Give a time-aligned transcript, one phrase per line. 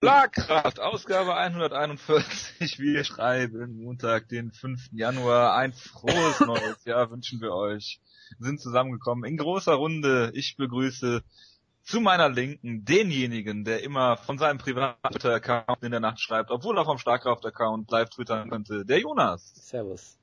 [0.00, 2.78] Schlagkraft, Ausgabe 141.
[2.78, 4.90] Wir schreiben Montag, den 5.
[4.92, 5.56] Januar.
[5.56, 8.00] Ein frohes neues Jahr wünschen wir euch.
[8.38, 10.30] Wir sind zusammengekommen in großer Runde.
[10.34, 11.24] Ich begrüße
[11.82, 16.78] zu meiner Linken denjenigen, der immer von seinem privaten Account in der Nacht schreibt, obwohl
[16.78, 19.52] er vom Schlagkraft-Account live twittern könnte, der Jonas.
[19.56, 20.16] Servus.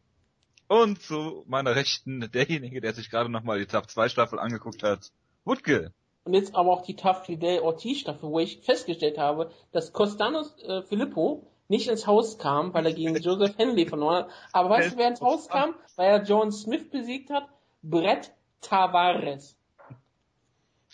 [0.70, 5.12] Und zu meiner Rechten derjenige, der sich gerade nochmal die Tab 2 Staffel angeguckt hat,
[5.44, 5.92] Wutke.
[6.26, 10.57] Und jetzt aber auch die Tough Fidel Ortiz Staffel, wo ich festgestellt habe, dass Costanos
[10.64, 14.29] äh, Filippo nicht ins Haus kam, weil er gegen Joseph Henley verloren hat.
[14.51, 15.75] Aber weißt du, wer ins Haus kam?
[15.96, 17.48] Weil er John Smith besiegt hat?
[17.84, 19.56] Brett Tavares.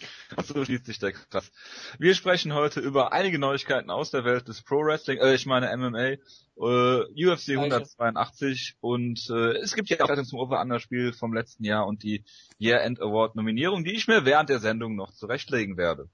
[0.44, 1.52] So schließt sich der Krass.
[2.00, 5.76] Wir sprechen heute über einige Neuigkeiten aus der Welt des Pro Wrestling, äh, ich meine
[5.76, 6.18] MMA,
[6.58, 12.04] äh, UFC 182 und äh, es gibt ja auch zum Over-Under-Spiel vom letzten Jahr und
[12.04, 12.24] die
[12.60, 16.10] Year-End Award-Nominierung, die ich mir während der Sendung noch zurechtlegen werde.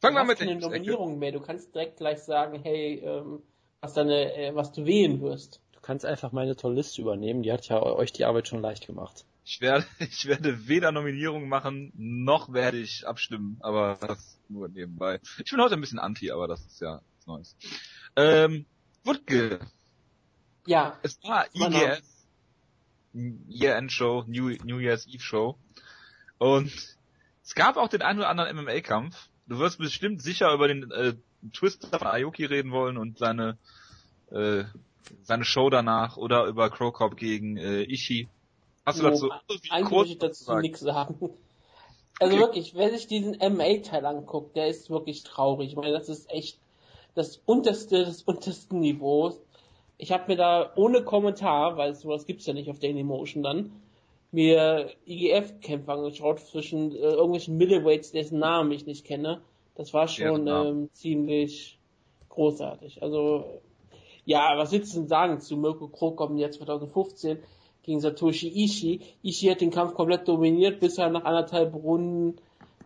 [0.00, 1.32] Fangen wir mit den Nominierungen mehr.
[1.32, 3.42] Du kannst direkt gleich sagen, hey, ähm,
[3.80, 5.60] was, deine, äh, was du wählen wirst.
[5.72, 8.86] Du kannst einfach meine tolle Liste übernehmen, die hat ja euch die Arbeit schon leicht
[8.86, 9.24] gemacht.
[9.48, 15.20] Ich werde, ich werde weder Nominierungen machen, noch werde ich abstimmen, aber das nur nebenbei.
[15.42, 17.56] Ich bin heute ein bisschen anti, aber das ist ja was Neues.
[18.14, 18.66] Ähm,
[19.04, 19.60] Wutke.
[20.66, 20.98] Ja.
[21.02, 22.02] Es war IGS.
[23.48, 25.58] Year-End Show, New, New Year's Eve Show.
[26.36, 26.70] Und
[27.42, 29.16] es gab auch den einen oder anderen MMA-Kampf.
[29.46, 31.14] Du wirst bestimmt sicher über den äh,
[31.54, 33.56] Twist von Aoki reden wollen und seine
[34.30, 34.64] äh,
[35.22, 38.28] seine Show danach oder über Krokop gegen äh, Ishii.
[38.88, 39.30] Hast du dazu
[39.70, 40.60] eigentlich kurz ich dazu sagen?
[40.62, 41.30] nichts sagen.
[42.20, 42.42] Also okay.
[42.42, 45.68] wirklich, wer sich diesen MA-Teil anguckt, der ist wirklich traurig.
[45.68, 46.58] Ich meine, das ist echt
[47.14, 49.40] das unterste des untersten Niveaus.
[49.98, 53.72] Ich habe mir da ohne Kommentar, weil sowas gibt's ja nicht auf Dailymotion dann,
[54.32, 59.42] mir IGF-Kämpfer angeschaut zwischen äh, irgendwelchen Middleweights, dessen Namen ich nicht kenne.
[59.74, 61.78] Das war schon ja, ähm, ziemlich
[62.30, 63.02] großartig.
[63.02, 63.60] Also
[64.24, 67.38] ja, was willst du denn sagen zu Mirko Krokop im Jahr 2015?
[67.88, 69.00] Gegen Satoshi Ishii.
[69.22, 72.36] Ishii hat den Kampf komplett dominiert, bis er nach anderthalb Runden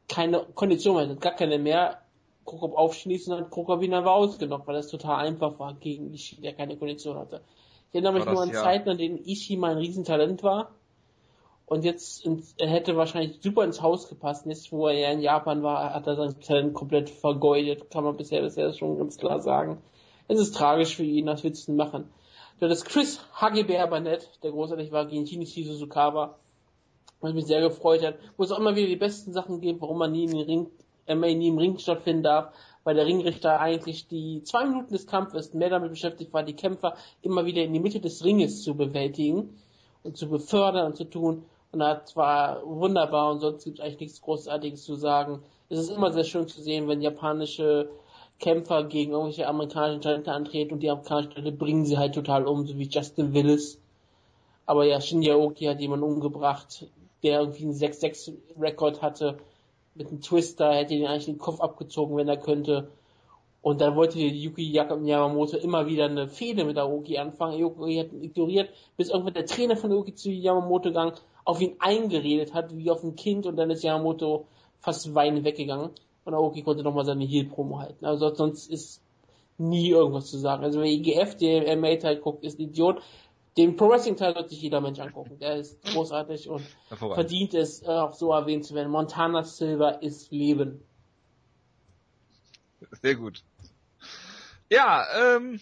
[0.09, 1.99] keine Kondition mehr hatte, gar keine mehr.
[2.45, 6.55] Krokop aufschließen und Krokop ihn aber ausgenockt, weil das total einfach war gegen Ishii, der
[6.55, 7.41] keine Kondition hatte.
[7.89, 8.63] Ich erinnere mich nur an ja.
[8.63, 10.71] Zeiten, an denen Ishii mal ein Riesentalent war.
[11.67, 14.47] Und jetzt er hätte wahrscheinlich super ins Haus gepasst.
[14.47, 17.91] Jetzt, wo er ja in Japan war, hat er sein Talent komplett vergeudet.
[17.91, 19.79] Kann man bisher, bisher schon ganz klar sagen.
[20.29, 22.09] Es ist tragisch für ihn, was willst du machen?
[22.63, 26.39] Du hattest Chris Hagebär Barnett, der großartig war, gegen Shinichi Suzukawa,
[27.21, 29.99] was mich sehr gefreut hat, wo es auch immer wieder die besten Sachen gibt, warum
[29.99, 30.71] man nie in den Ring,
[31.07, 35.55] äh, nie im Ring stattfinden darf, weil der Ringrichter eigentlich die zwei Minuten des Kampfes
[35.55, 39.59] mehr damit beschäftigt war, die Kämpfer immer wieder in die Mitte des Ringes zu bewältigen
[40.05, 41.45] und zu befördern und zu tun.
[41.73, 45.43] Und das war wunderbar und sonst gibt es eigentlich nichts Großartiges zu sagen.
[45.69, 47.91] Es ist immer sehr schön zu sehen, wenn japanische
[48.43, 52.67] Kämpfer gegen irgendwelche amerikanischen Talente antreten und die amerikanischen Talente bringen sie halt total um,
[52.67, 53.81] so wie Justin Willis.
[54.67, 56.87] Aber ja, Shinya Oki hat jemanden umgebracht,
[57.23, 59.39] der irgendwie einen 6-6-Rekord hatte.
[59.95, 62.89] Mit einem Twister hätte ihn eigentlich den Kopf abgezogen, wenn er könnte.
[63.63, 67.63] Und dann wollte Yuki Yamamoto immer wieder eine Fehde mit Aoki anfangen.
[67.63, 71.13] Aoki hat ihn ignoriert, bis irgendwann der Trainer von Aoki zu Yamamoto gegangen,
[71.45, 74.47] auf ihn eingeredet hat, wie auf ein Kind, und dann ist Yamamoto
[74.81, 75.91] fast weinend weggegangen.
[76.25, 78.05] Und Aoki konnte nochmal seine Heal-Promo halten.
[78.05, 79.03] Also sonst ist
[79.59, 80.65] nie irgendwas zu sagen.
[80.65, 83.03] Also wer IGF, der MA-Teil guckt, ist ein Idiot.
[83.57, 85.39] Den Pro Wrestling Teil sollte sich jeder Mensch angucken.
[85.39, 88.91] Der ist großartig und verdient es, auch so erwähnt zu werden.
[88.91, 90.83] Montana Silver ist Leben.
[93.03, 93.43] Sehr gut.
[94.71, 95.61] Ja, ähm,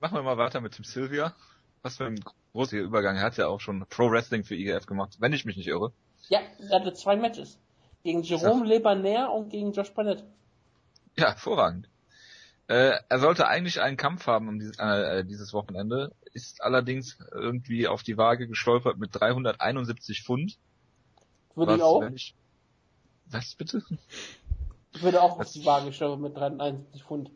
[0.00, 1.34] machen wir mal weiter mit Tim Sylvia.
[1.82, 2.20] Was für ein
[2.52, 3.16] großer Übergang.
[3.16, 5.92] Er hat ja auch schon Pro Wrestling für IGF gemacht, wenn ich mich nicht irre.
[6.28, 7.58] Ja, er hatte zwei Matches.
[8.02, 10.24] Gegen Jerome Lebaner und gegen Josh Barnett.
[11.16, 11.88] Ja, hervorragend.
[12.68, 17.86] Äh, er sollte eigentlich einen Kampf haben um dieses, äh, dieses Wochenende, ist allerdings irgendwie
[17.86, 20.58] auf die Waage gestolpert mit 371 Pfund.
[21.54, 22.02] Würde ich auch.
[22.14, 22.34] Ich,
[23.26, 23.82] was bitte?
[24.94, 27.30] Ich würde auch was, auf die Waage gestolpert mit 371 Pfund.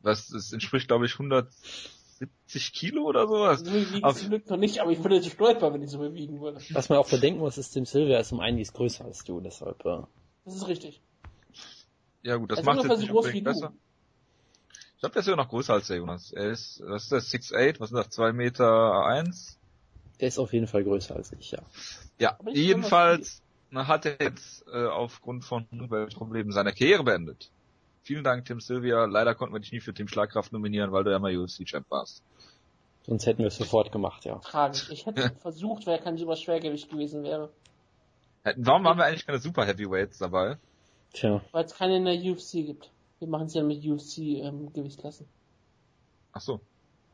[0.00, 1.48] Was, das entspricht glaube ich 100
[2.18, 3.36] 70 Kilo oder so.
[3.44, 5.98] Also wiegen auf, zum Glück noch nicht, aber ich würde zu stolpern, wenn ich so
[5.98, 6.60] bewegen würde.
[6.72, 9.84] Was man auch bedenken muss, ist, Tim Silver ist um einiges größer als du, deshalb,
[9.84, 10.08] ja.
[10.44, 11.00] Das ist richtig.
[12.22, 13.72] Ja gut, das macht es nicht unbedingt besser.
[14.94, 16.32] Ich glaube, der ist sogar noch größer als der Jonas.
[16.32, 19.56] Er ist, was ist das, 6'8", was ist das, 2 Meter 1?
[20.20, 21.60] Der ist auf jeden Fall größer als ich, ja.
[22.18, 23.40] Ja, jedenfalls
[23.72, 25.68] hat er jetzt äh, aufgrund von
[26.14, 27.52] Problemen seine Karriere beendet.
[28.02, 29.04] Vielen Dank, Tim Sylvia.
[29.04, 32.22] Leider konnten wir dich nie für Team Schlagkraft nominieren, weil du ja mal UFC-Champ warst.
[33.02, 34.36] Sonst hätten wir es sofort gemacht, ja.
[34.36, 34.90] Tragisch.
[34.90, 37.50] Ich hätte versucht, weil er kein super Schwergewicht gewesen wäre.
[38.56, 40.58] Warum haben wir eigentlich keine Super Heavyweights dabei?
[41.12, 41.42] Tja.
[41.52, 42.90] Weil es keine in der UFC gibt.
[43.18, 45.26] Wir machen es ja mit UFC ähm, Gewichtsklassen.
[46.32, 46.60] Ach so.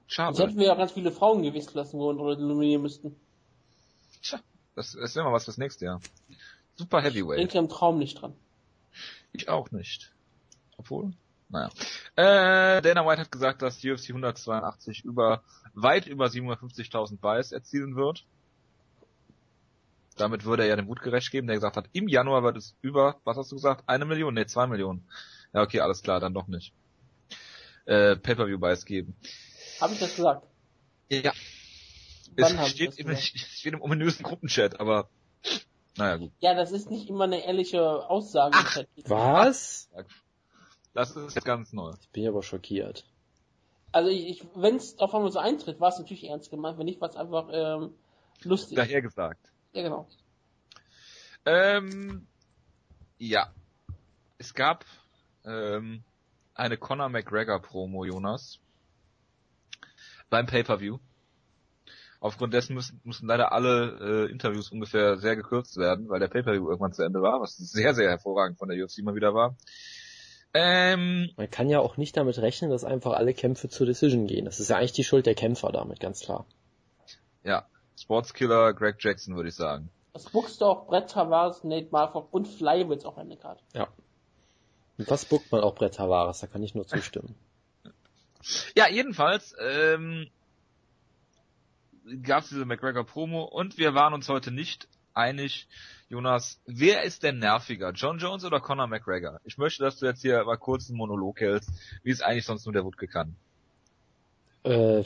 [0.06, 0.36] Schade.
[0.36, 3.16] Jetzt hätten wir ja ganz viele Frauen Gewichtsklassen, wo wir nominieren müssten.
[4.22, 4.40] Tja,
[4.74, 6.00] das, das wäre mal was fürs nächste Jahr.
[6.76, 7.38] Super Heavyweight.
[7.38, 8.34] Ich denke am Traum nicht dran.
[9.32, 10.12] Ich auch nicht.
[10.76, 11.12] Obwohl,
[11.48, 11.70] naja.
[12.16, 15.42] Äh, Dana White hat gesagt, dass UFC 182 über,
[15.74, 18.24] weit über 750.000 Buys erzielen wird.
[20.16, 22.76] Damit würde er ja dem Mut gerecht geben, der gesagt hat, im Januar wird es
[22.82, 23.82] über, was hast du gesagt?
[23.86, 24.34] Eine Million?
[24.34, 25.08] Ne, zwei Millionen.
[25.52, 26.72] Ja, okay, alles klar, dann doch nicht.
[27.86, 29.16] Äh, Pay-Per-View-Buys geben.
[29.80, 30.46] Habe ich das gesagt?
[31.10, 31.32] Ja.
[32.36, 35.08] Wann es steht, im, steht im ominösen Gruppenchat, aber
[35.96, 36.32] naja, gut.
[36.40, 38.56] Ja, das ist nicht immer eine ehrliche Aussage.
[38.56, 39.88] Ach, was?
[40.94, 41.92] Das ist ganz neu.
[42.00, 43.04] Ich bin aber schockiert.
[43.90, 46.86] Also ich, ich wenn es auf einmal so eintritt, war es natürlich ernst gemeint, wenn
[46.86, 47.94] nicht, war es einfach ähm,
[48.42, 48.76] lustig.
[48.76, 49.52] Daher gesagt.
[49.72, 50.08] Ja, genau.
[51.44, 52.26] Ähm,
[53.18, 53.52] ja.
[54.38, 54.84] Es gab
[55.44, 56.02] ähm,
[56.54, 58.60] eine Conor McGregor Promo, Jonas.
[60.30, 60.98] Beim Pay-Per-View.
[62.20, 66.68] Aufgrund dessen müssen, mussten leider alle äh, Interviews ungefähr sehr gekürzt werden, weil der Pay-Per-View
[66.68, 69.56] irgendwann zu Ende war, was sehr, sehr hervorragend von der UFC mal wieder war.
[70.54, 74.44] Ähm, Man kann ja auch nicht damit rechnen, dass einfach alle Kämpfe zur Decision gehen.
[74.44, 76.46] Das ist ja eigentlich die Schuld der Kämpfer damit, ganz klar.
[77.42, 77.66] Ja,
[78.00, 79.90] Sportskiller Greg Jackson, würde ich sagen.
[80.12, 83.64] Das buchst du auch Brett Tavares, Nate Marfov und Flywitz auch eine Karte.
[83.74, 83.88] Ja.
[84.96, 87.34] Und das buckt man auch Brett Tavares, da kann ich nur zustimmen.
[88.76, 90.28] Ja, jedenfalls ähm,
[92.22, 95.66] gab es diese McGregor Promo und wir waren uns heute nicht einig,
[96.08, 99.40] Jonas, wer ist denn nerviger, John Jones oder Conor McGregor?
[99.44, 101.70] Ich möchte, dass du jetzt hier mal kurz einen Monolog hältst,
[102.02, 103.34] wie es eigentlich sonst nur der Wutke kann.
[104.64, 105.02] Äh,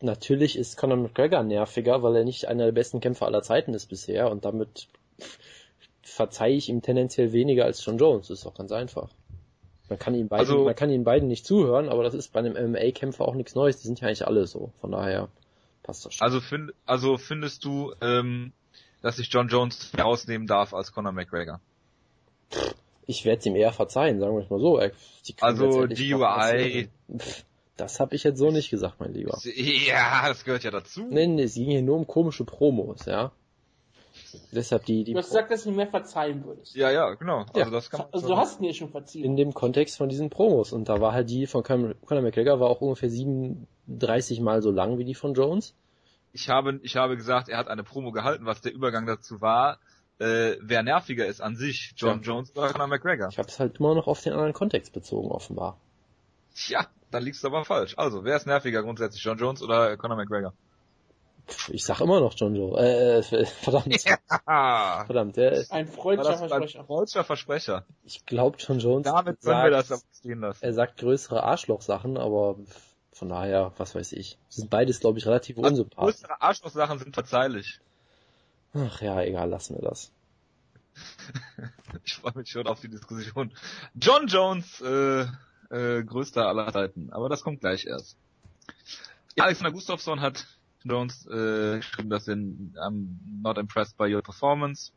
[0.00, 3.86] natürlich ist Conor McGregor nerviger, weil er nicht einer der besten Kämpfer aller Zeiten ist
[3.86, 4.88] bisher und damit
[6.02, 8.28] verzeihe ich ihm tendenziell weniger als John Jones.
[8.28, 9.10] Das ist auch ganz einfach.
[9.88, 12.40] Man kann ihn beiden, also, man kann ihnen beiden nicht zuhören, aber das ist bei
[12.40, 13.78] einem MMA-Kämpfer auch nichts Neues.
[13.78, 14.72] Die sind ja eigentlich alle so.
[14.80, 15.28] Von daher
[15.82, 16.24] passt das schon.
[16.24, 18.52] Also, find, also findest du, ähm,
[19.02, 21.60] dass sich John Jones herausnehmen darf als Conor McGregor?
[23.06, 24.78] Ich werde es ihm eher verzeihen, sagen wir es mal so.
[25.40, 26.88] Also DUI.
[27.76, 29.38] Das habe ich jetzt so nicht gesagt, mein Lieber.
[29.44, 31.06] Ja, das gehört ja dazu.
[31.08, 33.30] Nein, nee, es ging hier nur um komische Promos, ja.
[34.52, 36.74] Deshalb die, die du hast gesagt, dass du mir verzeihen würdest.
[36.74, 37.46] Ja, ja, genau.
[37.54, 37.64] Ja.
[37.64, 39.24] Also das kann man also du hast mir schon verziehen.
[39.24, 40.72] In dem Kontext von diesen Promos.
[40.72, 44.98] Und da war halt die von Conor McGregor war auch ungefähr 37 Mal so lang
[44.98, 45.74] wie die von Jones
[46.32, 49.78] ich habe, ich habe gesagt, er hat eine Promo gehalten, was der Übergang dazu war,
[50.18, 52.24] äh, wer nerviger ist an sich, John ja.
[52.24, 53.28] Jones oder Conor McGregor.
[53.28, 55.78] Ich habe es halt immer noch auf den anderen Kontext bezogen, offenbar.
[56.54, 57.94] Tja, dann liegst du aber falsch.
[57.96, 60.52] Also, wer ist nerviger grundsätzlich, John Jones oder Conor McGregor?
[61.68, 62.78] Ich sag immer noch John Joe.
[62.78, 64.04] Äh, äh verdammt.
[64.46, 65.04] Ja.
[65.06, 66.80] Verdammt, der ist ein freudscher Versprecher.
[66.80, 67.84] Ein freudscher Versprecher.
[68.04, 69.04] Ich glaube John Jones.
[69.04, 70.62] Damit können wir das stehen lassen.
[70.62, 72.56] Er sagt größere Arschloch-Sachen, aber
[73.18, 74.38] von daher, was weiß ich.
[74.48, 76.14] Sind beides, glaube ich, relativ also, unsympathisch.
[76.14, 77.80] Größere Arschlochsachen sind verzeihlich.
[78.74, 80.12] Ach ja, egal, lassen wir das.
[82.04, 83.52] ich freue mich schon auf die Diskussion.
[83.94, 85.26] John Jones, äh,
[85.70, 87.10] äh, größter aller Zeiten.
[87.12, 88.16] Aber das kommt gleich erst.
[89.36, 90.46] Ja, Alexander Gustafsson hat
[90.84, 94.92] Jones äh, geschrieben, dass er I'm not impressed by your performance.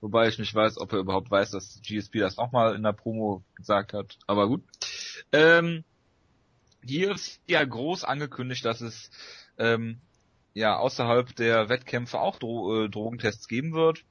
[0.00, 2.92] Wobei ich nicht weiß, ob er überhaupt weiß, dass GSP das auch mal in der
[2.92, 4.18] Promo gesagt hat.
[4.26, 4.62] Aber gut.
[5.32, 5.84] Ähm,
[6.86, 9.10] hier ist ja groß angekündigt, dass es
[9.58, 10.00] ähm,
[10.52, 14.04] ja außerhalb der Wettkämpfe auch Dro äh, Drogentests geben wird.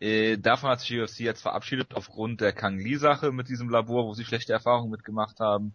[0.00, 4.06] Äh, davon hat sich UFC jetzt verabschiedet aufgrund der Kang Lee Sache mit diesem Labor,
[4.06, 5.74] wo sie schlechte Erfahrungen mitgemacht haben.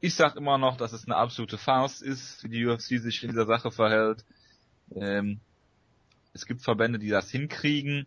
[0.00, 3.30] Ich sag immer noch, dass es eine absolute Farce ist, wie die UFC sich in
[3.30, 4.24] dieser Sache verhält.
[4.94, 5.40] Ähm,
[6.34, 8.06] es gibt Verbände, die das hinkriegen.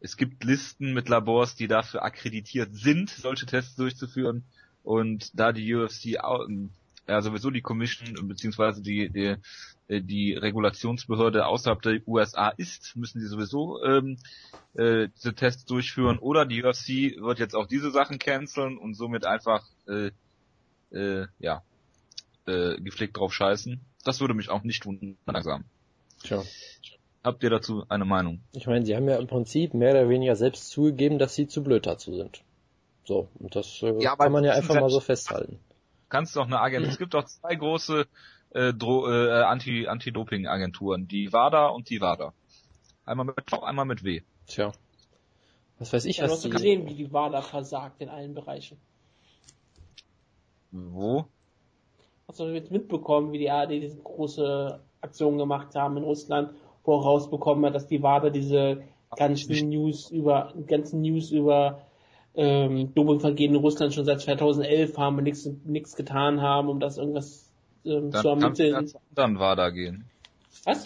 [0.00, 4.44] Es gibt Listen mit Labors, die dafür akkreditiert sind, solche Tests durchzuführen.
[4.82, 6.16] Und da die UFC
[7.06, 9.36] ja sowieso die Commission beziehungsweise die, die
[9.98, 14.18] die Regulationsbehörde außerhalb der USA ist, müssen sie sowieso ähm,
[14.74, 16.18] äh, diese Tests durchführen.
[16.18, 20.12] Oder die UFC wird jetzt auch diese Sachen canceln und somit einfach äh,
[20.92, 21.62] äh, ja
[22.46, 23.80] äh, gepflegt drauf scheißen.
[24.04, 25.64] Das würde mich auch nicht wundern langsam.
[26.22, 26.42] Tja.
[27.22, 28.40] Habt ihr dazu eine Meinung?
[28.52, 31.62] Ich meine, sie haben ja im Prinzip mehr oder weniger selbst zugegeben, dass sie zu
[31.62, 32.42] blöd dazu sind.
[33.10, 35.58] So, und das äh, ja, kann man ja einfach mal so festhalten.
[36.08, 38.06] Kannst doch eine Agentur, es gibt doch zwei große
[38.50, 42.32] äh, Dro äh, Anti Anti-Doping Agenturen, die WADA und die WADA.
[43.04, 44.20] Einmal mit V, einmal mit W.
[44.46, 44.70] Tja.
[45.80, 48.78] Was weiß ich, ja, was hast du gesehen, wie die WADA versagt in allen Bereichen.
[50.70, 51.24] Wo?
[52.28, 56.94] Hast du jetzt mitbekommen, wie die ARD diese große Aktion gemacht haben in Russland, wo
[56.94, 58.84] rausbekommen hat, dass die WADA diese
[59.16, 61.89] ganzen News über, ganzen News über
[62.34, 66.96] ähm, Dopingvergehen in Russland schon seit 2011 haben und nichts nichts getan haben, um das
[66.98, 67.50] irgendwas
[67.84, 68.88] ähm, Dann zu kannst du ja ermitteln.
[68.88, 70.04] zu anderen WADA gehen.
[70.64, 70.84] Was?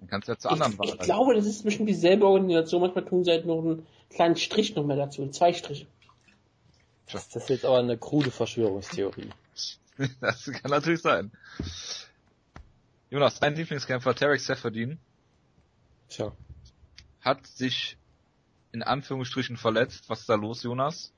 [0.00, 2.82] Dann kannst du ja zu anderen Ich, WADA ich glaube, das ist bestimmt dieselbe Organisation.
[2.82, 5.86] Manchmal tun sie halt noch einen kleinen Strich noch mehr dazu, zwei Striche.
[7.12, 9.28] Das ist jetzt aber eine krude Verschwörungstheorie.
[10.20, 11.30] Das kann natürlich sein.
[13.10, 14.98] Jonas, dein Lieblingskämpfer Tarek Seferdin
[16.08, 16.32] Tja.
[17.20, 17.96] hat sich
[18.74, 20.10] in Anführungsstrichen verletzt.
[20.10, 21.12] Was ist da los, Jonas?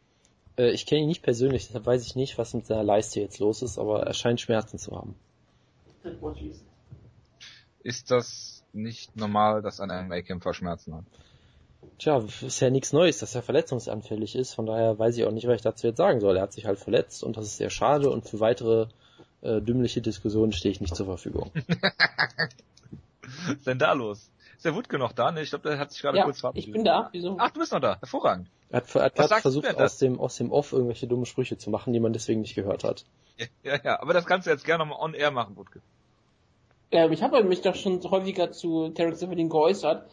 [0.59, 3.39] Äh, ich kenne ihn nicht persönlich, deshalb weiß ich nicht, was mit seiner Leiste jetzt
[3.39, 5.17] los ist, aber er scheint Schmerzen zu haben.
[7.83, 11.05] Ist das nicht normal, dass ein MMA-Kämpfer Schmerzen hat?
[11.99, 15.47] Tja, ist ja nichts Neues, dass er verletzungsanfällig ist, von daher weiß ich auch nicht,
[15.47, 16.37] was ich dazu jetzt sagen soll.
[16.37, 18.89] Er hat sich halt verletzt und das ist sehr schade und für weitere
[19.41, 21.51] äh, dümmliche Diskussionen stehe ich nicht zur Verfügung.
[23.47, 24.31] Was ist denn da los?
[24.57, 25.31] Ist der Wutke noch da?
[25.33, 26.73] Ne, ich glaube, der hat sich gerade Ja, kurz ich verabschiedet.
[26.73, 27.09] bin da.
[27.13, 27.37] Wieso?
[27.39, 27.99] Ach, du bist noch da.
[27.99, 28.49] Hervorragend.
[28.71, 31.93] Er hat, er hat versucht, aus dem, aus dem Off irgendwelche dummen Sprüche zu machen,
[31.93, 33.05] die man deswegen nicht gehört hat.
[33.37, 34.01] Ja, ja, ja.
[34.01, 35.83] Aber das kannst du jetzt gerne mal on air machen, Wutke.
[36.91, 40.09] Ähm, ich habe mich doch schon häufiger zu Tarek Seferdin geäußert.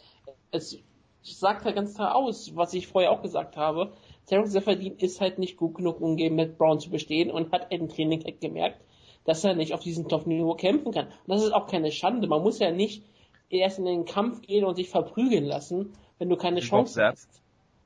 [0.51, 0.77] Es
[1.21, 3.93] sagt halt ganz klar aus, was ich vorher auch gesagt habe.
[4.27, 7.67] Tarek Seferdin ist halt nicht gut genug, um gegen Matt Brown zu bestehen und hat
[7.71, 8.81] im Training halt gemerkt,
[9.25, 11.05] dass er nicht auf diesem Top-Niveau kämpfen kann.
[11.07, 12.27] Und das ist auch keine Schande.
[12.27, 13.03] Man muss ja nicht
[13.49, 17.29] erst in den Kampf gehen und sich verprügeln lassen, wenn du keine Wie Chance hast.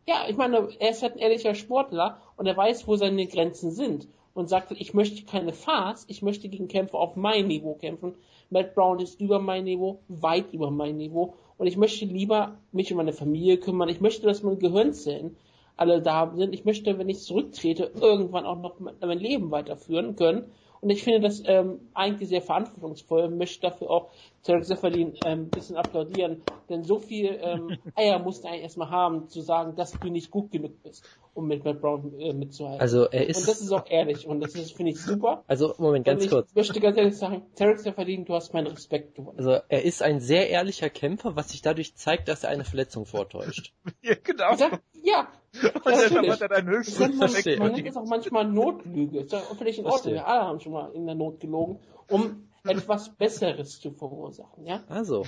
[0.08, 3.72] Ja, ich meine, er ist halt ein ehrlicher Sportler und er weiß, wo seine Grenzen
[3.72, 8.16] sind und sagt, ich möchte keine Farce, ich möchte gegen Kämpfer auf mein Niveau kämpfen.
[8.50, 12.92] Matt Brown ist über mein Niveau, weit über mein Niveau und ich möchte lieber mich
[12.92, 13.90] um meine Familie kümmern.
[13.90, 15.36] Ich möchte, dass meine Gehirnzellen
[15.76, 16.54] alle da sind.
[16.54, 20.52] Ich möchte, wenn ich zurücktrete, irgendwann auch noch mein Leben weiterführen können.
[20.82, 24.10] Und ich finde das ähm, eigentlich sehr verantwortungsvoll, möchte dafür auch
[24.44, 28.90] Tarek Seferdin ähm, ein bisschen applaudieren, denn so viel ähm, Eier musst du eigentlich erstmal
[28.90, 31.04] haben, zu sagen, dass du nicht gut genug bist,
[31.34, 32.80] um mit Matt Brown äh, mitzuhalten.
[32.80, 35.44] Also er ist, und das ist auch ehrlich und das finde ich, super.
[35.48, 36.54] also Moment, ganz ich kurz.
[36.56, 39.38] möchte ganz ehrlich sagen, Tarek Seferdin, du hast meinen Respekt gewonnen.
[39.38, 43.06] Also er ist ein sehr ehrlicher Kämpfer, was sich dadurch zeigt, dass er eine Verletzung
[43.06, 43.74] vortäuscht.
[44.02, 44.56] Ja, genau.
[45.04, 45.28] Ja
[45.64, 46.10] Und natürlich.
[46.10, 49.20] deshalb hat er deinen Das höchsten nennt man, Respekt man nennt es auch manchmal Notlüge.
[49.20, 50.14] Ist ja völlig in Ordnung.
[50.14, 54.84] Wir alle haben schon mal in der Not gelogen, um etwas Besseres zu verursachen, ja?
[54.88, 55.26] Also,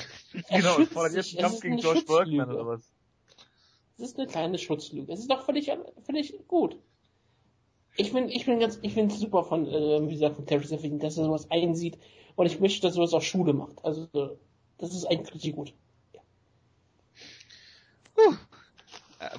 [0.49, 2.53] Er Genau, schützt fordert jetzt einen Es Kampf ist gegen eine George Bergman Schutzlüge.
[2.53, 2.91] oder was?
[3.97, 5.11] Das ist eine kleine Schutzlüge.
[5.13, 5.71] Es ist doch völlig,
[6.05, 6.77] völlig gut.
[7.95, 10.65] Ich bin, ich bin ganz, ich finde es super von, äh, wie gesagt, von Terry
[10.65, 11.97] Seferdin, dass er sowas einsieht.
[12.35, 13.83] Und ich möchte, dass sowas auch Schule macht.
[13.83, 14.07] Also,
[14.77, 15.73] das ist eigentlich richtig gut.
[18.15, 18.31] Äh,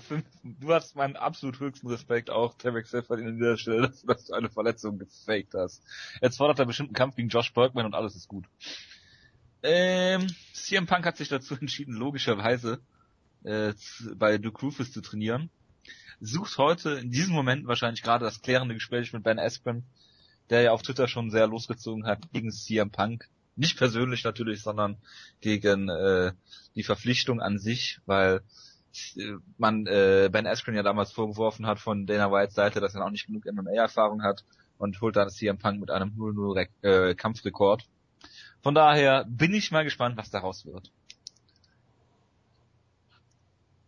[0.06, 4.25] für- Du hast meinen absolut höchsten Respekt auch, Tarek Seferdin an dieser Stelle, dass, dass
[4.26, 5.82] du eine Verletzung gefaked hast.
[6.20, 8.46] Jetzt fordert er bestimmt einen Kampf gegen Josh Bergman und alles ist gut.
[9.62, 12.80] Ähm, CM Punk hat sich dazu entschieden, logischerweise
[13.44, 13.72] äh,
[14.14, 15.50] bei Duke Rufus zu trainieren.
[16.20, 19.84] Sucht heute in diesem Moment wahrscheinlich gerade das klärende Gespräch mit Ben Askren,
[20.50, 23.28] der ja auf Twitter schon sehr losgezogen hat gegen CM Punk.
[23.56, 24.96] Nicht persönlich natürlich, sondern
[25.40, 26.32] gegen äh,
[26.75, 28.42] die Verpflichtung an sich, weil
[29.59, 33.11] man äh, Ben Askren ja damals vorgeworfen hat von Dana Whites Seite, dass er auch
[33.11, 34.44] nicht genug MMA-Erfahrung hat
[34.78, 37.87] und holt dann CM Punk mit einem 0-0 Rek- äh, Kampfrekord.
[38.62, 40.90] Von daher bin ich mal gespannt, was daraus wird.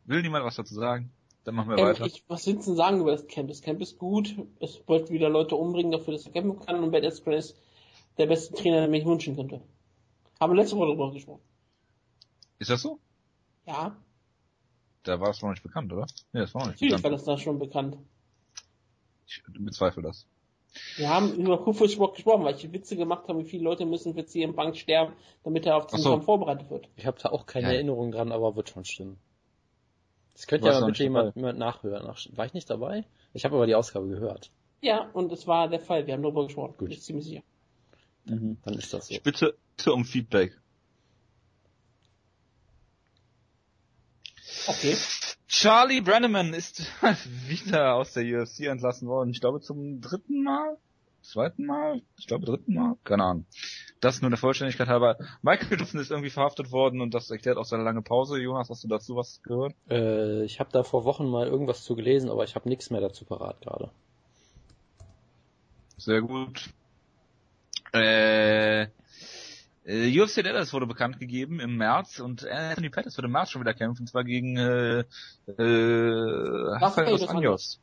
[0.04, 1.10] Will niemand was dazu sagen?
[1.44, 2.06] Dann machen wir Ähm, weiter.
[2.06, 3.48] ich, was willst du denn sagen über das Camp?
[3.48, 4.34] Das Camp ist gut.
[4.60, 6.82] Es wollte wieder Leute umbringen dafür, dass er kämpfen kann.
[6.82, 7.56] Und Ben Askren ist
[8.18, 9.60] der beste Trainer, den ich wünschen könnte.
[10.40, 11.42] Haben wir letzte Woche darüber gesprochen.
[12.58, 12.98] Ist das so?
[13.66, 13.96] Ja,
[15.04, 16.06] Da war es noch nicht bekannt, oder?
[16.32, 17.14] Nee, das war noch nicht natürlich war bekannt.
[17.14, 17.96] das da schon bekannt.
[19.26, 20.26] Ich bezweifle das.
[20.96, 24.24] Wir haben über Kufus gesprochen, weil ich Witze gemacht habe, wie viele Leute müssen für
[24.24, 25.12] CM Punk sterben,
[25.44, 26.10] damit er auf diesen so.
[26.10, 26.88] Kampf vorbereitet wird.
[26.96, 27.72] ich habe da auch keine Ja.
[27.74, 29.18] Erinnerung dran, aber wird schon stimmen.
[30.34, 32.06] Das könnt Du ihr warst aber noch bitte jemand, jemand nachhören.
[32.08, 33.04] Ach, war ich nicht dabei?
[33.34, 34.50] Ich habe aber die Ausgabe gehört.
[34.80, 36.06] Ja, und es war der Fall.
[36.06, 36.70] Wir haben darüber gesprochen.
[36.78, 36.88] Gut.
[36.88, 37.42] Bin ich ziemlich sicher.
[38.24, 39.14] Dann ist das so.
[39.14, 40.58] Ich bitte, bitte um Feedback.
[44.66, 44.96] Okay.
[45.48, 46.86] Charlie Brenneman ist
[47.48, 49.30] wieder aus der UFC entlassen worden.
[49.30, 50.78] Ich glaube zum dritten Mal?
[51.22, 52.02] Zweiten Mal?
[52.18, 52.96] Ich glaube dritten Mal?
[53.04, 53.46] Keine Ahnung.
[54.00, 55.16] Das nur der Vollständigkeit halber.
[55.42, 58.40] Michael Dixon ist irgendwie verhaftet worden und das erklärt auch seine lange Pause.
[58.40, 59.74] Jonas, hast du dazu was gehört?
[59.88, 63.00] Äh, ich habe da vor Wochen mal irgendwas zu gelesen, aber ich habe nichts mehr
[63.00, 63.90] dazu parat gerade.
[65.96, 66.70] Sehr gut.
[67.92, 68.88] Äh,
[69.84, 73.62] äh, UFC Dallas wurde bekannt gegeben im März und Anthony Pettis wird im März schon
[73.62, 75.00] wieder kämpfen, und zwar gegen äh,
[75.46, 77.80] äh, Rafael dos Anjos.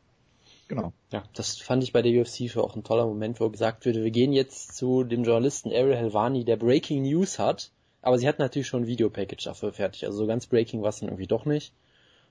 [0.68, 0.94] Genau.
[1.12, 4.04] Ja, das fand ich bei der UFC für auch ein toller Moment, wo gesagt wurde,
[4.04, 8.40] wir gehen jetzt zu dem Journalisten Ariel Helvani, der Breaking News hat, aber sie hat
[8.40, 11.46] natürlich schon ein Videopackage dafür fertig, also so ganz Breaking war es dann irgendwie doch
[11.46, 11.74] nicht.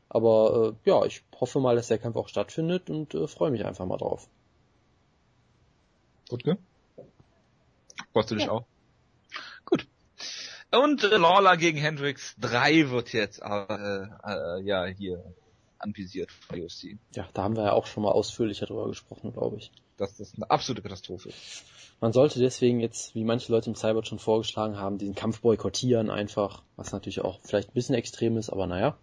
[0.09, 3.67] Aber äh, ja, ich hoffe mal, dass der Kampf auch stattfindet und äh, freue mich
[3.67, 4.29] einfach mal drauf.
[6.29, 6.57] Gut, ne?
[8.13, 8.53] Freust du dich ja.
[8.53, 8.65] auch?
[10.71, 15.25] Und äh, Lawler gegen Hendrix 3 wird jetzt äh, äh, ja hier
[15.79, 16.99] anvisiert von UFC.
[17.15, 19.71] Ja, da haben wir ja auch schon mal ausführlicher drüber gesprochen, glaube ich.
[19.97, 21.31] Dass das eine absolute Katastrophe
[22.01, 26.11] Man sollte deswegen jetzt, wie manche Leute im Cyber schon vorgeschlagen haben, diesen Kampf boykottieren
[26.11, 28.97] einfach, was natürlich auch vielleicht ein bisschen extrem ist, aber naja.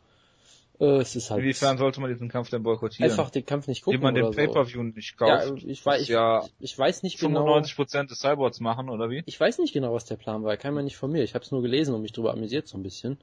[0.79, 1.41] Äh, es ist halt.
[1.41, 3.09] Inwiefern sollte man diesen Kampf denn boykottieren?
[3.09, 3.99] Einfach den Kampf nicht gucken.
[3.99, 4.83] Wie man den Pay-Per-View so.
[4.83, 5.47] nicht kauft.
[5.47, 7.57] Ja, ich, weiß, ich, ja ich weiß nicht 95% genau.
[7.57, 9.23] 95% des Cyborgs machen, oder wie?
[9.25, 10.57] Ich weiß nicht genau, was der Plan war.
[10.57, 11.23] Kann man nicht von mir.
[11.23, 13.17] Ich habe es nur gelesen und mich darüber amüsiert so ein bisschen.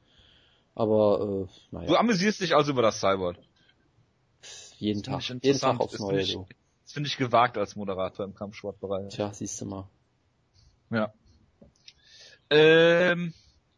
[0.75, 1.89] Aber, äh, naja.
[1.89, 3.37] Du amüsierst dich also über das Cyborg.
[4.79, 5.23] Jeden Tag.
[5.29, 6.39] Jeden Tag aufs Neue, ich,
[6.85, 9.15] Das finde ich gewagt als Moderator im Kampfsportbereich.
[9.15, 9.89] Tja, siehst du mal.
[10.91, 11.13] Ja.
[12.51, 13.33] Ähm,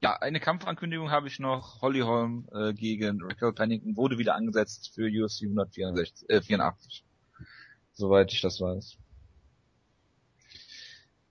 [0.04, 1.80] ja, eine Kampfankündigung habe ich noch.
[1.80, 7.06] Holly Holm äh, gegen Raquel Pennington wurde wieder angesetzt für UFC 184, äh, 84.
[7.94, 8.99] Soweit ich das weiß.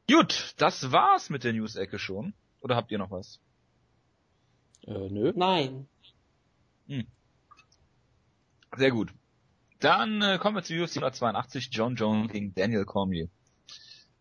[0.10, 2.34] Gut, das war's mit der News-Ecke schon.
[2.62, 3.40] Oder habt ihr noch was?
[4.88, 5.34] Äh, nö.
[5.36, 5.88] Nein.
[6.88, 7.06] Hm.
[8.76, 9.14] Sehr gut.
[9.82, 13.30] Dann äh, kommen wir zu UFC 182, John Jones gegen Daniel Cormier.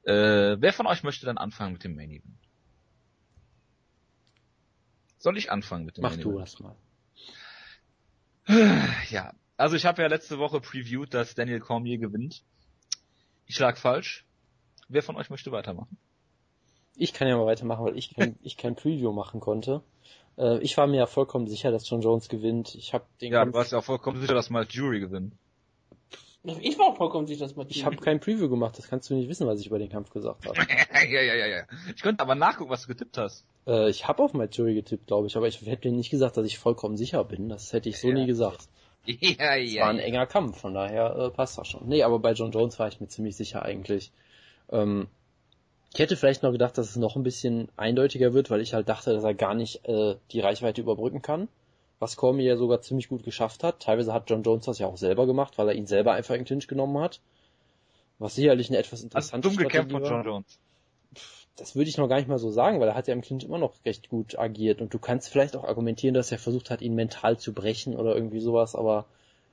[0.02, 2.41] Äh, wer von euch möchte dann anfangen mit dem Main Event?
[5.22, 6.74] Soll ich anfangen mit dem Mach du erst mal.
[9.08, 12.42] Ja, also ich habe ja letzte Woche previewed, dass Daniel Cormier gewinnt.
[13.46, 14.24] Ich lag falsch.
[14.88, 15.96] Wer von euch möchte weitermachen?
[16.96, 19.84] Ich kann ja mal weitermachen, weil ich kein, ich kein Preview machen konnte.
[20.36, 22.74] Äh, ich war mir ja vollkommen sicher, dass John Jones gewinnt.
[22.74, 23.52] Ich habe den Ja, Kampf...
[23.52, 25.34] du warst ja auch vollkommen sicher, dass Mike Jury gewinnt.
[26.44, 29.14] Ich war auch vollkommen sicher, dass Mike Ich habe kein Preview gemacht, das kannst du
[29.14, 30.58] nicht wissen, was ich über den Kampf gesagt habe.
[31.08, 31.62] ja, ja, ja, ja.
[31.94, 33.44] Ich könnte aber nachgucken, was du getippt hast.
[33.66, 36.58] Äh, ich habe auf Jury getippt, glaube ich, aber ich hätte nicht gesagt, dass ich
[36.58, 37.48] vollkommen sicher bin.
[37.48, 38.14] Das hätte ich so ja.
[38.14, 38.68] nie gesagt.
[39.04, 39.56] Ja, ja.
[39.56, 41.88] Es war ein enger Kampf, von daher äh, passt das schon.
[41.88, 44.12] Nee, aber bei John Jones war ich mir ziemlich sicher eigentlich.
[44.70, 45.08] Ähm,
[45.92, 48.88] ich hätte vielleicht noch gedacht, dass es noch ein bisschen eindeutiger wird, weil ich halt
[48.88, 51.48] dachte, dass er gar nicht äh, die Reichweite überbrücken kann.
[52.02, 53.80] Was Cormier ja sogar ziemlich gut geschafft hat.
[53.80, 56.44] Teilweise hat John Jones das ja auch selber gemacht, weil er ihn selber einfach in
[56.44, 57.20] Clinch genommen hat.
[58.18, 60.58] Was sicherlich eine etwas interessante Hast dumm gekämpft von John Jones
[61.56, 63.44] das würde ich noch gar nicht mal so sagen, weil er hat ja im Clinch
[63.44, 66.80] immer noch recht gut agiert und du kannst vielleicht auch argumentieren, dass er versucht hat,
[66.80, 69.06] ihn mental zu brechen oder irgendwie sowas, aber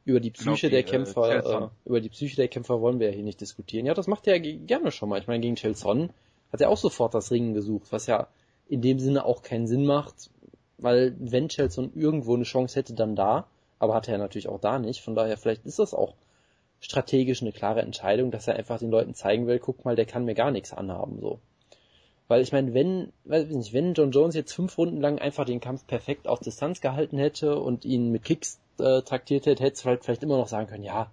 [0.06, 3.10] über die Psyche genau, der äh, Kämpfer, äh, über die Psyche der Kämpfer wollen wir
[3.10, 3.86] ja hier nicht diskutieren.
[3.86, 5.20] Ja, das macht er ja gerne schon mal.
[5.20, 6.10] Ich meine, gegen Chelson
[6.52, 8.28] hat er auch sofort das Ringen gesucht, was ja
[8.70, 10.30] in dem Sinne auch keinen Sinn macht,
[10.82, 13.48] weil wenn Chelson irgendwo eine Chance hätte, dann da,
[13.80, 15.02] aber hatte er natürlich auch da nicht.
[15.02, 16.14] Von daher, vielleicht ist das auch
[16.82, 20.26] strategisch eine klare Entscheidung, dass er einfach den Leuten zeigen will, guck mal, der kann
[20.26, 21.40] mir gar nichts anhaben, so.
[22.28, 25.46] Weil ich meine, wenn, weiß ich nicht, wenn John Jones jetzt fünf Runden lang einfach
[25.46, 29.74] den Kampf perfekt auf Distanz gehalten hätte und ihn mit Kicks äh, taktiert hätte, hätte
[29.74, 31.10] es halt vielleicht immer noch sagen können, ja,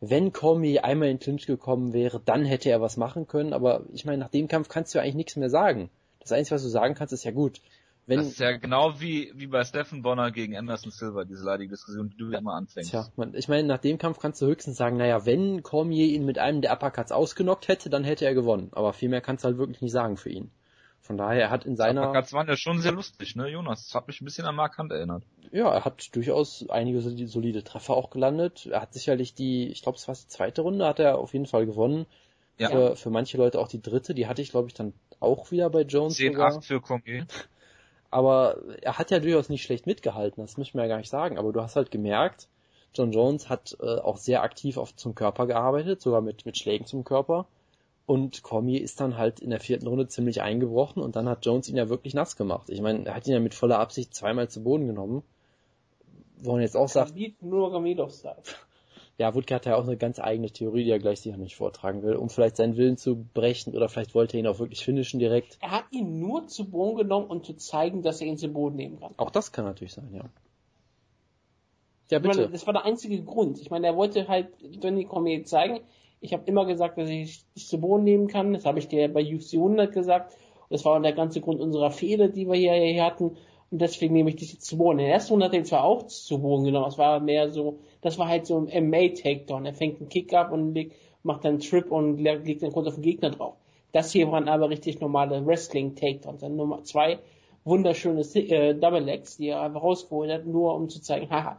[0.00, 4.04] wenn Cormier einmal in Clinch gekommen wäre, dann hätte er was machen können, aber ich
[4.04, 5.88] meine, nach dem Kampf kannst du ja eigentlich nichts mehr sagen.
[6.20, 7.62] Das Einzige, was du sagen kannst, ist ja gut,
[8.06, 11.70] wenn, das ist ja genau wie, wie bei Stephen Bonner gegen Anderson Silver, diese leidige
[11.70, 12.90] Diskussion, die du ja immer anfängst.
[12.90, 16.26] Tja, man, ich meine, nach dem Kampf kannst du höchstens sagen, naja, wenn Cormier ihn
[16.26, 18.68] mit einem der Uppercuts ausgenockt hätte, dann hätte er gewonnen.
[18.72, 20.50] Aber viel mehr kannst du halt wirklich nicht sagen für ihn.
[21.00, 22.02] Von daher, er hat in seiner...
[22.08, 23.84] Uppercuts waren ja schon sehr lustig, ne, Jonas?
[23.86, 25.22] Das hat mich ein bisschen an Mark Hunt erinnert.
[25.50, 28.66] Ja, er hat durchaus einige solide Treffer auch gelandet.
[28.66, 31.46] Er hat sicherlich die, ich glaube, es war die zweite Runde, hat er auf jeden
[31.46, 32.06] Fall gewonnen.
[32.56, 32.68] Ja.
[32.68, 35.68] Für, für manche Leute auch die dritte, die hatte ich, glaube ich, dann auch wieder
[35.70, 36.16] bei Jones.
[36.16, 37.26] 10-8 für Cormier.
[38.14, 41.36] Aber er hat ja durchaus nicht schlecht mitgehalten, das muss man ja gar nicht sagen,
[41.36, 42.46] aber du hast halt gemerkt,
[42.94, 46.86] John Jones hat äh, auch sehr aktiv auf, zum Körper gearbeitet, sogar mit, mit Schlägen
[46.86, 47.46] zum Körper.
[48.06, 51.68] Und Cormier ist dann halt in der vierten Runde ziemlich eingebrochen und dann hat Jones
[51.68, 52.70] ihn ja wirklich nass gemacht.
[52.70, 55.24] Ich meine, er hat ihn ja mit voller Absicht zweimal zu Boden genommen.
[56.36, 57.14] Wo man jetzt auch sagt.
[57.40, 58.42] Nur Gamilov-Style
[59.18, 62.02] ja, Wutke hat ja auch eine ganz eigene Theorie, die er gleich sicher nicht vortragen
[62.02, 65.20] will, um vielleicht seinen Willen zu brechen oder vielleicht wollte er ihn auch wirklich finishen
[65.20, 65.58] direkt.
[65.60, 68.76] Er hat ihn nur zu Boden genommen, um zu zeigen, dass er ihn zu Boden
[68.76, 69.14] nehmen kann.
[69.16, 70.24] Auch das kann natürlich sein, ja.
[72.10, 72.38] Ja, bitte.
[72.38, 73.60] Meine, das war der einzige Grund.
[73.60, 74.48] Ich meine, er wollte halt
[74.82, 75.80] Donny Cormier zeigen.
[76.20, 78.52] Ich habe immer gesagt, dass ich dich zu Boden nehmen kann.
[78.52, 80.36] Das habe ich dir bei UFC 100 gesagt.
[80.70, 83.36] Das war der ganze Grund unserer Fehler, die wir hier, hier hatten.
[83.74, 85.00] Und deswegen nehme ich jetzt zu Boden.
[85.00, 86.86] In der ersten Runde hat er ihn zwar auch zu Boden genommen.
[86.86, 89.66] Es war mehr so, das war halt so ein MA-Takedown.
[89.66, 92.86] Er fängt einen Kick ab und legt, macht dann einen Trip und legt dann kurz
[92.86, 93.56] auf den Gegner drauf.
[93.90, 96.42] Das hier waren aber richtig normale Wrestling-Takedowns.
[96.42, 97.18] Dann Nummer zwei
[97.64, 101.58] wunderschöne äh, Double Legs, die er einfach rausgeholt hat, nur um zu zeigen, haha,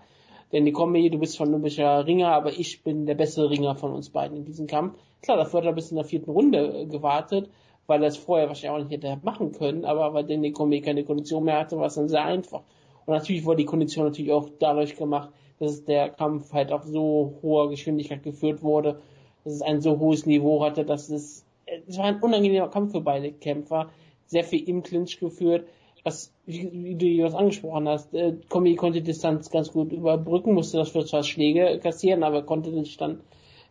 [0.53, 3.91] denn die Kombi, du bist von olympischer Ringer, aber ich bin der bessere Ringer von
[3.91, 4.97] uns beiden in diesem Kampf.
[5.21, 7.49] Klar, dafür hat er bis in der vierten Runde äh, gewartet,
[7.87, 11.03] weil er es vorher wahrscheinlich auch nicht hätte machen können, aber weil Danny Kombi keine
[11.03, 12.61] Kondition mehr hatte, war es dann sehr einfach.
[13.05, 17.35] Und natürlich wurde die Kondition natürlich auch dadurch gemacht, dass der Kampf halt auf so
[17.41, 18.99] hoher Geschwindigkeit geführt wurde,
[19.43, 21.45] dass es ein so hohes Niveau hatte, dass es,
[21.87, 23.89] es war ein unangenehmer Kampf für beide Kämpfer,
[24.25, 25.67] sehr viel im Clinch geführt,
[26.03, 30.77] was, wie, wie du das angesprochen hast, äh, Komi konnte Distanz ganz gut überbrücken, musste
[30.77, 33.21] das für zwar Schläge kassieren, aber konnte sich dann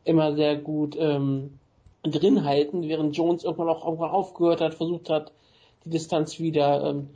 [0.04, 1.58] immer sehr gut ähm,
[2.04, 5.32] drin halten, während Jones irgendwann auch irgendwann aufgehört hat, versucht hat,
[5.84, 7.08] die Distanz wieder ähm,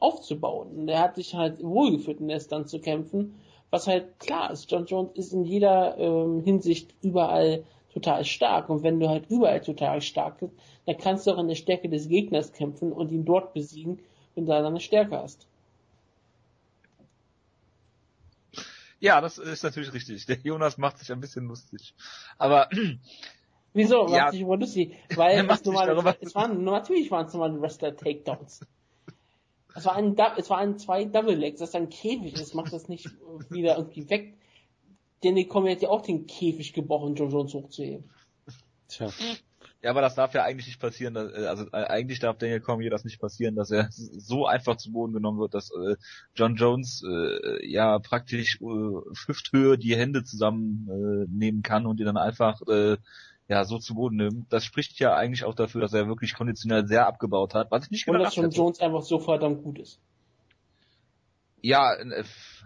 [0.00, 0.68] aufzubauen.
[0.76, 3.34] Und er hat sich halt wohlgefühlt in der Distanz zu kämpfen,
[3.70, 4.70] was halt klar ist.
[4.70, 8.68] John Jones ist in jeder ähm, Hinsicht überall total stark.
[8.70, 10.52] Und wenn du halt überall total stark bist,
[10.86, 14.00] dann kannst du auch an der Stärke des Gegners kämpfen und ihn dort besiegen,
[14.34, 15.46] wenn du eine Stärke hast.
[19.00, 20.26] Ja, das ist natürlich richtig.
[20.26, 21.94] Der Jonas macht sich ein bisschen lustig.
[22.36, 22.68] Aber
[23.72, 24.08] Wieso?
[24.08, 24.24] Ja.
[24.24, 24.94] Macht sich über lustig?
[25.14, 28.66] Weil es, normal, es waren, natürlich waren es normale Wrestler-Takedowns.
[29.74, 32.72] Es war ein, es war ein zwei Double Legs, das ist ein Käfig, das macht
[32.72, 33.10] das nicht
[33.50, 34.34] wieder irgendwie weg.
[35.22, 38.10] Denn die kommen jetzt ja auch den Käfig gebrochen, John Jones hochzuheben.
[38.88, 39.10] Tja.
[39.80, 42.60] Ja, aber das darf ja eigentlich nicht passieren, dass, äh, also äh, eigentlich darf Daniel
[42.60, 45.96] Cormier das nicht passieren, dass er so einfach zu Boden genommen wird, dass äh,
[46.34, 52.04] John Jones äh, ja praktisch äh, Hüfthöhe die Hände zusammennehmen äh, nehmen kann und die
[52.04, 52.96] dann einfach äh,
[53.48, 54.52] ja so zu Boden nimmt.
[54.52, 57.90] Das spricht ja eigentlich auch dafür, dass er wirklich konditionell sehr abgebaut hat, was ich
[57.90, 59.98] nicht Und dass John Jones einfach so verdammt gut ist.
[61.60, 61.96] Ja,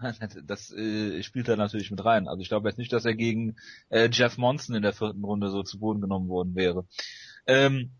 [0.45, 2.27] das äh, spielt da natürlich mit rein.
[2.27, 3.55] Also ich glaube jetzt nicht, dass er gegen
[3.89, 6.85] äh, Jeff Monson in der vierten Runde so zu Boden genommen worden wäre.
[7.47, 7.91] Ähm,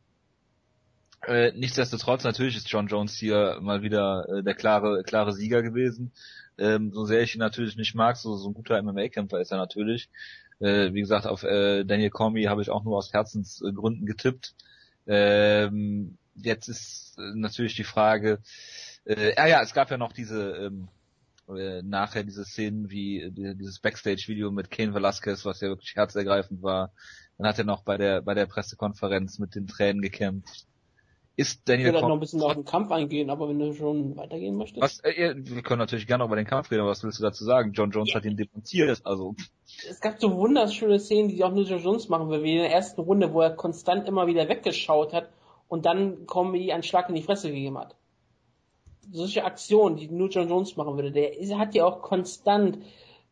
[1.26, 6.12] äh, nichtsdestotrotz, natürlich ist John Jones hier mal wieder äh, der klare, klare Sieger gewesen.
[6.58, 9.58] Ähm, so sehr ich ihn natürlich nicht mag, so, so ein guter MMA-Kämpfer ist er
[9.58, 10.10] natürlich.
[10.60, 14.56] Äh, wie gesagt, auf äh, Daniel Cormier habe ich auch nur aus Herzensgründen getippt.
[15.08, 18.40] Ähm, jetzt ist äh, natürlich die Frage,
[19.06, 20.88] äh, ah ja, es gab ja noch diese ähm,
[21.50, 26.62] äh, nachher diese Szenen wie äh, dieses Backstage-Video mit Kane Velasquez, was ja wirklich herzergreifend
[26.62, 26.94] war.
[27.38, 30.68] Dann hat er noch bei der bei der Pressekonferenz mit den Tränen gekämpft.
[31.36, 34.16] Ist Daniel Ich würde noch ein bisschen auf den Kampf eingehen, aber wenn du schon
[34.16, 34.82] weitergehen möchtest.
[34.82, 37.44] Was, äh, wir können natürlich gerne über den Kampf reden, aber was willst du dazu
[37.44, 37.72] sagen?
[37.74, 38.16] John Jones ja.
[38.16, 39.34] hat ihn demontiert, also.
[39.90, 42.72] Es gab so wunderschöne Szenen, die auch nur John Jones machen will, wie in der
[42.72, 45.30] ersten Runde, wo er konstant immer wieder weggeschaut hat
[45.68, 47.96] und dann Comedy einen Schlag in die Fresse gegeben hat.
[49.12, 52.78] Solche Aktionen, die nur John Jones machen würde, der hat ja auch konstant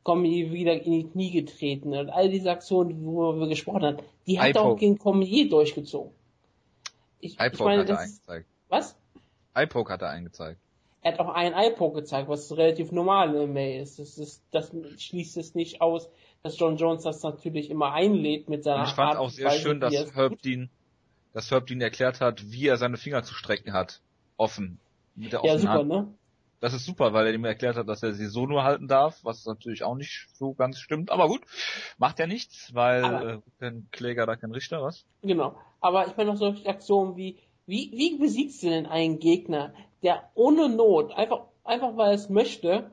[0.03, 4.39] Comedy wieder in die Knie getreten und all diese Aktionen, wo wir gesprochen haben, die
[4.39, 6.11] hat er auch gegen Comedy durchgezogen.
[7.21, 8.47] Ich, ich meine, hat er eingezeigt.
[8.69, 8.97] Was?
[9.55, 10.59] iPoke hat er eingezeigt.
[11.01, 13.99] Er hat auch einen iPoke gezeigt, was relativ normal im MMA ist.
[13.99, 14.43] Das, ist.
[14.51, 16.09] das schließt es nicht aus,
[16.43, 19.47] dass John Jones das natürlich immer einlädt mit seiner Und ich fand Art auch sehr
[19.47, 20.69] Weise, schön, dass Herb Dean,
[21.33, 24.01] dass Herb Dean erklärt hat, wie er seine Finger zu strecken hat.
[24.37, 24.79] Offen.
[25.15, 25.89] Mit der ja, super, Hand.
[25.89, 26.13] ne?
[26.61, 29.19] Das ist super, weil er ihm erklärt hat, dass er sie so nur halten darf,
[29.23, 31.11] was natürlich auch nicht so ganz stimmt.
[31.11, 31.41] Aber gut,
[31.97, 35.03] macht ja nichts, weil aber, äh, kein Kläger da kein Richter, was?
[35.23, 35.55] Genau.
[35.81, 40.29] Aber ich meine noch solche Aktionen wie, wie, wie besiegst du denn einen Gegner, der
[40.35, 42.91] ohne Not, einfach, einfach weil er es möchte,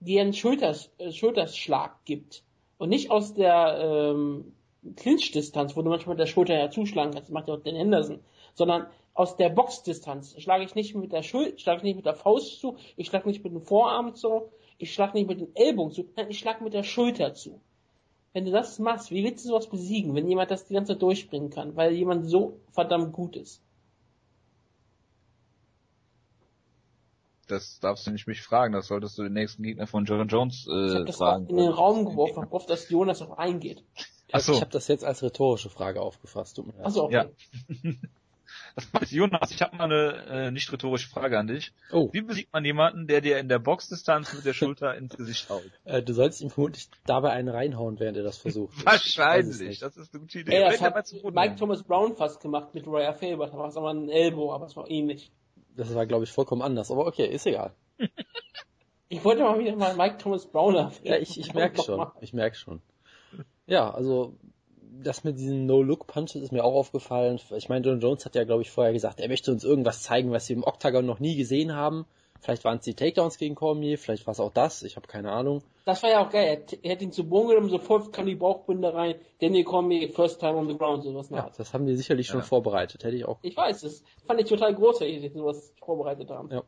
[0.00, 2.42] dir einen Schulters, äh, Schulterschlag gibt.
[2.76, 4.52] Und nicht aus der ähm,
[4.96, 8.20] Clinch-Distanz, wo du manchmal der Schulter ja zuschlagen kannst, das macht ja auch den Henderson,
[8.52, 12.14] sondern aus der Boxdistanz schlage ich nicht mit der Schuld, schlage ich nicht mit der
[12.14, 15.92] Faust zu, ich schlage nicht mit dem Vorarm zu, ich schlage nicht mit den Ellbogen
[15.92, 17.60] zu, nein, ich schlage mit der Schulter zu.
[18.34, 21.02] Wenn du das machst, wie willst du sowas besiegen, wenn jemand das die ganze Zeit
[21.02, 23.62] durchbringen kann, weil jemand so verdammt gut ist?
[27.48, 30.66] Das darfst du nicht mich fragen, das solltest du den nächsten Gegner von John Jones
[30.70, 31.46] äh, ich hab das fragen.
[31.46, 33.82] in den Raum geworfen, ich hoffe, dass Jonas auch eingeht.
[34.30, 34.52] Achso.
[34.52, 36.60] Ich habe das jetzt als rhetorische Frage aufgefasst.
[36.82, 37.14] Achso, okay.
[37.14, 37.92] Ja.
[39.08, 41.72] Jonas, ich habe mal eine äh, nicht rhetorische Frage an dich.
[41.92, 42.10] Oh.
[42.12, 45.70] Wie besiegt man jemanden, der dir in der Boxdistanz mit der Schulter ins Gesicht haut?
[45.84, 48.74] Äh, du sollst ihm vermutlich dabei einen reinhauen, während er das versucht.
[48.84, 50.56] Wahrscheinlich, das ist eine gute Idee.
[50.56, 50.94] Ey, das hat
[51.32, 54.66] Mike Thomas Brown fast gemacht mit Roya Faber, da war es aber ein Elbow, aber
[54.66, 55.30] es war ähnlich.
[55.74, 57.74] Das war, glaube ich, vollkommen anders, aber okay, ist egal.
[59.08, 61.00] ich wollte mal wieder mal Mike Thomas Brown erwähnen.
[61.04, 62.82] Ja, ich, ich merke schon, ich merke schon.
[63.66, 64.36] Ja, also
[65.02, 67.40] das mit diesen No-Look-Punches ist mir auch aufgefallen.
[67.56, 70.30] Ich meine, John Jones hat ja, glaube ich, vorher gesagt, er möchte uns irgendwas zeigen,
[70.30, 72.06] was wir im Octagon noch nie gesehen haben.
[72.40, 75.32] Vielleicht waren es die Takedowns gegen Cormier, vielleicht war es auch das, ich habe keine
[75.32, 75.62] Ahnung.
[75.84, 76.64] Das war ja auch geil.
[76.82, 80.54] Er, hätte ihn zu Boden genommen, sofort kam die Bauchbinde rein, Daniel Cormier, first time
[80.54, 81.46] on the ground, sowas nach.
[81.46, 82.32] Ja, das haben die sicherlich ja.
[82.32, 83.38] schon vorbereitet, hätte ich auch.
[83.42, 86.50] Ich weiß, das fand ich total großartig, dass sie sowas vorbereitet haben.
[86.50, 86.62] Ja.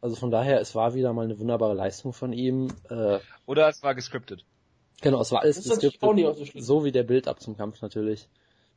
[0.00, 2.68] Also von daher, es war wieder mal eine wunderbare Leistung von ihm.
[2.88, 4.44] Äh, Oder es war gescriptet.
[5.00, 5.90] Genau, es war alles so,
[6.54, 8.28] so wie der Bild ab zum Kampf natürlich.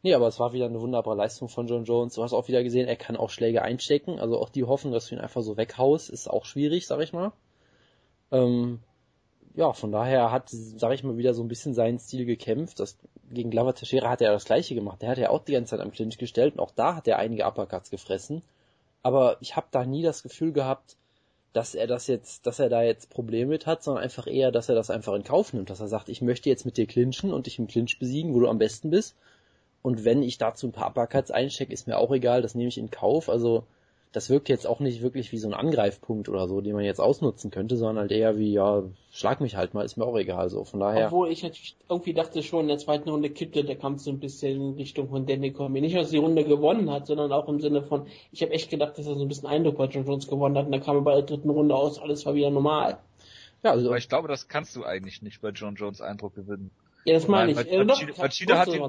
[0.03, 2.15] Nee, aber es war wieder eine wunderbare Leistung von John Jones.
[2.15, 4.19] Du hast auch wieder gesehen, er kann auch Schläge einstecken.
[4.19, 7.13] Also auch die Hoffnung, dass du ihn einfach so weghaust, ist auch schwierig, sag ich
[7.13, 7.31] mal.
[8.31, 8.79] Ähm,
[9.55, 12.79] ja, von daher hat, sag ich mal, wieder so ein bisschen seinen Stil gekämpft.
[12.79, 12.97] Das,
[13.29, 15.01] gegen Glover Teixeira hat er das gleiche gemacht.
[15.01, 17.19] Der hat ja auch die ganze Zeit am Clinch gestellt und auch da hat er
[17.19, 18.41] einige Uppercuts gefressen.
[19.03, 20.95] Aber ich habe da nie das Gefühl gehabt,
[21.53, 24.69] dass er das jetzt, dass er da jetzt Probleme mit hat, sondern einfach eher, dass
[24.69, 27.33] er das einfach in Kauf nimmt, dass er sagt, ich möchte jetzt mit dir clinchen
[27.33, 29.15] und dich im Clinch besiegen, wo du am besten bist.
[29.81, 32.77] Und wenn ich dazu ein paar Uppercuts einstecke, ist mir auch egal, das nehme ich
[32.77, 33.29] in Kauf.
[33.29, 33.65] Also
[34.13, 36.99] das wirkt jetzt auch nicht wirklich wie so ein Angreifpunkt oder so, den man jetzt
[36.99, 40.49] ausnutzen könnte, sondern halt eher wie, ja, schlag mich halt mal, ist mir auch egal,
[40.49, 41.07] so, von daher.
[41.07, 44.19] Obwohl ich natürlich irgendwie dachte schon, in der zweiten Runde kippte der Kampf so ein
[44.19, 45.81] bisschen in Richtung von Danny Cormier.
[45.81, 48.97] Nicht, dass die Runde gewonnen hat, sondern auch im Sinne von, ich habe echt gedacht,
[48.97, 51.01] dass er so ein bisschen Eindruck bei John Jones gewonnen hat und dann kam er
[51.03, 52.97] bei der dritten Runde aus, alles war wieder normal.
[53.63, 53.87] Ja, also.
[53.87, 56.71] Aber ich glaube, das kannst du eigentlich nicht bei John Jones Eindruck gewinnen.
[57.05, 57.57] Ja, das meine ich.
[57.57, 57.83] Machida,
[58.17, 58.81] Machida, hat ihn,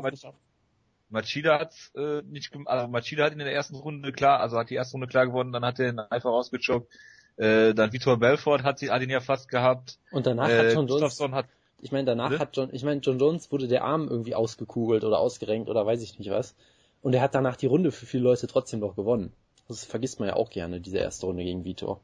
[1.13, 4.75] Machida hat äh, nicht, also Machida hat in der ersten Runde klar, also hat die
[4.75, 6.93] erste Runde klar gewonnen, dann hat er ihn einfach ausgechockt.
[7.37, 9.99] Äh, dann Vitor Belfort hat, sie, hat ihn ja fast gehabt.
[10.11, 11.47] Und danach äh, hat John Jones, hat,
[11.81, 12.39] ich meine, danach ne?
[12.39, 16.03] hat John, ich meine, John Jones wurde der Arm irgendwie ausgekugelt oder ausgerenkt oder weiß
[16.03, 16.55] ich nicht was.
[17.01, 19.33] Und er hat danach die Runde für viele Leute trotzdem noch gewonnen.
[19.69, 22.01] Das vergisst man ja auch gerne, diese erste Runde gegen Vitor.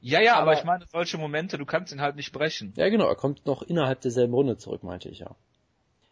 [0.00, 2.72] Ja, ja, aber, aber ich meine, solche Momente, du kannst ihn halt nicht brechen.
[2.76, 5.36] Ja, genau, er kommt noch innerhalb derselben Runde zurück, meinte ich ja.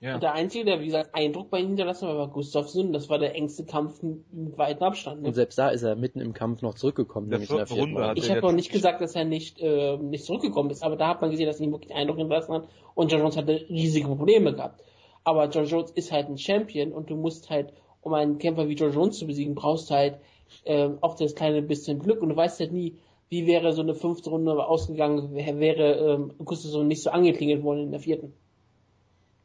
[0.01, 0.15] Ja.
[0.15, 2.93] Und der Einzige, der, wie gesagt, Eindruck bei ihm hinterlassen war, war Gustafsson.
[2.93, 5.23] Das war der engste Kampf mit weiten Abstand.
[5.23, 5.29] Ne?
[5.29, 7.97] Und selbst da ist er mitten im Kampf noch zurückgekommen, der nämlich in der vierten
[7.97, 8.15] Runde.
[8.17, 11.21] Ich habe noch nicht gesagt, dass er nicht, äh, nicht zurückgekommen ist, aber da hat
[11.21, 14.55] man gesehen, dass er ihm wirklich Eindruck hinterlassen hat und John Jones hatte riesige Probleme
[14.55, 14.85] gehabt.
[15.25, 18.75] Aber John Jones ist halt ein Champion und du musst halt, um einen Kämpfer wie
[18.75, 20.19] John Jones zu besiegen, brauchst du halt
[20.65, 22.99] äh, auch das kleine bisschen Glück und du weißt halt nie,
[23.31, 27.91] wie wäre so eine fünfte Runde ausgegangen, wäre ähm, Gustafsson nicht so angeklingelt worden in
[27.91, 28.33] der vierten.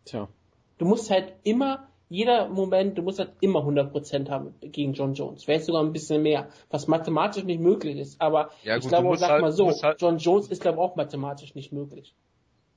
[0.06, 0.30] Tja.
[0.78, 5.44] Du musst halt immer, jeder Moment, du musst halt immer 100% haben gegen John Jones.
[5.44, 8.20] Vielleicht sogar ein bisschen mehr, was mathematisch nicht möglich ist.
[8.22, 10.82] Aber ja, gut, ich glaube, sag halt, mal so, halt, John Jones ist, glaube ich,
[10.82, 12.16] auch mathematisch nicht möglich.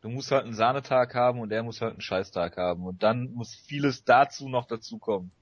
[0.02, 2.86] Du musst halt einen Sahnetag haben und er muss halt einen Scheißtag haben.
[2.86, 5.32] Und dann muss vieles dazu noch dazukommen.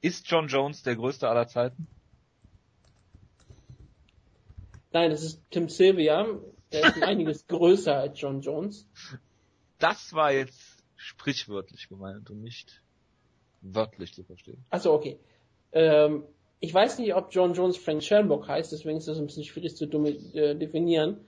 [0.00, 1.88] Ist John Jones der größte aller Zeiten?
[4.92, 6.26] Nein, das ist Tim Sylvia.
[6.72, 8.86] Der ist einiges größer als John Jones.
[9.78, 12.82] Das war jetzt sprichwörtlich gemeint und nicht
[13.60, 14.64] wörtlich zu verstehen.
[14.70, 15.18] Also okay.
[15.72, 16.24] Ähm,
[16.60, 19.76] ich weiß nicht, ob John Jones Frank Shellenbock heißt, deswegen ist das ein bisschen schwierig
[19.76, 21.20] zu äh, definieren.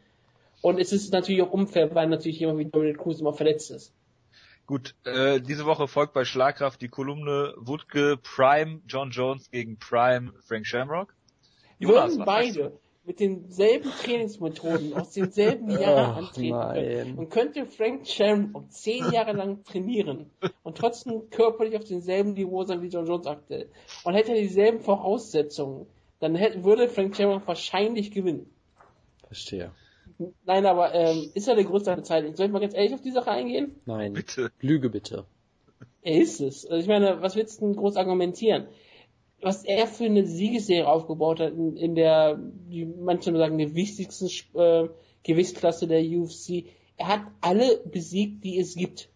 [0.60, 3.94] Und es ist natürlich auch unfair, weil natürlich jemand wie Dominic Cruz immer verletzt ist.
[4.66, 10.32] Gut, äh, diese Woche folgt bei Schlagkraft die Kolumne Wutke Prime John Jones gegen Prime
[10.46, 11.14] Frank Shamrock.
[11.78, 18.70] Jonas, Würden beide mit denselben Trainingsmethoden aus denselben Jahren antreten können und könnte Frank Shamrock
[18.70, 20.30] zehn Jahre lang trainieren
[20.62, 23.70] und trotzdem körperlich auf demselben Niveau sein wie John Jones aktuell
[24.04, 25.86] und hätte dieselben Voraussetzungen,
[26.20, 28.50] dann hätte, würde Frank Shamrock wahrscheinlich gewinnen.
[29.26, 29.72] Verstehe.
[30.44, 32.36] Nein, aber ähm, ist er der größte aller Zeiten?
[32.36, 33.80] Soll ich mal ganz ehrlich auf die Sache eingehen?
[33.86, 34.12] Nein.
[34.12, 34.50] Bitte.
[34.60, 35.24] Lüge bitte.
[36.02, 36.66] Er ist es.
[36.66, 38.66] Also ich meine, was willst du denn groß argumentieren?
[39.40, 44.28] Was er für eine Siegesserie aufgebaut hat, in, in der, die manche sagen, der wichtigsten
[44.58, 44.88] äh,
[45.22, 46.64] Gewichtsklasse der UFC.
[46.96, 49.08] Er hat alle besiegt, die es gibt.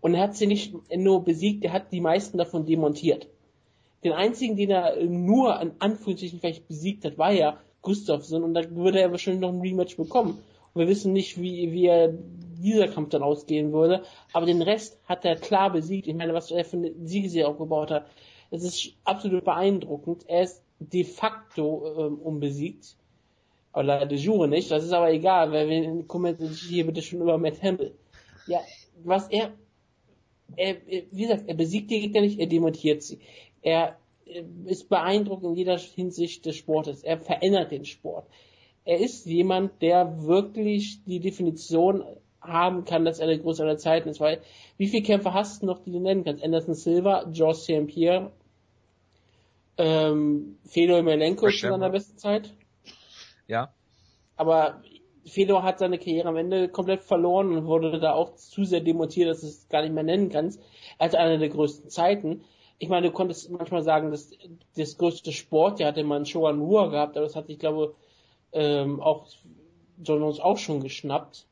[0.00, 3.28] Und er hat sie nicht nur besiegt, er hat die meisten davon demontiert.
[4.04, 8.62] Den einzigen, den er nur an Anführungsstrichen vielleicht besiegt hat, war ja Gustafsson und da
[8.70, 10.38] würde er wahrscheinlich noch ein Rematch bekommen.
[10.74, 12.12] Und wir wissen nicht, wie, wie er
[12.62, 16.06] dieser Kampf dann ausgehen würde, aber den Rest hat er klar besiegt.
[16.06, 18.06] Ich meine, was er für eine Siegesserie aufgebaut hat.
[18.56, 20.24] Es ist absolut beeindruckend.
[20.28, 22.96] Er ist de facto ähm, unbesiegt.
[23.74, 24.70] Oder de jure nicht.
[24.70, 27.94] Das ist aber egal, weil wir kommentieren hier bitte schon über Matt Hamill.
[28.46, 28.60] Ja,
[29.04, 29.52] was er,
[30.56, 33.18] er, wie gesagt, er besiegt die Gegner nicht, er demontiert sie.
[33.60, 33.98] Er
[34.64, 37.02] ist beeindruckend in jeder Hinsicht des Sportes.
[37.02, 38.26] Er verändert den Sport.
[38.84, 42.04] Er ist jemand, der wirklich die Definition
[42.40, 44.40] haben kann, dass er der Größte aller Zeiten ist, weil
[44.76, 46.44] wie viele Kämpfer hast du noch, die du nennen kannst?
[46.44, 47.86] Anderson Silva, George St.
[47.88, 48.30] Pierre,
[49.78, 52.52] ähm, Fedor Melenko zu seiner besten Zeit.
[53.46, 53.72] Ja.
[54.36, 54.82] Aber
[55.24, 59.28] Fedor hat seine Karriere am Ende komplett verloren und wurde da auch zu sehr demontiert,
[59.28, 60.60] dass du es gar nicht mehr nennen kannst,
[60.98, 62.44] als einer der größten Zeiten.
[62.78, 64.30] Ich meine, du konntest manchmal sagen, dass
[64.76, 67.94] das größte Sport, ja hatte man Shogun Rua gehabt, aber das hat, ich glaube,
[68.52, 69.26] ähm, auch
[70.02, 71.46] John Jones auch schon geschnappt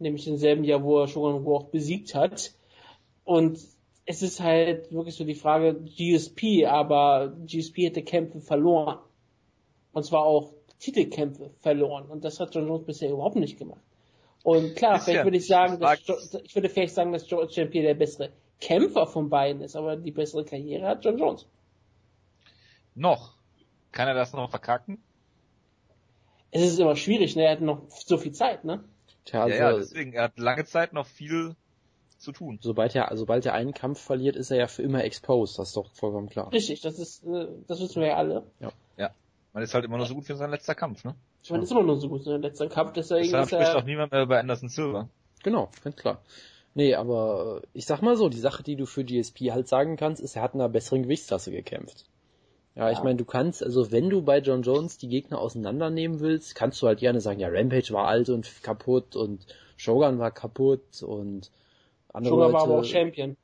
[0.00, 2.52] nämlich im selben Jahr, wo er Shogun Rua auch besiegt hat.
[3.24, 3.60] Und
[4.06, 8.98] es ist halt wirklich so die Frage GSP, aber GSP hätte Kämpfe verloren.
[9.92, 12.06] Und zwar auch Titelkämpfe verloren.
[12.06, 13.80] Und das hat John Jones bisher überhaupt nicht gemacht.
[14.42, 16.00] Und klar, ist vielleicht ja, würde ich sagen, dass,
[16.42, 20.10] ich würde vielleicht sagen, dass George Champion der bessere Kämpfer von beiden ist, aber die
[20.10, 21.46] bessere Karriere hat John Jones.
[22.94, 23.34] Noch.
[23.92, 25.02] Kann er das noch verkacken?
[26.50, 27.44] Es ist immer schwierig, ne?
[27.44, 28.82] Er hat noch so viel Zeit, ne?
[29.24, 31.54] Tja, also, ja, ja, deswegen, er hat lange Zeit noch viel
[32.20, 32.58] zu tun.
[32.60, 35.76] Sobald er, sobald er einen Kampf verliert, ist er ja für immer exposed, das ist
[35.76, 36.52] doch vollkommen klar.
[36.52, 38.44] Richtig, das ist, äh, das wissen wir ja alle.
[38.60, 38.72] Ja.
[38.96, 39.10] Ja.
[39.52, 41.14] Man ist halt immer noch so gut wie sein letzter Kampf, ne?
[41.48, 43.62] Man ist immer noch so gut wie sein letzter Kampf, deswegen Deshalb ist er...
[43.62, 45.08] spricht auch niemand mehr über Anderson Silver.
[45.42, 46.20] Genau, ganz klar.
[46.74, 49.96] Nee, aber äh, ich sag mal so, die Sache, die du für GSP halt sagen
[49.96, 52.04] kannst, ist, er hat in einer besseren Gewichtsklasse gekämpft.
[52.76, 52.92] Ja, ja.
[52.92, 56.80] ich meine, du kannst, also wenn du bei John Jones die Gegner auseinandernehmen willst, kannst
[56.80, 61.50] du halt gerne sagen, ja, Rampage war alt und kaputt und Shogun war kaputt und
[62.12, 63.36] andere Leute, war aber auch Champion.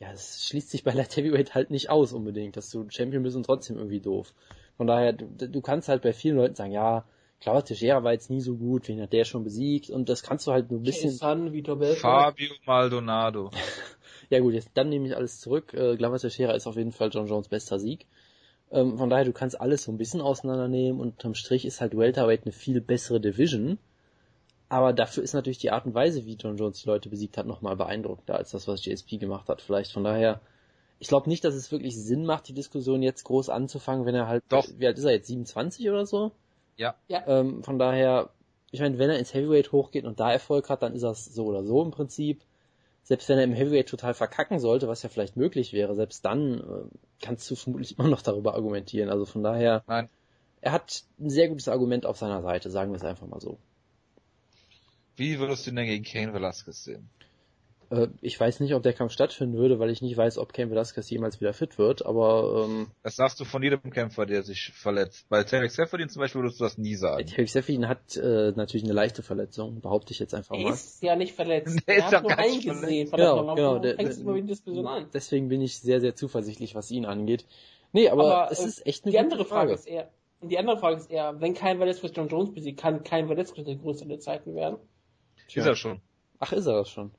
[0.00, 3.36] Ja, es schließt sich bei Light Heavyweight halt nicht aus unbedingt, dass du Champion bist
[3.36, 4.34] und trotzdem irgendwie doof.
[4.76, 7.04] Von daher, du, du kannst halt bei vielen Leuten sagen, ja,
[7.40, 10.46] Claudio Teixeira war jetzt nie so gut, wen hat der schon besiegt und das kannst
[10.46, 11.10] du halt nur ein bisschen...
[11.10, 12.00] San, Vitor Belfort.
[12.00, 13.50] Fabio Maldonado.
[14.30, 15.74] ja gut, jetzt dann nehme ich alles zurück.
[15.74, 18.06] Äh, Claudio Teixeira ist auf jeden Fall John Jones bester Sieg.
[18.70, 21.96] Ähm, von daher, du kannst alles so ein bisschen auseinandernehmen und unterm Strich ist halt
[21.96, 23.78] Welterweight eine viel bessere Division.
[24.68, 27.46] Aber dafür ist natürlich die Art und Weise, wie John Jones die Leute besiegt hat,
[27.46, 29.60] nochmal beeindruckender als das, was GSP gemacht hat.
[29.60, 30.40] Vielleicht von daher,
[30.98, 34.26] ich glaube nicht, dass es wirklich Sinn macht, die Diskussion jetzt groß anzufangen, wenn er
[34.26, 34.66] halt, Doch.
[34.78, 36.32] wie alt ist er jetzt, 27 oder so?
[36.76, 36.94] Ja.
[37.08, 37.26] ja.
[37.26, 38.30] Ähm, von daher,
[38.70, 41.44] ich meine, wenn er ins Heavyweight hochgeht und da Erfolg hat, dann ist das so
[41.44, 42.42] oder so im Prinzip.
[43.02, 46.60] Selbst wenn er im Heavyweight total verkacken sollte, was ja vielleicht möglich wäre, selbst dann
[46.60, 49.10] äh, kannst du vermutlich immer noch darüber argumentieren.
[49.10, 50.08] Also von daher, Nein.
[50.62, 53.58] er hat ein sehr gutes Argument auf seiner Seite, sagen wir es einfach mal so.
[55.16, 57.08] Wie würdest du denn gegen Kane Velasquez sehen?
[57.90, 60.70] Äh, ich weiß nicht, ob der Kampf stattfinden würde, weil ich nicht weiß, ob Cain
[60.70, 64.72] Velasquez jemals wieder fit wird, aber ähm, Das sagst du von jedem Kämpfer, der sich
[64.74, 65.26] verletzt.
[65.28, 67.26] Bei Tarek Seferdin zum Beispiel würdest du das nie sagen.
[67.26, 70.66] Tarek Seferdin hat äh, natürlich eine leichte Verletzung, behaupte ich jetzt einfach mal.
[70.66, 71.78] Er ist ja nicht verletzt.
[71.86, 73.10] Der er ist hat doch nur gar nicht eingesehen.
[73.10, 73.78] Genau, genau.
[73.78, 75.06] Der, der.
[75.12, 77.46] Deswegen bin ich sehr, sehr zuversichtlich, was ihn angeht.
[77.92, 80.10] Nee, aber, Aber, es äh, ist echt eine Die gute andere Frage ist eher,
[80.42, 83.76] die andere Frage ist eher, wenn kein Velasquez John Jones besiegt, kann kein Velasquez der
[83.76, 84.78] größte der Zeiten werden.
[85.52, 86.00] Ist er schon.
[86.38, 87.12] Ach, ist er das schon?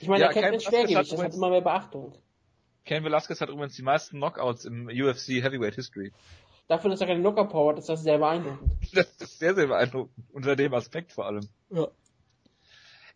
[0.00, 2.14] Ich meine, Ja, er kämpft Velasquez Schwergewicht, hat das hat immer mehr Beachtung.
[2.84, 6.12] Ken Velasquez hat übrigens die meisten Knockouts im UFC Heavyweight History.
[6.68, 8.72] Dafür, dass er keine Knocker-Power hat, ist das sehr beeindruckend.
[8.94, 10.14] Das ist sehr, sehr beeindruckend.
[10.32, 11.48] Unter dem Aspekt vor allem.
[11.70, 11.88] Ja.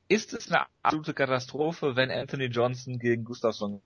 [0.09, 3.83] Ist es eine absolute Katastrophe, wenn Anthony Johnson gegen Gustafsson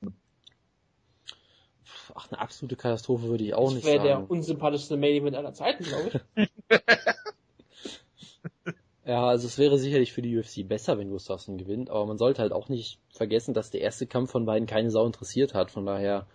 [2.14, 4.26] Ach, eine absolute Katastrophe würde ich auch Das nicht wäre der sagen.
[4.26, 6.48] unsympathischste Main Event aller Zeiten, glaube ich.
[9.04, 12.40] Ja, also es wäre sicherlich für die UFC besser, wenn Gustafsson gewinnt, aber man sollte
[12.40, 15.86] halt auch nicht vergessen, dass der erste Kampf von beiden keine Sau interessiert hat, von
[15.86, 16.26] daher.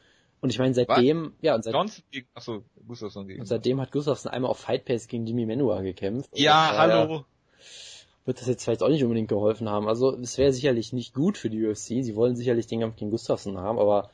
[0.41, 3.39] Und ich meine, seitdem, ja, und, seit, Johnson gegen, achso, Gustafsson gegen.
[3.39, 6.30] und seitdem hat Gustafsson einmal auf Fight Pass gegen Jimmy Menua gekämpft.
[6.38, 7.25] Ja, daher hallo.
[8.25, 9.88] Wird das jetzt vielleicht auch nicht unbedingt geholfen haben.
[9.88, 12.03] Also es wäre sicherlich nicht gut für die UFC.
[12.03, 14.10] Sie wollen sicherlich den Kampf gegen Gustafsson haben, aber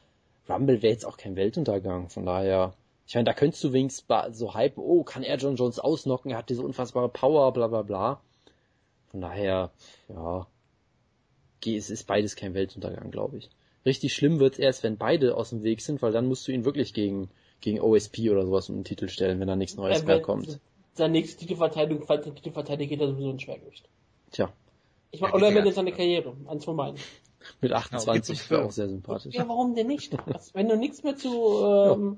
[0.48, 2.10] Rumble wäre jetzt auch kein Weltuntergang.
[2.10, 2.74] Von daher,
[3.08, 6.38] ich meine, da könntest du wenigstens so hypen, oh, kann er John Jones ausnocken, er
[6.38, 8.22] hat diese unfassbare Power, bla bla bla.
[9.14, 9.70] Von daher,
[10.10, 10.48] ja,
[11.68, 13.52] es ist beides kein Weltuntergang, glaube ich.
[13.86, 16.66] Richtig schlimm wird's erst, wenn beide aus dem Weg sind, weil dann musst du ihn
[16.66, 17.30] wirklich gegen,
[17.62, 20.24] gegen OSP oder sowas um den Titel stellen, wenn da nichts Neues Er mehr wird-
[20.26, 20.60] kommt.
[20.96, 23.88] Seine nächste Titelverteidigung, falls der Titelverteidiger geht er sowieso ein Schwergewicht.
[24.32, 24.52] Tja,
[25.12, 26.36] Ich meine, Ja, oder er beendet seine Karriere.
[26.48, 26.96] Eins von beiden.
[27.62, 29.36] mit Genau, 28 gibt's wäre auch sehr sympathisch.
[29.36, 30.18] Ja, warum denn nicht?
[30.28, 32.18] Was, wenn du nichts mehr zu ähm,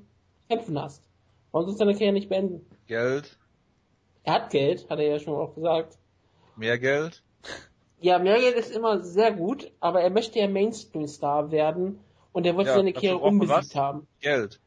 [0.49, 1.03] kämpfen hast.
[1.51, 2.65] Warum sollst du deine Karriere nicht beenden?
[2.88, 3.38] Geld,
[4.23, 5.97] Er hat Geld, hat er ja schon auch gesagt.
[6.57, 7.23] Mehr Geld.
[7.99, 11.99] Ja, mehr Geld ist immer sehr gut, aber er möchte ja Mainstream-Star werden
[12.33, 13.75] und er wollte Ja, seine Karriere unbesiegt was?
[13.75, 14.07] haben.
[14.19, 14.59] Geld.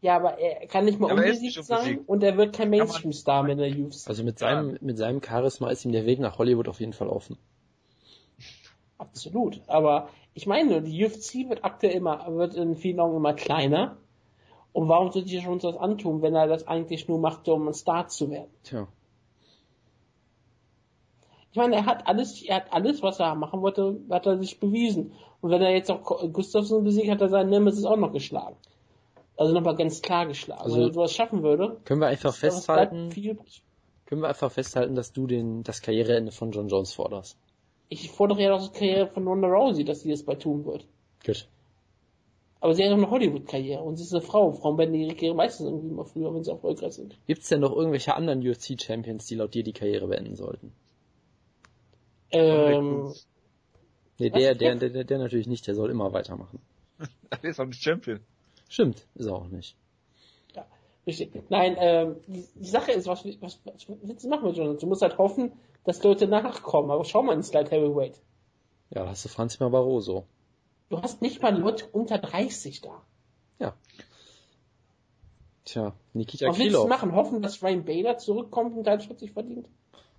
[0.00, 2.08] Ja, aber er kann nicht mal Ja, unbesiegt sein unbesiegt.
[2.08, 4.06] und er wird kein Mainstream-Star mehr in der UFC.
[4.08, 7.08] Also mit seinem, mit seinem Charisma ist ihm der Weg nach Hollywood auf jeden Fall
[7.08, 7.36] offen.
[8.98, 9.60] Absolut.
[9.66, 13.96] Aber ich meine, die UFC wird aktuell immer, wird in vielen Augen immer kleiner.
[14.72, 17.74] Und warum sollte sich schon das antun, wenn er das eigentlich nur macht, um ein
[17.74, 18.50] Star zu werden?
[18.62, 18.86] Tja.
[21.50, 24.60] Ich meine, er hat alles, er hat alles, was er machen wollte, hat er sich
[24.60, 25.12] bewiesen.
[25.40, 28.56] Und wenn er jetzt auch Gustafsson besiegt, hat er seinen Nemesis auch noch geschlagen.
[29.36, 30.62] Also nochmal ganz klar geschlagen.
[30.62, 33.10] Also- wenn er sowas schaffen würde, Können wir einfach festhalten,
[34.04, 37.36] können wir einfach festhalten, dass du den, das Karriereende von John Jones forderst.
[37.88, 40.86] Ich fordere ja auch die Karriere von Ronda Rousey, dass sie das bei tun wird.
[41.24, 41.48] Gut.
[42.60, 44.50] Aber sie hat auch eine Hollywood-Karriere und sie ist eine Frau.
[44.52, 47.16] Frauen beenden ihre Karriere meistens irgendwie immer früher, wenn sie erfolgreich sind.
[47.26, 50.72] Gibt's denn noch irgendwelche anderen UFC-Champions, die laut dir die Karriere beenden sollten?
[52.30, 53.12] Ähm,
[54.18, 56.60] Nee, der, der, der, der, der natürlich nicht, der soll immer weitermachen.
[57.30, 58.20] Er ist auch nicht Champion.
[58.68, 59.76] Stimmt, ist er auch nicht.
[61.06, 61.30] richtig.
[61.50, 64.78] Nein, ähm, die, die Sache ist, was, was, was willst du machen mit Jonathan?
[64.78, 65.52] Du musst halt hoffen,
[65.84, 66.90] dass Leute nachkommen.
[66.90, 68.20] Aber schau mal ins Light Heavyweight.
[68.90, 70.26] Ja, da hast du Franz Barroso.
[70.88, 73.02] Du hast nicht mal Leute unter 30 da.
[73.58, 73.74] Ja.
[75.66, 77.12] Tja, Nikita Was willst du machen?
[77.14, 79.68] Hoffen, dass Ryan Bader zurückkommt und deinen Schritt sich verdient?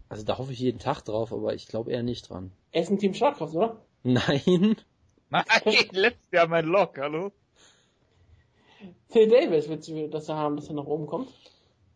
[0.10, 2.52] Also da hoffe ich jeden Tag drauf, aber ich glaube eher nicht dran.
[2.72, 3.80] Er ist ein Team Schlagkraft, oder?
[4.04, 4.76] Nein.
[5.30, 5.46] Nein,
[5.92, 7.32] letztes Jahr mein Lock, hallo?
[9.10, 11.30] Phil Davis willst du, dass er haben, dass er nach oben kommt?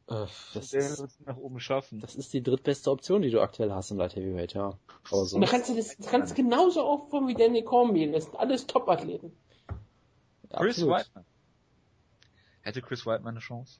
[0.07, 1.99] Äh, das, Der ist, nach oben schaffen.
[2.01, 4.77] das ist die drittbeste Option, die du aktuell hast im Light Heavyweight, ja.
[5.09, 5.37] Aber so.
[5.37, 8.11] Und da kannst du das, das kannst genauso aufbauen wie Danny Cormier.
[8.11, 9.31] Das sind alles Top-Athleten.
[10.49, 10.97] Chris Absolut.
[10.99, 11.25] Whiteman.
[12.61, 13.79] Hätte Chris Whiteman eine Chance?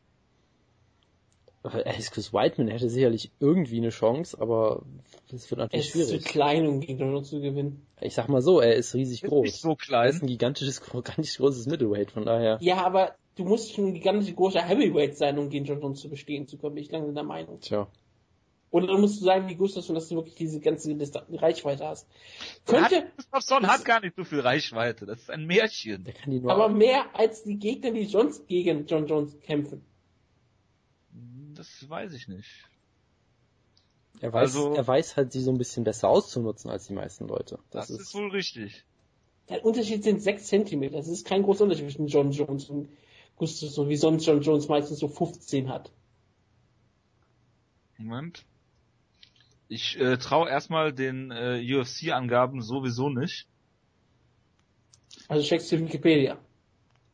[1.64, 4.84] Äh, Chris Whiteman hätte sicherlich irgendwie eine Chance, aber
[5.32, 6.26] das wird Er natürlich ist zu schwierig.
[6.26, 7.86] klein, um gegen Donald zu gewinnen.
[8.02, 9.44] Ich sag mal so, er ist riesig Ist groß.
[9.44, 10.20] nicht so Er ist klein.
[10.22, 12.58] ein gigantisches, gigantisch großes Middleweight, von daher.
[12.62, 16.10] Ja, aber du musst schon ein gigantisch großer Heavyweight sein, um gegen John Jones zu
[16.10, 17.62] bestehen zu können, bin ich lange der Meinung.
[17.62, 17.88] Tja.
[18.70, 20.98] Oder dann musst du sagen, wie Gustavsson, dass du wirklich diese ganze
[21.32, 22.08] Reichweite hast.
[22.68, 25.06] Hat, Könnte, Gustafsson hat gar nicht so viel Reichweite.
[25.06, 26.04] Das ist ein Märchen.
[26.04, 26.52] Der kann die nur.
[26.52, 29.86] aber mehr als die Gegner, die sonst gegen John Jones kämpfen.
[31.64, 32.66] Das weiß ich nicht.
[34.20, 37.28] er weiß, also- er weiß halt, sie so ein bisschen besser auszunutzen als die meisten
[37.28, 37.58] Leute.
[37.72, 38.84] Das, Das, ist, ist, wohl richtig.
[39.50, 40.98] Der Unterschied sind 6 Zentimeter.
[40.98, 42.90] Das ist kein großer Unterschied zwischen John Jones und
[43.38, 45.92] Gustafsson, wie sonst John Jones meistens so 15 hat.
[47.98, 48.46] Moment.
[49.70, 53.48] Ich äh, traue erstmal den äh, UFC-Angaben sowieso nicht.
[55.30, 56.38] Also checkst du Wikipedia.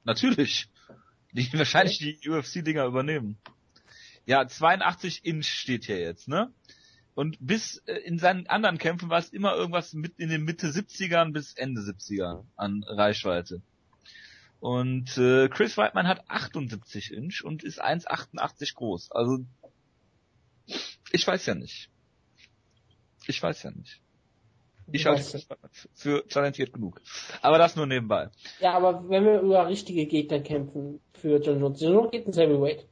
[0.03, 0.67] Natürlich.
[1.33, 3.37] Die wahrscheinlich die UFC-Dinger übernehmen.
[4.29, 6.53] Ja, 82 Inch steht hier jetzt, ne?
[7.15, 10.67] Und bis äh, in seinen anderen Kämpfen war es immer irgendwas mit in den Mitte
[10.67, 13.63] 70ern bis Ende 70er an Reichweite.
[14.59, 19.11] Und äh, Chris Weidman hat 78 Inch und ist 1,88 groß.
[19.13, 19.39] Also
[21.11, 21.89] ich weiß ja nicht.
[23.25, 23.99] Ich weiß ja nicht.
[24.91, 27.01] Ich halte Weidman für talentiert genug.
[27.41, 28.29] Aber das nur nebenbei.
[28.59, 32.37] Ja, aber wenn wir über richtige Gegner kämpfen für John Jones, John Jones geht ins
[32.37, 32.85] Heavyweight.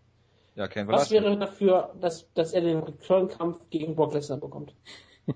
[0.57, 1.23] Ja, Ken Was Velasquez.
[1.23, 4.75] wäre dafür, dass, dass er den Return-Kampf gegen Brock Lesnar bekommt?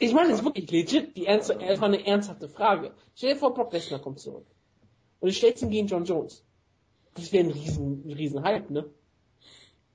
[0.00, 2.92] Ich meine, das ist wirklich legit, die ernst, das war eine ernsthafte Frage.
[3.14, 4.46] Stell dir vor, Brock Lesnar kommt zurück.
[5.20, 6.42] Und du stellst ihn gegen John Jones.
[7.12, 8.86] Das wäre ein riesen, ein riesen Hype, ne?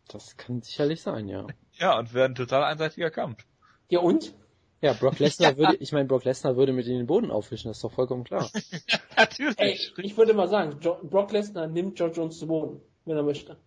[0.07, 1.47] das kann sicherlich sein, ja.
[1.73, 3.45] Ja, und wäre ein total einseitiger Kampf.
[3.89, 4.33] Ja und?
[4.81, 7.77] Ja, Brock Lesnar würde, ich meine, Brock Lesnar würde mit in den Boden aufwischen, das
[7.77, 8.49] ist doch vollkommen klar.
[9.17, 9.57] Natürlich.
[9.57, 13.23] Ey, ich würde mal sagen, jo Brock Lesnar nimmt John Jones zu Boden, wenn er
[13.23, 13.57] möchte.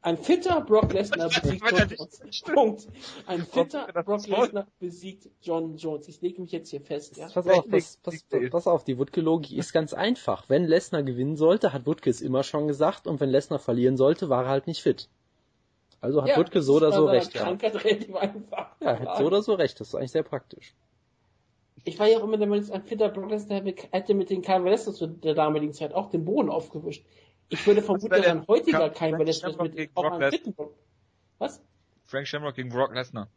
[0.00, 2.42] Ein fitter Brock Lesnar besiegt John Jones.
[2.42, 2.88] Punkt.
[3.26, 4.26] Ein fitter Brock.
[4.28, 6.06] Lesnar besiegt John Jones.
[6.06, 7.28] Ich lege mich jetzt hier fest, ja.
[7.28, 10.44] Pass auf, pass, pass, pass auf, die Wutke-Logik ist ganz einfach.
[10.48, 14.28] Wenn Lesnar gewinnen sollte, hat Wutke es immer schon gesagt, und wenn Lesnar verlieren sollte,
[14.28, 15.08] war er halt nicht fit.
[16.00, 17.48] Also hat Wutke so oder so recht, ja.
[17.48, 18.76] Relativ einfach.
[18.80, 20.74] Ja, er hat so oder so recht, das ist eigentlich sehr praktisch.
[21.84, 24.62] Ich war ja auch immer der Meinung, ein fitter Brock Lesnar hätte mit den Kyle
[24.62, 27.04] Velasquez zu der damaligen Zeit auch den Boden aufgewischt.
[27.50, 30.74] Ich würde vermuten, dass ein heutiger Frank Velasquez Shamrock mit gegen auch einem Brock.
[31.38, 31.62] Was?
[32.04, 33.28] Frank Shamrock gegen Brock Lesnar.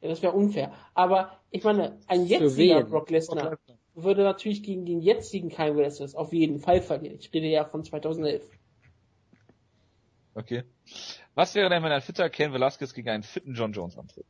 [0.00, 0.72] Ja, das wäre unfair.
[0.94, 2.84] Aber ich meine, ein jetziger?
[2.84, 3.58] Brock Lesnar
[3.94, 7.18] würde natürlich gegen den jetzigen Kyle Velasquez auf jeden Fall verlieren.
[7.18, 8.42] Ich rede ja von 2011.
[10.34, 10.62] Okay.
[11.34, 14.26] Was wäre denn, wenn ein fitter Ken Velasquez gegen einen fitten John Jones antritt?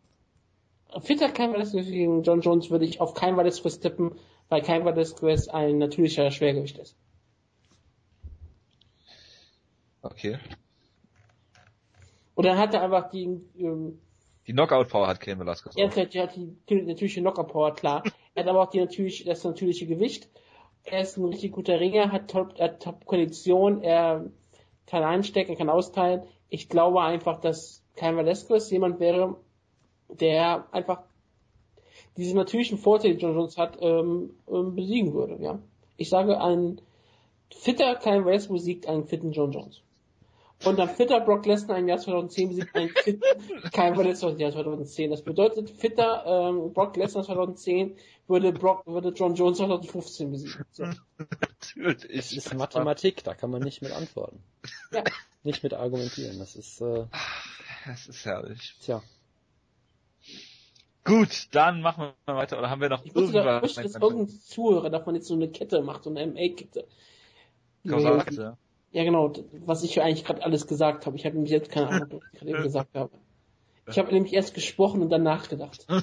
[1.03, 4.19] Fitter Kyle Velasquez gegen John Jones würde ich auf Kyle Velasquez tippen,
[4.49, 6.97] weil Kyle Velasquez ein natürlicher Schwergewicht ist.
[10.03, 10.39] Okay.
[12.35, 13.99] Und dann hat er einfach die, ähm,
[14.47, 15.75] Die Knockout Power hat Ken Velasquez.
[15.77, 18.03] er hat die, hat die natürliche Knockout-Power, klar.
[18.35, 20.29] Er hat aber auch die natürlich, das natürliche Gewicht.
[20.85, 24.31] Er ist ein richtig guter Ringer, hat top, er hat top Kondition, er
[24.87, 26.23] kann einstecken, er kann austeilen.
[26.49, 29.37] Ich glaube einfach, dass Kyle Velasquez jemand wäre,
[30.09, 31.03] der einfach
[32.17, 35.59] diesen natürlichen Vorteil, den John Jones hat, ähm, ähm, besiegen würde, ja.
[35.97, 36.81] Ich sage, ein
[37.53, 39.83] fitter Kyle Velasquez besiegt einen fitten John Jones.
[40.65, 43.23] Und ein fitter Brock Lesnar im Jahr 2010 besiegt einen fitten
[43.73, 45.11] Kyle Velasquez im Jahr 2010.
[45.11, 47.97] Das bedeutet, fitter ähm, Brock Lesnar 2010
[48.27, 50.65] würde Brock, würde John Jones 2015 besiegen.
[50.73, 50.85] So.
[50.85, 52.17] Natürlich.
[52.17, 54.43] Das ist Mathematik, da kann man nicht mit antworten.
[54.93, 55.05] Ja.
[55.45, 57.07] Nicht mit argumentieren, das ist, äh,
[57.87, 58.75] Das ist herrlich.
[58.83, 59.03] tja.
[61.05, 62.59] Gut, dann machen wir weiter.
[62.59, 63.77] Oder haben wir noch Ich wusste, da, ich irgendwas?
[63.77, 66.87] möchte, dass irgendein Zuhörer davon jetzt so eine Kette macht, so eine MA-Kette.
[67.89, 68.59] Kausalakte.
[68.91, 69.33] Ja, genau,
[69.67, 71.17] was ich eigentlich gerade alles gesagt habe.
[71.17, 73.11] Ich habe nämlich jetzt keine Ahnung, was ich gerade eben gesagt habe.
[73.87, 75.87] Ich habe nämlich erst gesprochen und dann nachgedacht.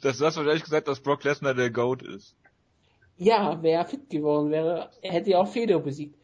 [0.00, 2.34] Das, du hast wahrscheinlich gesagt, dass Brock Lesnar der Goat ist.
[3.18, 6.18] Ja, wer fit geworden wäre, er hätte ja auch Fedor besiegt.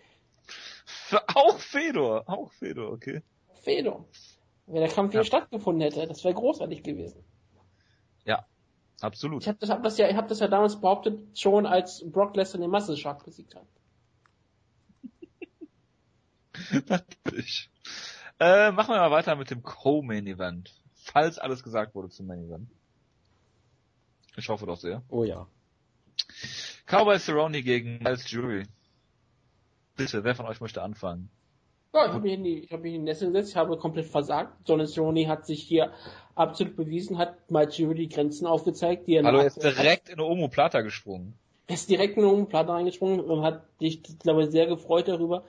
[1.35, 2.25] Auch Fedor.
[2.27, 3.21] Auch Fedor, okay.
[3.61, 4.07] Fedor.
[4.67, 5.25] Wenn der Kampf hier Ja.
[5.25, 7.23] stattgefunden hätte, das wäre großartig gewesen.
[8.25, 8.47] Ja,
[9.03, 9.43] absolut.
[9.43, 12.35] Ich habe das, hab das ja, ich habe das ja damals behauptet, schon als Brock
[12.37, 13.67] Lesnar den Muscle Shark besiegt hat.
[16.89, 17.71] Natürlich.
[18.39, 20.73] Äh, machen wir mal weiter mit dem Co-Main Event.
[20.95, 22.71] Falls alles gesagt wurde zum Main Event.
[24.37, 25.03] Ich hoffe doch sehr.
[25.09, 25.47] Oh ja.
[26.87, 28.65] Cowboy Cerrone gegen Miles Jury.
[29.97, 31.31] Bitte, wer von euch möchte anfangen?
[31.95, 33.77] Ja, ich habe mich, in die, ich hab mich in die Nässe gesetzt, ich habe
[33.77, 34.57] komplett versagt.
[34.67, 35.93] John Cerrone hat sich hier
[36.35, 40.09] absolut bewiesen, hat Miles Jury die Grenzen aufgezeigt, die er Hallo, er ist direkt hat.
[40.09, 41.35] in eine Omo Plata gesprungen.
[41.67, 45.07] Er ist direkt in eine Omo Plata reingesprungen und hat dich, glaube ich, sehr gefreut
[45.07, 45.45] darüber,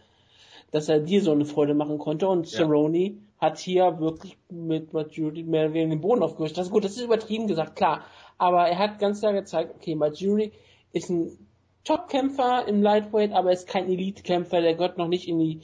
[0.73, 2.57] dass er dir so eine Freude machen konnte und ja.
[2.57, 6.57] Cerrone hat hier wirklich mit Majuri mehr oder weniger den Boden aufgewischt.
[6.57, 8.01] Das ist gut, das ist übertrieben gesagt, klar.
[8.39, 10.51] Aber er hat ganz klar gezeigt, okay, Majuri
[10.91, 11.37] ist ein
[11.83, 15.61] Top-Kämpfer im Lightweight, aber er ist kein Elite-Kämpfer, der gehört noch nicht in die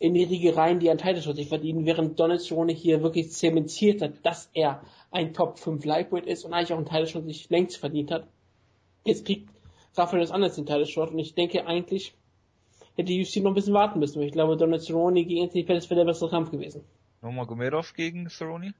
[0.00, 4.02] in die Riege rein, die an Titelschutz sich verdienen, während Donald Cerrone hier wirklich zementiert
[4.02, 4.82] hat, dass er
[5.12, 8.26] ein Top 5 Lightweight ist und eigentlich auch einen Titelschutz sich längst verdient hat.
[9.04, 9.48] Jetzt kriegt
[9.96, 12.14] Rafael das anders den Titelshot und ich denke eigentlich,
[12.96, 14.22] hätte die UFC noch ein bisschen warten müssen.
[14.22, 16.82] Ich glaube, Donald Cerrone gegen Anthony Pettis wäre der bessere Kampf gewesen.
[17.22, 18.74] Nochmal Gomedov gegen Cerrone?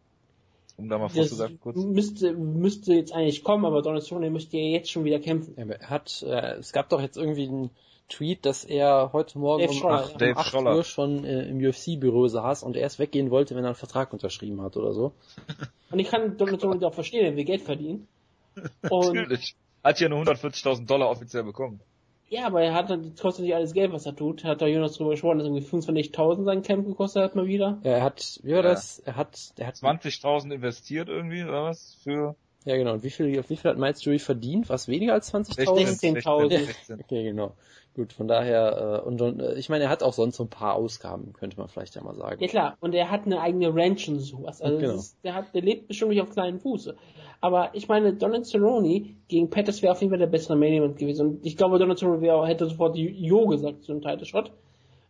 [0.76, 1.76] Um da mal vorzusagen kurz.
[1.76, 5.56] Müsste, müsste jetzt eigentlich kommen, aber Donald Cerrone müsste ja jetzt schon wieder kämpfen.
[5.56, 7.70] Er hat, äh, es gab doch jetzt irgendwie einen
[8.08, 10.76] Tweet, dass er heute Morgen Dave um, Scholler, 8, um 8 Scholler.
[10.76, 14.60] Uhr schon äh, im UFC-Büro saß und erst weggehen wollte, wenn er einen Vertrag unterschrieben
[14.62, 15.12] hat oder so.
[15.90, 18.08] Und ich kann Donald Cerrone auch verstehen, er will Geld verdienen.
[18.90, 19.54] Und Natürlich.
[19.84, 21.80] Hat ja nur 140.000 Dollar offiziell bekommen.
[22.28, 24.44] Ja, aber er hat dann kostet nicht alles Geld, was er tut.
[24.44, 27.80] Hat da Jonas drüber gesprochen, dass irgendwie 25.000 sein Camp gekostet hat mal wieder.
[27.84, 28.98] Ja, er hat, wie war das?
[29.00, 32.34] Er hat, er hat 20.000 investiert irgendwie oder was für?
[32.64, 32.94] Ja, genau.
[32.94, 34.68] Und wie viel, wie viel hat Miles Jury verdient?
[34.70, 36.22] Was weniger als 20.000?
[36.22, 37.00] 16.000.
[37.00, 37.52] okay, genau.
[37.94, 40.48] Gut, von daher, äh, und, und äh, ich meine, er hat auch sonst so ein
[40.48, 42.42] paar Ausgaben, könnte man vielleicht ja mal sagen.
[42.42, 44.60] Ja klar, und er hat eine eigene Ranch und sowas.
[44.60, 44.94] Also genau.
[44.94, 46.94] ist, der hat, der lebt bestimmt nicht auf kleinen Fuß.
[47.40, 50.96] Aber ich meine, Donald Cerrone gegen Pettis wäre auf jeden Fall der bessere Main Event
[50.96, 51.28] gewesen.
[51.28, 54.50] Und ich glaube, Donald Cerrone wäre, hätte sofort Jo gesagt zu einem Title Shot.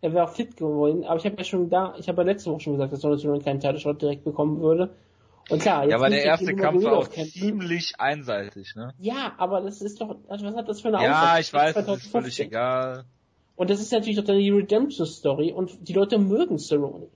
[0.01, 1.05] Er wäre auch fit geworden.
[1.05, 3.21] Aber ich habe ja schon da, ich habe ja letzte Woche schon gesagt, dass Donald
[3.21, 4.91] Cerrone keinen Title Shot direkt bekommen würde.
[5.51, 8.95] Und klar, ja, aber der erste Kampf war auch ziemlich einseitig, ne?
[8.99, 11.13] Ja, aber das ist doch, also was hat das für eine Aussage?
[11.13, 13.05] Ja, ich weiß, das ist völlig egal.
[13.57, 17.09] Und das ist natürlich doch dann die Redemption Story und die Leute mögen Cerrone.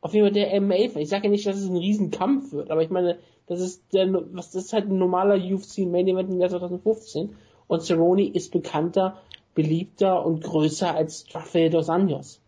[0.00, 0.98] Auf jeden Fall der MMA.
[1.00, 4.12] Ich sage ja nicht, dass es ein Riesenkampf wird, aber ich meine, das ist der,
[4.32, 7.34] was, das ist halt ein normaler UFC Main Event im Jahr 2015.
[7.68, 9.18] Und Cerrone ist bekannter,
[9.54, 12.40] beliebter und größer als Rafael dos Anjos.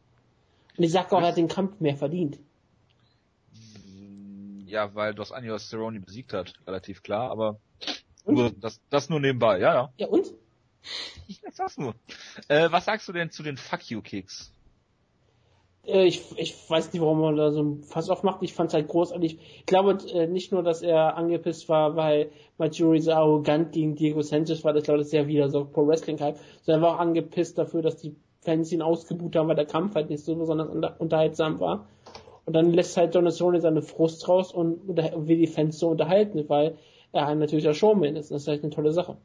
[0.76, 2.38] Und ich sage auch, er hat den Kampf mehr verdient.
[4.74, 7.60] Ja, weil Dos Anjos Cerrone besiegt hat, relativ klar, aber
[8.26, 9.92] nur, das, das nur nebenbei, ja, ja.
[9.98, 10.26] Ja, und?
[11.28, 11.94] Ich sag's nur.
[12.48, 14.52] Äh, was sagst du denn zu den Fuck You Kicks?
[15.86, 18.42] Äh, ich, ich weiß nicht, warum man da so ein Fass aufmacht.
[18.42, 19.38] Ich fand's halt großartig.
[19.60, 24.22] Ich glaube äh, nicht nur, dass er angepisst war, weil Majuri so arrogant gegen Diego
[24.22, 24.74] Sanchez war.
[24.74, 26.36] Ich glaube, das ist ja wieder so Pro Wrestling Hype.
[26.62, 29.94] Sondern er war auch angepisst dafür, dass die Fans ihn ausgebucht haben, weil der Kampf
[29.94, 30.68] halt nicht so besonders
[30.98, 31.86] unterhaltsam war.
[32.46, 36.76] Und dann lässt halt Donatone seine Frust raus und will die Fans so unterhalten, weil
[37.12, 38.30] er natürlich der Showman ist.
[38.30, 39.16] Das ist halt eine tolle Sache.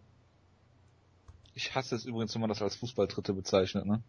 [1.54, 4.02] Ich hasse es übrigens, wenn man das als Fußballtritte bezeichnet, ne?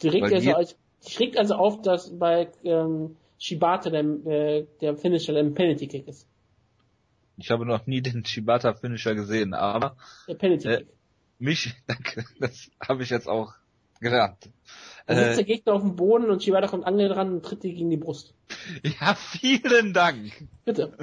[0.00, 5.32] Direkt also als ich regt also auf, dass bei ähm, Shibata der, äh, der Finisher
[5.32, 6.26] der Penalty Kick ist.
[7.36, 9.96] Ich habe noch nie den Shibata Finisher gesehen, aber
[10.26, 10.80] der Penalty Kick.
[10.80, 10.86] Äh,
[11.38, 13.54] mich, danke, das habe ich jetzt auch
[14.00, 14.50] gelernt.
[15.06, 17.62] Da sitzt äh, der Gegner auf dem Boden und Shibata kommt an ran und tritt
[17.62, 18.34] dir gegen die Brust.
[19.00, 20.32] Ja, vielen Dank.
[20.64, 20.96] Bitte.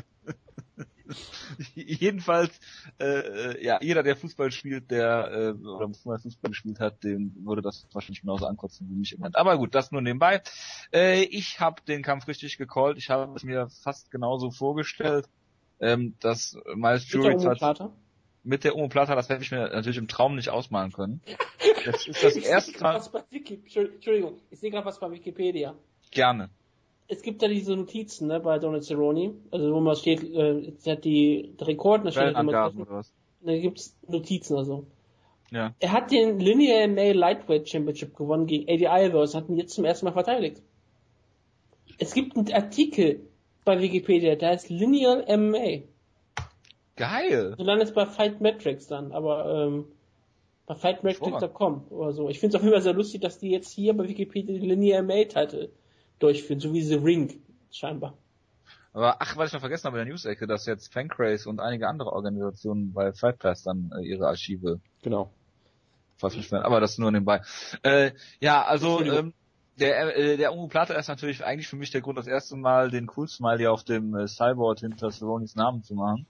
[1.76, 2.60] Jedenfalls,
[3.00, 7.34] äh, äh, ja, jeder, der Fußball spielt, der äh, oder mal Fußball gespielt hat, dem
[7.46, 9.36] würde das wahrscheinlich genauso ankotzen wie mich im Moment.
[9.36, 10.41] Aber gut, das nur nebenbei.
[10.93, 12.98] Äh, ich habe den Kampf richtig gecallt.
[12.98, 15.28] Ich habe es mir fast genauso vorgestellt,
[15.80, 17.91] ähm, dass Miles Jury hat
[18.46, 21.22] mit der Umo Plata, das hätte ich mir natürlich im Traum nicht ausmalen können.
[21.86, 23.00] Das ist das erste Mal.
[23.32, 25.76] Entschuldigung, ich sehe gerade was bei Wikipedia.
[26.10, 26.50] Gerne
[27.08, 31.06] es gibt ja diese Notizen ne, bei Donald Cerrone, also wo man steht, äh, hat
[31.06, 33.14] die, Rekorden, da steht immer was?
[33.41, 34.88] Da gibt's Notizen also.
[35.52, 35.74] Ja.
[35.80, 39.86] Er hat den Linear MMA Lightweight Championship gewonnen gegen AD Alvarez, hat ihn jetzt zum
[39.86, 40.62] ersten Mal verteidigt.
[42.00, 43.28] Es gibt einen Artikel
[43.64, 45.84] bei Wikipedia, der heißt Linear MMA.
[46.96, 47.56] Geil.
[47.58, 49.86] Du landest bei Fight Metrics dann, aber ähm,
[50.66, 52.30] bei fightmetrics.com oder so.
[52.30, 54.68] Ich finde es auf jeden Fall sehr lustig, dass die jetzt hier bei Wikipedia den
[54.68, 55.70] Linear MMA-Titel
[56.20, 58.18] durchführen, so wie The Ring, scheinbar.
[58.93, 61.88] Aber ach, was ich noch vergessen habe in der News-Ecke, dass jetzt Fancraze und einige
[61.88, 65.32] andere Organisationen bei Fight Pass dann äh, ihre Archive genau.
[66.52, 67.41] Aber das nur nebenbei.
[67.84, 69.34] Äh, ja, also ähm,
[69.78, 72.89] der äh, der Umu Plata ist natürlich eigentlich für mich der Grund, das erste Mal
[72.89, 76.26] den Cool Smiley auf dem äh, Cyborg hinter Cerrone's Namen zu machen.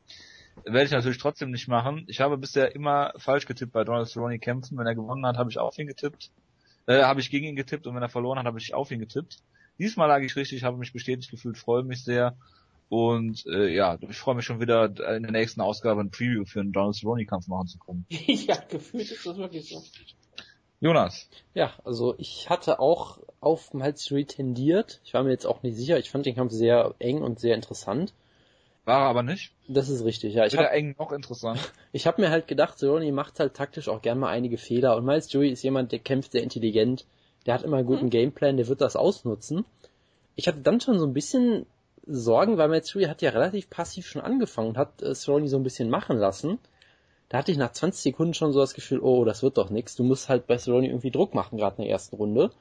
[0.64, 2.06] Werde ich natürlich trotzdem nicht machen.
[2.08, 4.78] Ich habe bisher immer falsch getippt bei Donald Cerrone kämpfen.
[4.78, 6.32] Wenn er gewonnen hat, habe ich auf ihn getippt.
[6.88, 8.99] Äh, habe ich gegen ihn getippt und wenn er verloren hat, habe ich auf ihn
[8.99, 9.39] getippt.
[9.80, 12.38] Diesmal lag ich richtig, habe mich bestätigt gefühlt, freue mich sehr.
[12.88, 16.62] Und äh, ja, ich freue mich schon wieder in der nächsten Ausgabe ein Preview für
[16.62, 18.06] einen Donald Cerrone Kampf machen zu können.
[18.10, 19.84] ja, gefühlt ist das wirklich so.
[20.80, 21.28] Jonas.
[21.53, 25.01] Ja, also ich hatte auch auf Malzuri tendiert.
[25.03, 25.97] Ich war mir jetzt auch nicht sicher.
[25.97, 28.14] Ich fand den Kampf sehr eng und sehr interessant.
[28.86, 29.51] War er aber nicht.
[29.67, 30.45] Das ist richtig, ja.
[30.45, 31.59] Ich hab, eng noch interessant.
[31.91, 35.05] Ich habe mir halt gedacht, Cerrone macht halt taktisch auch gern mal einige Fehler und
[35.05, 37.05] Miles Jury ist jemand, der kämpft sehr intelligent,
[37.45, 38.09] der hat immer einen guten mhm.
[38.09, 39.65] Gameplan, der wird das ausnutzen.
[40.36, 41.65] Ich hatte dann schon so ein bisschen
[42.05, 45.57] Sorgen, weil Miles Jury hat ja relativ passiv schon angefangen und hat äh, Cerrone so
[45.57, 46.59] ein bisschen machen lassen.
[47.29, 49.95] Da hatte ich nach 20 Sekunden schon so das Gefühl, oh, das wird doch nix.
[49.95, 52.51] Du musst halt bei Cerrone irgendwie Druck machen, gerade in der ersten Runde.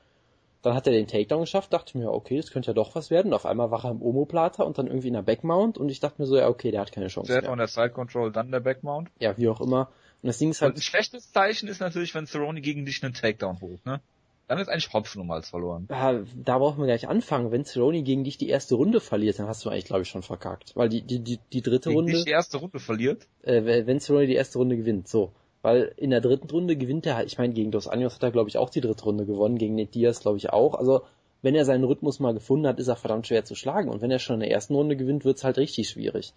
[0.64, 3.34] Dann hat er den Takedown geschafft, dachte mir, okay, das könnte ja doch was werden.
[3.34, 6.22] auf einmal war er im Omoplata und dann irgendwie in der Backmount und ich dachte
[6.22, 7.30] mir so, ja, okay, der hat keine Chance.
[7.30, 9.10] Zuerst von der Side Control, dann der Backmount.
[9.20, 9.90] Ja, wie auch immer.
[10.22, 10.72] Und das Ding ist halt.
[10.72, 14.00] Und ein schlechtes Zeichen ist natürlich, wenn Cerrone gegen dich einen Takedown holt, ne?
[14.48, 15.86] Dann ist eigentlich Hopfen um als verloren.
[15.90, 17.50] Ja, da brauchen wir gleich anfangen.
[17.50, 20.22] Wenn Cerrone gegen dich die erste Runde verliert, dann hast du eigentlich, glaube ich, schon
[20.22, 20.72] verkackt.
[20.76, 22.12] Weil die, die, die, die dritte gegen Runde.
[22.14, 23.26] Wenn die erste Runde verliert?
[23.42, 25.32] Äh, wenn Cerrone die erste Runde gewinnt, so.
[25.64, 28.30] Weil in der dritten Runde gewinnt er halt, ich meine, gegen Dos Anjos hat er,
[28.30, 30.74] glaube ich, auch die dritte Runde gewonnen, gegen Ned Diaz, glaube ich, auch.
[30.74, 31.04] Also,
[31.40, 33.88] wenn er seinen Rhythmus mal gefunden hat, ist er verdammt schwer zu schlagen.
[33.88, 36.34] Und wenn er schon in der ersten Runde gewinnt, wird's halt richtig schwierig.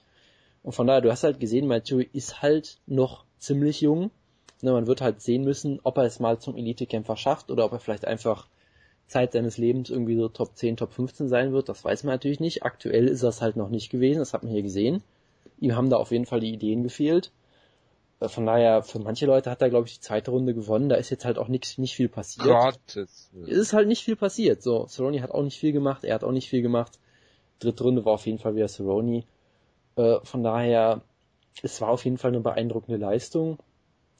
[0.63, 4.11] Und von daher, du hast halt gesehen, Matthew ist halt noch ziemlich jung.
[4.61, 7.73] Ne, man wird halt sehen müssen, ob er es mal zum Elitekämpfer schafft oder ob
[7.73, 8.47] er vielleicht einfach
[9.07, 11.67] Zeit seines Lebens irgendwie so Top 10, Top 15 sein wird.
[11.67, 12.63] Das weiß man natürlich nicht.
[12.63, 14.19] Aktuell ist das halt noch nicht gewesen.
[14.19, 15.03] Das hat man hier gesehen.
[15.59, 17.31] Ihm haben da auf jeden Fall die Ideen gefehlt.
[18.19, 20.89] Äh, von daher, für manche Leute hat er, glaube ich, die zweite Runde gewonnen.
[20.89, 22.47] Da ist jetzt halt auch nix, nicht viel passiert.
[22.47, 23.31] Gottes.
[23.43, 24.61] Es ist halt nicht viel passiert.
[24.61, 26.99] So, Cerrone hat auch nicht viel gemacht, er hat auch nicht viel gemacht.
[27.59, 29.23] Dritte Runde war auf jeden Fall wieder Cerrone.
[29.95, 31.01] Äh, von daher,
[31.61, 33.57] es war auf jeden Fall eine beeindruckende Leistung.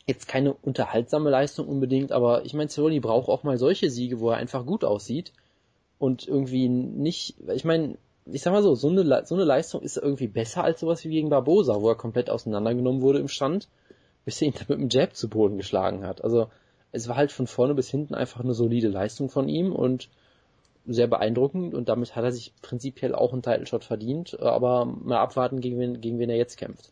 [0.06, 4.30] Jetzt keine unterhaltsame Leistung unbedingt, aber ich meine, Cerrone braucht auch mal solche Siege, wo
[4.30, 5.34] er einfach gut aussieht
[6.00, 9.98] und irgendwie nicht, ich meine, ich sag mal so, so eine, so eine Leistung ist
[9.98, 13.68] irgendwie besser als sowas wie gegen Barbosa, wo er komplett auseinandergenommen wurde im Stand
[14.28, 16.22] bis er ihn dann mit dem Jab zu Boden geschlagen hat.
[16.22, 16.50] Also
[16.92, 20.10] es war halt von vorne bis hinten einfach eine solide Leistung von ihm und
[20.86, 25.20] sehr beeindruckend und damit hat er sich prinzipiell auch einen Title Shot verdient, aber mal
[25.20, 26.92] abwarten, gegen wen, gegen wen er jetzt kämpft.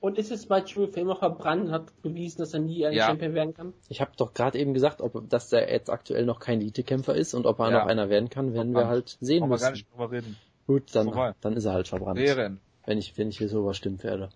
[0.00, 3.06] Und ist es bei Drew Famer verbrannt, hat bewiesen, dass er nie ein ja.
[3.06, 3.74] Champion werden kann?
[3.90, 7.34] Ich habe doch gerade eben gesagt, ob dass er jetzt aktuell noch kein Elite-Kämpfer ist
[7.34, 7.80] und ob er ja.
[7.80, 8.86] noch einer werden kann, werden verbrannt.
[8.86, 9.60] wir halt sehen müssen.
[9.60, 10.38] Wir gar nicht drüber reden.
[10.66, 12.18] Gut, dann, dann ist er halt verbrannt.
[12.18, 12.60] Wären.
[12.86, 14.30] Wenn ich, wenn ich hier so überstimmt werde.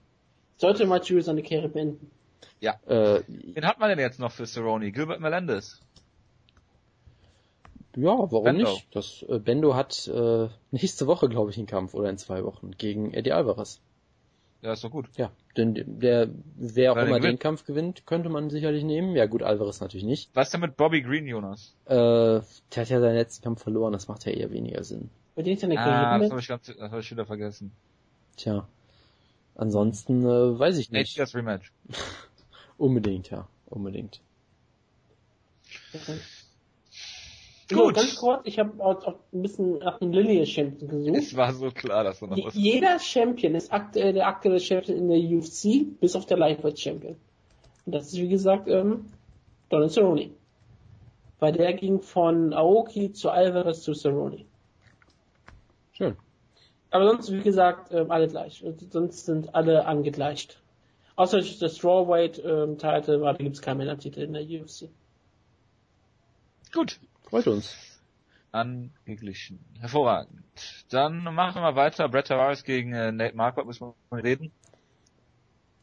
[0.58, 2.10] Sollte Matthew seine Karriere beenden?
[2.60, 2.74] Ja.
[2.86, 4.90] Äh, Wen hat man denn jetzt noch für Cerrone?
[4.90, 5.80] Gilbert Melendez.
[7.96, 8.70] Ja, warum Bendo.
[8.70, 8.94] nicht?
[8.94, 12.72] Das äh, Bendo hat äh, nächste Woche, glaube ich, einen Kampf oder in zwei Wochen
[12.72, 13.80] gegen Eddie Alvarez.
[14.62, 15.08] Ja, ist doch gut.
[15.16, 19.14] Ja, denn der, wer auch immer den Kampf gewinnt, könnte man sicherlich nehmen.
[19.14, 20.30] Ja, gut, Alvarez natürlich nicht.
[20.34, 21.74] Was denn mit Bobby Green, Jonas?
[21.86, 22.42] Äh, der
[22.76, 25.10] hat ja seinen letzten Kampf verloren, das macht ja eher weniger Sinn.
[25.34, 27.72] Mit dem seine ah, das habe ich, das hab ich wieder vergessen.
[28.36, 28.66] Tja.
[29.54, 31.16] Ansonsten äh, weiß ich nicht.
[31.16, 31.72] Nate das Rematch.
[32.78, 33.48] Unbedingt, ja.
[33.66, 34.20] Unbedingt.
[35.94, 36.18] Okay.
[37.68, 37.94] Gut.
[37.94, 41.16] ganz kurz, ich habe auch, ein bisschen nach dem Lineage Champion gesucht.
[41.16, 44.96] Es war so klar, dass du noch was Jeder Champion ist aktuell der aktuelle Champion
[44.96, 47.16] in der UFC, bis auf der Lightweight Champion.
[47.84, 49.06] Und das ist wie gesagt ähm,
[49.68, 50.30] Donald Cerrone.
[51.40, 54.44] Weil der ging von Aoki zu Alvarez zu Cerrone.
[55.92, 56.16] Schön.
[56.90, 58.64] Aber sonst, wie gesagt, ähm, alle gleich.
[58.90, 60.60] Sonst sind alle angegleicht.
[61.16, 64.90] Außer das Strawweight ähm, Title war, da gibt's keinen Männertitel in der UFC.
[66.72, 67.00] Gut.
[67.28, 67.74] Freut uns.
[68.52, 69.58] Angeglichen.
[69.80, 70.44] Hervorragend.
[70.90, 72.08] Dann machen wir weiter.
[72.08, 74.52] Brett Tavares gegen äh, Nate Marquardt müssen wir mal reden.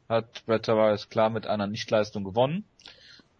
[0.07, 2.63] Hat Brett Tavares klar mit einer Nichtleistung gewonnen.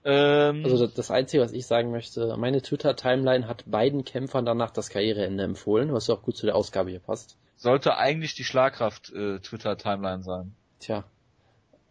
[0.03, 4.71] Ähm, also das, das Einzige, was ich sagen möchte, meine Twitter-Timeline hat beiden Kämpfern danach
[4.71, 7.37] das Karriereende empfohlen, was ja auch gut zu der Ausgabe hier passt.
[7.55, 10.55] Sollte eigentlich die Schlagkraft äh, Twitter-Timeline sein.
[10.79, 11.05] Tja.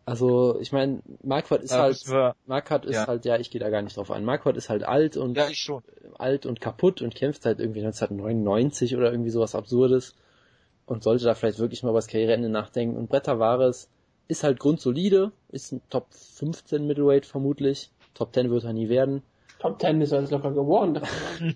[0.04, 3.06] Also, ich meine, Marquardt ist ja, halt, Marquardt ist ja.
[3.06, 4.24] halt, ja, ich gehe da gar nicht drauf ein.
[4.24, 5.82] Marquardt ist halt alt und, ja, ich schon.
[6.18, 10.14] alt und kaputt und kämpft halt irgendwie 1999 oder irgendwie sowas Absurdes
[10.86, 12.96] und sollte da vielleicht wirklich mal über das Karriereende nachdenken.
[12.96, 13.88] Und Brett Tavares
[14.28, 17.90] ist halt grundsolide, ist ein Top 15 Middleweight vermutlich.
[18.14, 19.22] Top 10 wird er nie werden.
[19.58, 21.00] Top 10 ist er locker geworden.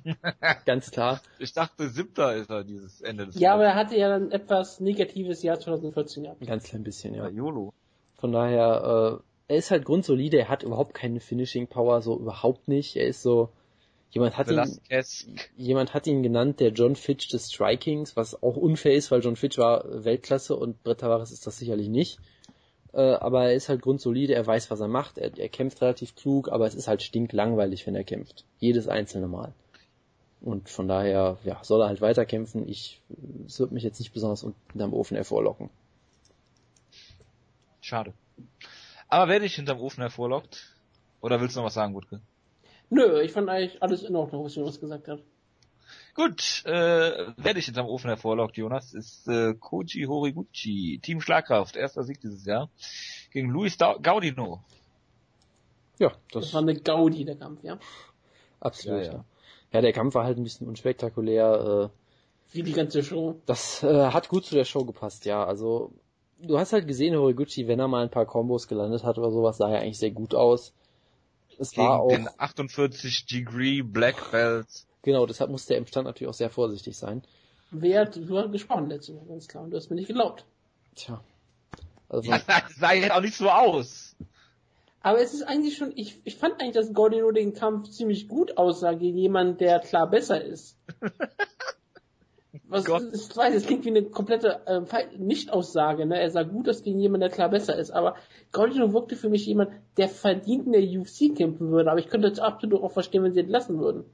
[0.64, 1.20] Ganz klar.
[1.40, 4.78] Ich dachte, siebter ist er dieses Ende des Ja, aber er hatte ja ein etwas
[4.78, 6.40] negatives Jahr 2014 gehabt.
[6.40, 7.24] Ein ganz klein bisschen, ja.
[7.24, 7.74] ja YOLO.
[8.18, 12.68] Von daher, äh, er ist halt grundsolide, er hat überhaupt keine Finishing Power, so überhaupt
[12.68, 12.96] nicht.
[12.96, 13.50] Er ist so,
[14.10, 14.80] jemand hat ihn,
[15.56, 19.36] jemand hat ihn genannt, der John Fitch des Strikings, was auch unfair ist, weil John
[19.36, 22.18] Fitch war Weltklasse und Brett Tavares ist das sicherlich nicht.
[22.92, 26.16] Äh, aber er ist halt grundsolide, er weiß, was er macht, er, er kämpft relativ
[26.16, 28.44] klug, aber es ist halt stinklangweilig, wenn er kämpft.
[28.58, 29.52] Jedes einzelne Mal.
[30.40, 32.68] Und von daher, ja, soll er halt weiterkämpfen.
[32.68, 33.00] Ich,
[33.46, 35.70] es wird mich jetzt nicht besonders unterm Ofen hervorlocken.
[37.86, 38.14] Schade.
[39.06, 40.74] Aber wer dich hinterm Ofen hervorlockt?
[41.20, 42.20] Oder willst du noch was sagen, Gutke?
[42.90, 45.22] Nö, ich fand eigentlich alles in Ordnung, was Jonas gesagt hat.
[46.16, 52.02] Gut, äh, wer dich hinterm Ofen hervorlockt, Jonas, ist äh, Koji Horiguchi, Team Schlagkraft, erster
[52.02, 52.70] Sieg dieses Jahr,
[53.30, 54.64] gegen Luis Gaudino.
[56.00, 57.78] Ja, das, das war eine Gaudi, der Kampf, ja.
[58.58, 59.24] Absolut, ja, ja.
[59.70, 59.80] ja.
[59.80, 61.92] der Kampf war halt ein bisschen unspektakulär.
[61.92, 63.40] Äh, Wie die ganze Show.
[63.46, 65.44] Das äh, hat gut zu der Show gepasst, ja.
[65.44, 65.92] Also,
[66.38, 69.58] du hast halt gesehen, Horiguchi, wenn er mal ein paar Kombos gelandet hat oder sowas,
[69.58, 70.72] sah er eigentlich sehr gut aus.
[71.58, 74.66] Es gegen war auch, den 48 Degree Black Belt.
[75.02, 77.22] Genau, deshalb musste er im Stand natürlich auch sehr vorsichtig sein.
[77.70, 80.44] Wer hat, du hast gesprochen letzte Woche, ganz klar, und du hast mir nicht geglaubt.
[80.94, 81.22] Tja.
[82.08, 84.16] Also, das sah jetzt auch nicht so aus.
[85.02, 88.58] Aber es ist eigentlich schon, ich, ich fand eigentlich, dass Gordino den Kampf ziemlich gut
[88.58, 90.76] aussah gegen jemanden, der klar besser ist.
[92.64, 93.02] Was, Gott.
[93.12, 94.80] ich weiß, es klingt wie eine komplette äh,
[95.18, 96.20] Nicht-Aussage, ne?
[96.20, 98.16] Er sah gut aus gegen jemanden, der klar besser ist, aber
[98.52, 102.30] Gordino wirkte für mich jemand, der verdient in der UFC kämpfen würde, aber ich könnte
[102.30, 104.04] das absolut auch verstehen, wenn sie entlassen würden.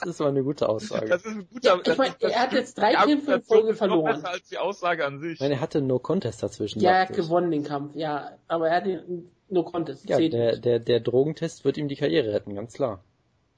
[0.00, 1.06] Das ist aber eine gute Aussage.
[1.06, 4.14] Das ist ein guter, ja, ich meine, er hat jetzt drei Kämpfe in Folge verloren.
[4.14, 5.34] Besser als die Aussage an sich.
[5.34, 6.80] Ich meine, er hatte No Contest dazwischen.
[6.80, 8.30] Ja, er hat gewonnen den Kampf, ja.
[8.48, 10.08] Aber er hat den No Contest.
[10.08, 13.04] Ja, der, der, der Drogentest wird ihm die Karriere retten, ganz klar.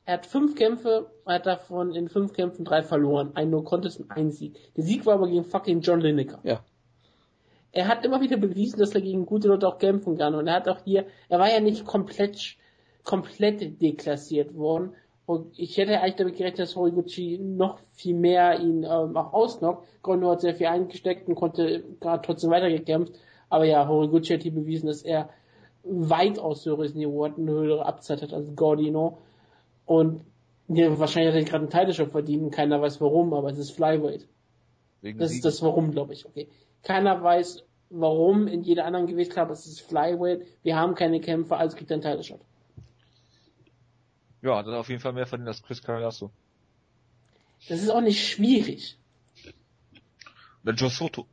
[0.05, 3.33] Er hat fünf Kämpfe, er hat davon in fünf Kämpfen drei verloren.
[3.35, 4.59] Ein No Contest und ein Sieg.
[4.77, 6.41] Der Sieg war aber gegen fucking John Lineker.
[6.43, 6.65] Ja.
[7.71, 10.35] Er hat immer wieder bewiesen, dass er gegen gute Leute auch kämpfen kann.
[10.35, 12.57] Und er hat auch hier, er war ja nicht komplett,
[13.05, 14.95] komplett deklassiert worden.
[15.25, 19.87] Und ich hätte eigentlich damit gerechnet, dass Horiguchi noch viel mehr ihn ähm, auch ausnockt.
[20.03, 23.15] Gondo hat sehr viel eingesteckt und konnte gerade trotzdem weitergekämpft.
[23.49, 25.31] Aber ja, Horiguchi hat hier bewiesen, dass er
[25.85, 29.19] weitaus höheres Niveau hat, eine höhere Abzeit hat als Gordino.
[29.87, 30.25] Und
[30.69, 34.27] ja, wahrscheinlich hat er gerade einen Title verdient, keiner weiß warum, aber es ist Flyweight.
[35.03, 36.25] Wegen das ist das Warum, glaube ich.
[36.25, 36.49] Okay.
[36.83, 41.77] Keiner weiß warum in jeder anderen Gewichtsklasse, es ist Flyweight, wir haben keine Kämpfer, also
[41.77, 42.41] kriegt er einen Title Shot.
[44.41, 46.31] Ja, hat er auf jeden Fall mehr verdient als Chris Carriasso.
[47.69, 48.97] Das ist auch nicht schwierig.
[50.65, 51.27] Oder Joe Soto.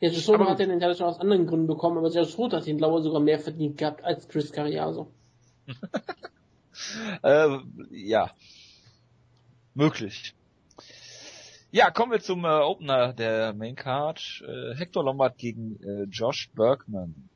[0.00, 2.66] Ja, Joe Soto hat den Title Shot aus anderen Gründen bekommen, aber Joe Soto hat
[2.66, 5.08] den Lauer sogar mehr verdient gehabt als Chris Carriasso.
[7.22, 7.58] äh,
[7.90, 8.30] ja.
[9.74, 10.34] Möglich.
[11.70, 14.44] Ja, kommen wir zum äh, Opener der Main Card.
[14.46, 17.28] Äh, Hector Lombard gegen äh, Josh Bergman.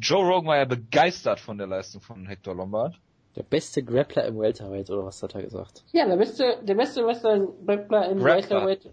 [0.00, 2.98] Joe Rogan war ja begeistert von der Leistung von Hector Lombard.
[3.36, 5.84] Der beste Grappler im Welterweight, oder was hat er gesagt?
[5.92, 8.20] Ja, der beste, der beste Grappler im Grappler.
[8.20, 8.90] Welterweight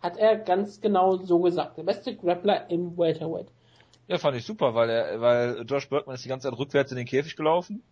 [0.00, 1.78] hat er ganz genau so gesagt.
[1.78, 3.48] Der beste Grappler im Welterweight.
[4.06, 6.96] Ja, fand ich super, weil er, weil Josh Bergman ist die ganze Zeit rückwärts in
[6.96, 7.82] den Käfig gelaufen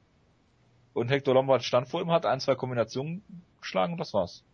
[0.93, 3.23] und Hector Lombard stand vor ihm, hat ein, zwei Kombinationen
[3.61, 4.45] geschlagen und das war's.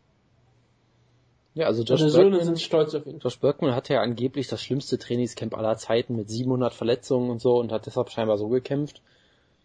[1.55, 3.19] Ja, also Josh Bergman, sind stolz auf ihn.
[3.19, 7.59] Josh Bergman hatte ja angeblich das schlimmste Trainingscamp aller Zeiten mit 700 Verletzungen und so
[7.59, 9.03] und hat deshalb scheinbar so gekämpft.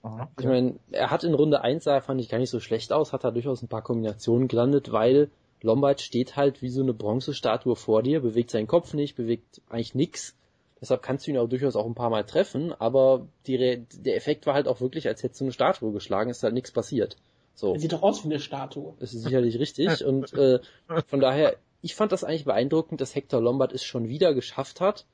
[0.01, 0.27] Okay.
[0.39, 3.13] Ich meine, er hat in Runde 1 sah, fand ich gar nicht so schlecht aus,
[3.13, 5.29] hat da durchaus ein paar Kombinationen gelandet, weil
[5.61, 9.93] Lombard steht halt wie so eine Bronzestatue vor dir, bewegt seinen Kopf nicht, bewegt eigentlich
[9.93, 10.35] nix
[10.83, 14.45] Deshalb kannst du ihn auch durchaus auch ein paar Mal treffen, aber die, der Effekt
[14.45, 17.15] war halt auch wirklich, als hättest du eine Statue geschlagen, ist halt nichts passiert.
[17.55, 17.73] So.
[17.73, 18.93] Er sieht doch aus wie eine Statue.
[18.99, 20.59] Das ist sicherlich richtig und äh,
[21.07, 25.05] von daher, ich fand das eigentlich beeindruckend, dass Hector Lombard es schon wieder geschafft hat,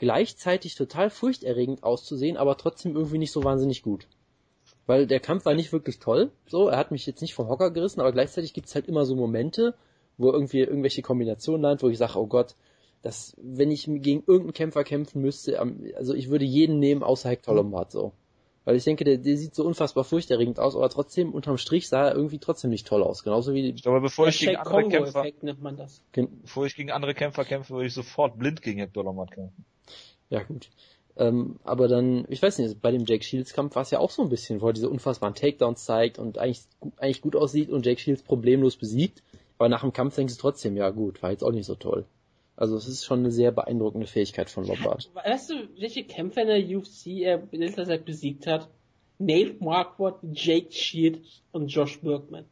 [0.00, 4.08] gleichzeitig total furchterregend auszusehen, aber trotzdem irgendwie nicht so wahnsinnig gut.
[4.86, 7.70] Weil der Kampf war nicht wirklich toll, so, er hat mich jetzt nicht vom Hocker
[7.70, 9.74] gerissen, aber gleichzeitig gibt's halt immer so Momente,
[10.18, 12.56] wo irgendwie irgendwelche Kombinationen landet, wo ich sage, oh Gott,
[13.06, 15.60] dass wenn ich gegen irgendeinen Kämpfer kämpfen müsste,
[15.94, 17.58] also ich würde jeden nehmen außer Hector mhm.
[17.58, 18.12] Lombard so.
[18.64, 22.08] Weil ich denke, der, der sieht so unfassbar furchterregend aus, aber trotzdem unterm Strich sah
[22.08, 23.22] er irgendwie trotzdem nicht toll aus.
[23.22, 26.02] Genauso wie ich glaube, bevor ich gegen andere Kämpfer, nennt man das.
[26.12, 29.64] Bevor ich gegen andere Kämpfer kämpfe, würde ich sofort blind gegen Hector Lombard kämpfen.
[30.30, 30.68] Ja gut.
[31.16, 34.10] Ähm, aber dann, ich weiß nicht, bei dem Jake Shields Kampf war es ja auch
[34.10, 36.64] so ein bisschen, wo er diese unfassbaren Takedowns zeigt und eigentlich,
[36.96, 39.22] eigentlich gut aussieht und Jake Shields problemlos besiegt.
[39.58, 42.04] Aber nach dem Kampf denkst du trotzdem, ja gut, war jetzt auch nicht so toll.
[42.56, 45.10] Also es ist schon eine sehr beeindruckende Fähigkeit von Lombard.
[45.12, 48.68] Weißt du, welche Kämpfer in der UFC er in letzter Zeit besiegt hat?
[49.18, 52.46] Nate Marquardt, Jake Shields und Josh Bergman.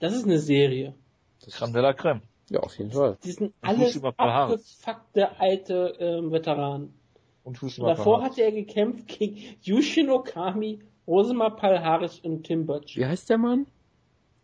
[0.00, 0.94] Das ist eine Serie.
[1.40, 2.22] Das ist Creme de la Creme.
[2.50, 3.16] Ja, auf jeden Fall.
[3.24, 6.94] Die sind alles abgefuckte alte ähm, Veteranen.
[7.42, 12.96] Und, und davor hatte er gekämpft gegen Yushin Okami, Rosema Palhares und Tim Butch.
[12.96, 13.66] Wie heißt der Mann?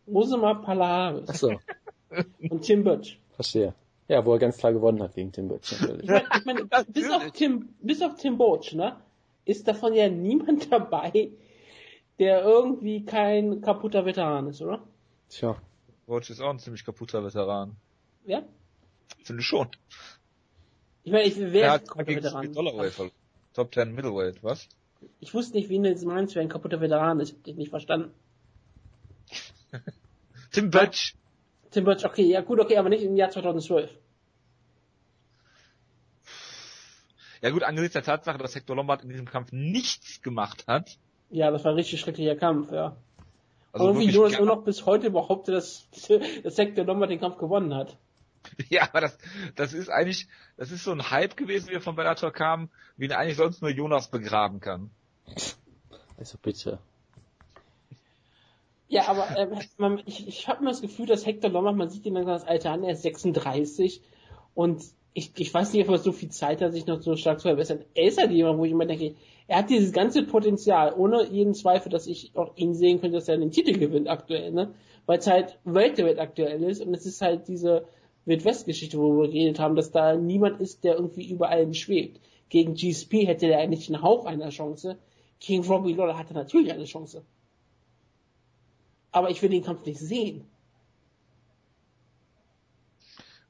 [0.07, 1.29] Rosema Palhares.
[1.29, 1.59] Achso.
[2.49, 3.19] und Tim Butch.
[3.35, 3.75] Verstehe.
[4.09, 6.03] Ja, wo er ganz klar gewonnen hat gegen Tim Burch natürlich.
[6.03, 8.97] ich meine, ich mein, bis auf Tim, bis auf Tim Burch, ne,
[9.45, 11.31] ist davon ja niemand dabei,
[12.19, 14.83] der irgendwie kein kaputter Veteran ist, oder?
[15.29, 15.57] Tja.
[16.09, 17.77] Roach ist auch ein ziemlich kaputter Veteran.
[18.27, 18.43] Ja?
[19.23, 19.69] Finde ich schon.
[21.05, 23.11] Ich meine, ich wäre ja, kaputter Veteran.
[23.55, 24.69] Top 10 Middleweight, was?
[25.21, 27.31] Ich wusste nicht, wie du jetzt meinst, wer ein kaputter Veteran ist.
[27.31, 28.13] Ich hab dich nicht verstanden.
[30.53, 31.15] Tim Butch.
[31.73, 33.91] Tim Butch, okay, ja gut, okay, aber nicht im Jahr 2012.
[37.41, 40.97] Ja gut, angesichts der Tatsache, dass Hector Lombard in diesem Kampf nichts gemacht hat.
[41.31, 42.97] Ja, das war ein richtig schrecklicher Kampf, ja.
[43.73, 45.89] Also und irgendwie Jonas nur noch bis heute behauptet, dass,
[46.45, 47.97] dass Hector Lombard den Kampf gewonnen hat.
[48.69, 49.19] Ja, aber das,
[49.55, 53.05] das ist eigentlich, das ist so ein Hype gewesen, wie er von Bellator kam, wie
[53.07, 54.91] ihn eigentlich sonst nur Jonas begraben kann.
[56.17, 56.81] Also bitte.
[58.93, 62.05] Ja, aber äh, man, ich, ich habe immer das Gefühl, dass Hector Lombard, man sieht
[62.05, 64.03] ihn dann das Alter an, er ist 36
[64.53, 64.83] und
[65.15, 67.49] ich, ich weiß nicht, ob er so viel Zeit hat, sich noch so stark zu
[67.49, 67.87] verbessern.
[67.95, 69.15] Er ist halt jemand, wo ich immer denke,
[69.47, 73.29] er hat dieses ganze Potenzial, ohne jeden Zweifel, dass ich auch ihn sehen könnte, dass
[73.29, 74.75] er den Titel gewinnt aktuell, ne?
[75.07, 77.87] Weil es halt Welterweight aktuell ist und es ist halt diese
[78.27, 82.21] Wildwest-Geschichte, wo wir geredet haben, dass da niemand ist, der irgendwie über allen schwebt.
[82.51, 84.99] Gegen GSP hätte er eigentlich einen Hauch einer Chance.
[85.41, 87.25] Gegen Robbie Lawler hatte natürlich eine Chance.
[89.13, 90.47] Aber ich will den Kampf nicht sehen.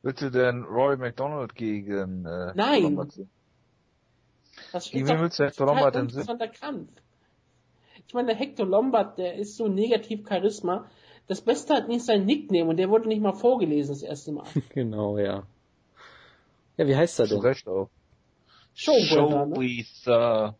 [0.03, 2.83] Willst du denn Roy McDonald gegen äh, Nein.
[2.83, 3.31] Lombard sehen?
[4.91, 6.27] Gegen wen willst du Hector Lombard denn sehen?
[6.61, 6.91] Kampf.
[8.07, 10.91] Ich meine, der Hector Lombard, der ist so negativ Charisma,
[11.29, 14.47] das Beste hat nicht sein Nickname und der wurde nicht mal vorgelesen das erste Mal.
[14.71, 15.45] genau, ja.
[16.77, 17.39] Ja, wie heißt er denn?
[17.39, 17.89] Zu Recht auch.
[18.75, 20.55] Showbrother, Show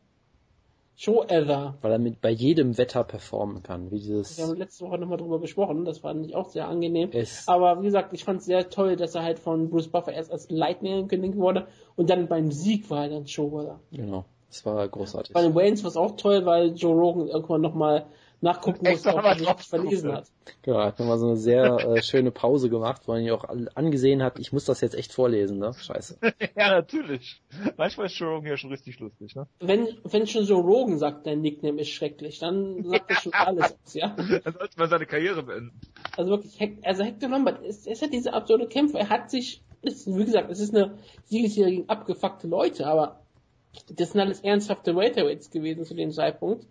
[1.03, 1.75] Show Ether.
[1.81, 4.39] Weil er mit bei jedem Wetter performen kann, wie dieses.
[4.39, 7.11] Wir haben letzte Woche nochmal drüber gesprochen, das fand ich auch sehr angenehm.
[7.47, 10.31] Aber wie gesagt, ich fand es sehr toll, dass er halt von Bruce Buffer erst
[10.31, 13.81] als Lightning angekündigt wurde und dann beim Sieg war er dann Showbrother.
[13.91, 14.27] Genau.
[14.49, 15.33] Das war großartig.
[15.33, 18.07] Bei den Waynes war es auch toll, weil Joe Rogan irgendwann nochmal
[18.43, 20.27] nachgucken muss, ob er was verlesen hat.
[20.63, 24.23] Genau, hat nochmal so eine sehr äh, schöne Pause gemacht, wo man ihn auch angesehen
[24.23, 25.73] hat, ich muss das jetzt echt vorlesen, ne?
[25.73, 26.19] Scheiße.
[26.57, 27.41] ja, natürlich.
[27.77, 29.47] Manchmal ist Joe Rogan ja schon richtig lustig, ne?
[29.61, 33.65] Wenn, wenn schon so Rogan sagt, dein Nickname ist schrecklich, dann sagt er schon alles
[33.65, 34.09] aus, ja?
[34.17, 35.81] Dann sollte man seine Karriere beenden.
[36.17, 38.99] Also wirklich, also Hector Lombard ist, ist ja diese absurde Kämpfer.
[38.99, 43.21] Er hat sich, ist, wie gesagt, es ist eine Siegesserie gegen abgefuckte Leute, aber
[43.89, 46.67] das sind alles ernsthafte Welterweights gewesen zu dem Zeitpunkt.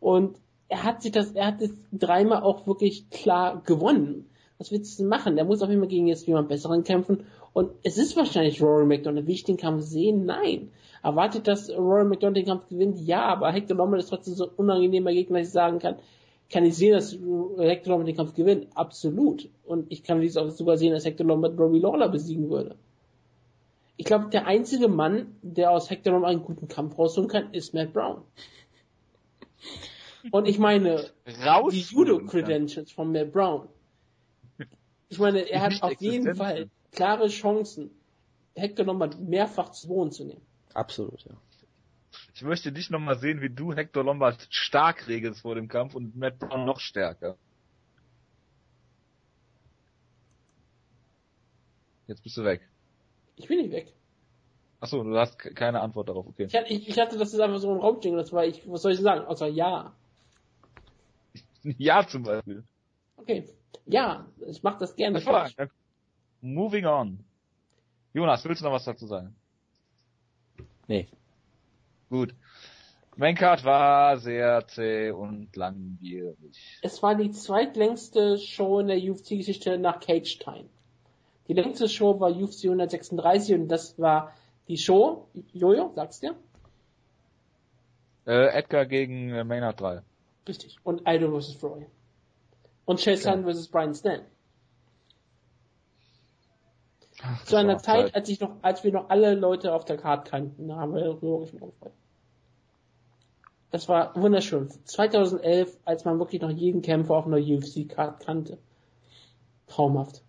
[0.00, 0.38] Und
[0.68, 4.28] er hat sich das, er hat das dreimal auch wirklich klar gewonnen.
[4.58, 5.36] Was willst du machen?
[5.36, 7.24] Der muss auf jeden Fall gegen jetzt jemand Besseren kämpfen.
[7.52, 9.26] Und es ist wahrscheinlich Rory McDonald.
[9.26, 10.26] Will ich den Kampf sehen?
[10.26, 10.70] Nein.
[11.02, 12.98] Erwartet, dass Rory McDonald den Kampf gewinnt?
[13.00, 15.96] Ja, aber Hector Lombard ist trotzdem so ein unangenehmer Gegner, dass ich sagen kann,
[16.50, 18.66] kann ich sehen, dass Hector Lombard den Kampf gewinnt?
[18.74, 19.48] Absolut.
[19.64, 22.74] Und ich kann auch sogar sehen, dass Hector Lombard Robbie Lawler besiegen würde.
[23.96, 27.74] Ich glaube, der einzige Mann, der aus Hector Lombard einen guten Kampf rausholen kann, ist
[27.74, 28.22] Matt Brown.
[30.30, 31.10] Und ich meine,
[31.44, 33.68] Raus die Judo-Credentials von Matt Brown.
[35.08, 37.90] Ich meine, er hat auf jeden Fall klare Chancen,
[38.54, 40.42] Hector nochmal mehrfach zu Boden zu nehmen.
[40.74, 41.34] Absolut, ja.
[42.34, 46.16] Ich möchte dich nochmal sehen, wie du Hector Lombard stark regelst vor dem Kampf und
[46.16, 47.36] Matt Brown noch stärker.
[52.06, 52.62] Jetzt bist du weg.
[53.36, 53.92] Ich bin nicht weg.
[54.80, 56.44] Achso, du hast keine Antwort darauf, okay.
[56.44, 58.82] Ich hatte, ich, ich hatte das ist einfach so ein Raumding, das war ich, was
[58.82, 59.94] soll ich sagen, außer ja.
[61.78, 62.64] Ja zum Beispiel.
[63.16, 63.48] Okay.
[63.86, 65.20] Ja, ich mach das gerne.
[65.20, 65.70] Das
[66.40, 67.24] Moving on.
[68.14, 69.34] Jonas, willst du noch was dazu sagen?
[70.86, 71.08] Nee.
[72.08, 72.34] Gut.
[73.16, 76.78] Maincard war sehr zäh und langwierig.
[76.82, 80.68] Es war die zweitlängste Show in der UFC-Geschichte nach Cage Time.
[81.48, 84.32] Die längste Show war UFC 136 und das war
[84.68, 85.26] die Show.
[85.52, 86.28] Jojo, sagst du?
[88.26, 90.02] Äh, Edgar gegen äh, Maynard 3.
[90.48, 90.78] Richtig.
[90.82, 91.62] Und Idol vs.
[91.62, 91.86] Roy.
[92.86, 93.68] Und Chase Hunt vs.
[93.68, 94.22] Brian Stan.
[97.22, 99.98] Ach, Zu einer Zeit, Zeit, als ich noch, als wir noch alle Leute auf der
[99.98, 101.92] Karte kannten, haben wir darüber gesprochen.
[103.70, 104.70] Das war wunderschön.
[104.84, 108.58] 2011, als man wirklich noch jeden Kämpfer auf einer UFC-Card kannte.
[109.66, 110.22] Traumhaft.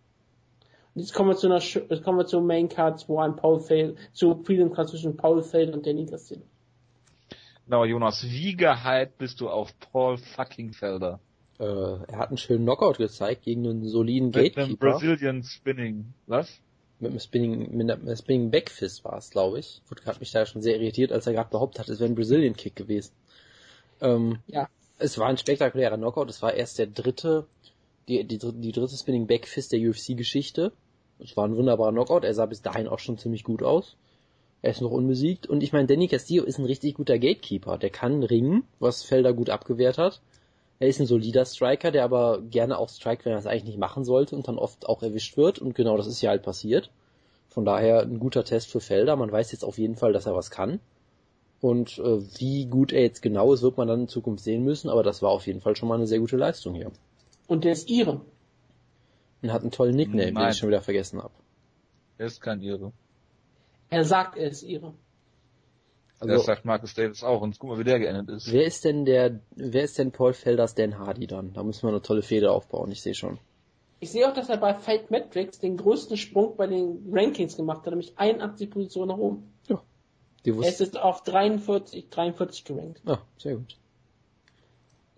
[0.94, 3.60] Und jetzt kommen wir zu einer, jetzt kommen wir zur Main Card, wo ein Paul
[3.62, 6.40] Feld, zu Freedom Card zwischen Paul Feld und Danny Garcia.
[7.70, 11.20] Genau, Jonas, wie gehypt bist du auf Paul fucking Felder?
[11.60, 14.62] Äh, er hat einen schönen Knockout gezeigt gegen einen soliden mit Gatekeeper.
[14.62, 16.52] Mit einem Brazilian Spinning, was?
[17.00, 19.84] Mit einem Spinning, mit einem Spinning Backfist war es, glaube ich.
[19.88, 22.16] Wurde hat mich da schon sehr irritiert, als er gerade behauptet hat, es wäre ein
[22.16, 23.12] Brazilian Kick gewesen.
[24.02, 24.68] Ähm, ja.
[24.98, 26.32] Es war ein spektakulärer Knockout.
[26.32, 27.46] Es war erst der dritte,
[28.08, 30.72] die, die, die dritte Spinning Backfist der UFC-Geschichte.
[31.20, 32.24] Es war ein wunderbarer Knockout.
[32.24, 33.96] Er sah bis dahin auch schon ziemlich gut aus.
[34.62, 35.48] Er ist noch unbesiegt.
[35.48, 37.78] Und ich meine, Danny Castillo ist ein richtig guter Gatekeeper.
[37.78, 40.22] Der kann ringen, was Felder gut abgewehrt hat.
[40.80, 43.78] Er ist ein solider Striker, der aber gerne auch strikt, wenn er es eigentlich nicht
[43.78, 45.60] machen sollte und dann oft auch erwischt wird.
[45.60, 46.90] Und genau das ist ja halt passiert.
[47.50, 49.16] Von daher ein guter Test für Felder.
[49.16, 50.80] Man weiß jetzt auf jeden Fall, dass er was kann.
[51.62, 54.90] Und äh, wie gut er jetzt genau ist, wird man dann in Zukunft sehen müssen.
[54.90, 56.92] Aber das war auf jeden Fall schon mal eine sehr gute Leistung hier.
[57.48, 58.22] Und der ist ihre.
[59.42, 60.44] Und hat einen tollen Nickname, Nein.
[60.44, 61.34] den ich schon wieder vergessen habe.
[62.18, 62.94] Er ist kein ihre.
[63.90, 64.94] Er sagt, er ist ihre.
[66.20, 68.52] Also, das sagt Marcus Davis auch und guck mal, wie der geendet ist.
[68.52, 71.54] Wer ist denn der, wer ist denn Paul Felders Dan Hardy dann?
[71.54, 73.40] Da müssen wir eine tolle Fehde aufbauen, ich sehe schon.
[74.02, 77.80] Ich sehe auch, dass er bei Fight Metrics den größten Sprung bei den Rankings gemacht
[77.80, 79.54] hat, nämlich 81 Positionen nach oben.
[79.68, 79.82] Ja.
[80.46, 83.02] Die er ist jetzt auf 43, 43 gerankt.
[83.06, 83.78] Ja, sehr gut.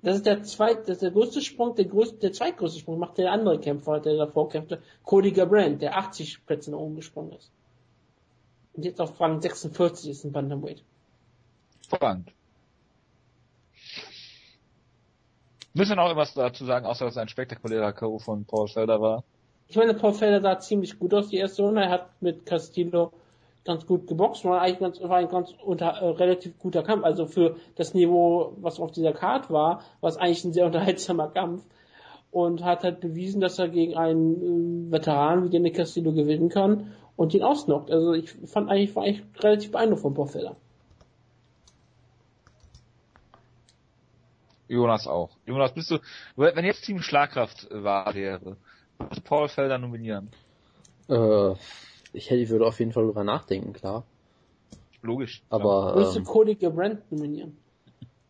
[0.04, 3.20] Das ist der zweite, das ist der größte Sprung, der größte, der zweitgrößte Sprung macht
[3.20, 7.52] der andere Kämpfer, der davor kämpfte, Cody Garbrandt, der 80 Plätze nach oben gesprungen ist.
[8.74, 10.84] Und jetzt auf Rang 46 ist ein Bantamweight.
[11.84, 12.32] Spannend.
[15.74, 18.20] Müssen wir noch irgendwas dazu sagen, außer dass es ein spektakulärer K.O.
[18.20, 19.24] von Paul Felder war?
[19.68, 21.82] Ich meine, Paul Felder sah ziemlich gut aus die erste Runde.
[21.82, 23.14] Er hat mit Castillo
[23.64, 27.06] ganz gut geboxt, war eigentlich ganz, war ein ganz unter, äh, relativ guter Kampf.
[27.06, 31.30] Also für das Niveau, was auf dieser Card war, war es eigentlich ein sehr unterhaltsamer
[31.30, 31.64] Kampf
[32.32, 36.92] und hat halt bewiesen, dass er gegen einen äh, Veteran wie den Castillo gewinnen kann
[37.22, 37.92] und ihn ausnockt.
[37.92, 40.56] Also ich fand eigentlich, war eigentlich relativ beeindruckt von Paul Felder.
[44.68, 45.30] Jonas auch.
[45.46, 46.00] Jonas, bist du,
[46.36, 48.58] wenn jetzt Team Schlagkraft war, wäre,
[48.98, 50.32] würdest Paul Felder nominieren?
[51.10, 51.52] Äh,
[52.14, 54.04] ich hätte, ich würde auf jeden Fall drüber nachdenken, klar.
[55.04, 55.44] Logisch.
[55.50, 57.58] Aber, Würdest ähm, du Cody Brand nominieren?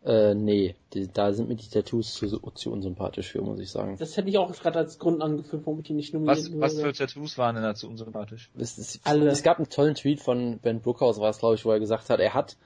[0.03, 3.97] Äh, nee, die, da sind mir die Tattoos zu, zu unsympathisch für, muss ich sagen.
[3.99, 6.61] Das hätte ich auch gerade als Grund angeführt, warum ich ihn nicht nominieren was, würde.
[6.61, 8.49] Was für Tattoos waren denn da zu unsympathisch?
[8.57, 9.29] Es, es, Alle.
[9.29, 12.09] es gab einen tollen Tweet von Ben Brookhouse, war es glaube ich, wo er gesagt
[12.09, 12.57] hat, er hat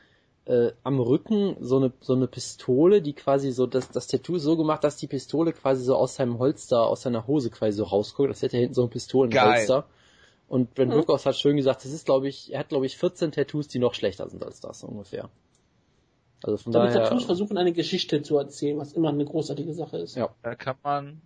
[0.46, 4.56] äh, am Rücken so eine so eine Pistole, die quasi so das das Tattoo so
[4.56, 8.30] gemacht, dass die Pistole quasi so aus seinem Holster, aus seiner Hose quasi so rausguckt,
[8.30, 9.82] als hätte er hinten so ein Pistolenholster.
[9.82, 9.90] Geil.
[10.48, 10.90] Und Ben.
[10.90, 13.80] Brookhouse hat schön gesagt, das ist glaube ich, er hat glaube ich 14 Tattoos, die
[13.80, 15.30] noch schlechter sind als das ungefähr.
[16.46, 17.04] Also von Damit daher.
[17.06, 20.16] Tattoos versuchen eine Geschichte zu erzählen, was immer eine großartige Sache ist.
[20.16, 20.30] Ja.
[20.43, 21.22] Da kann man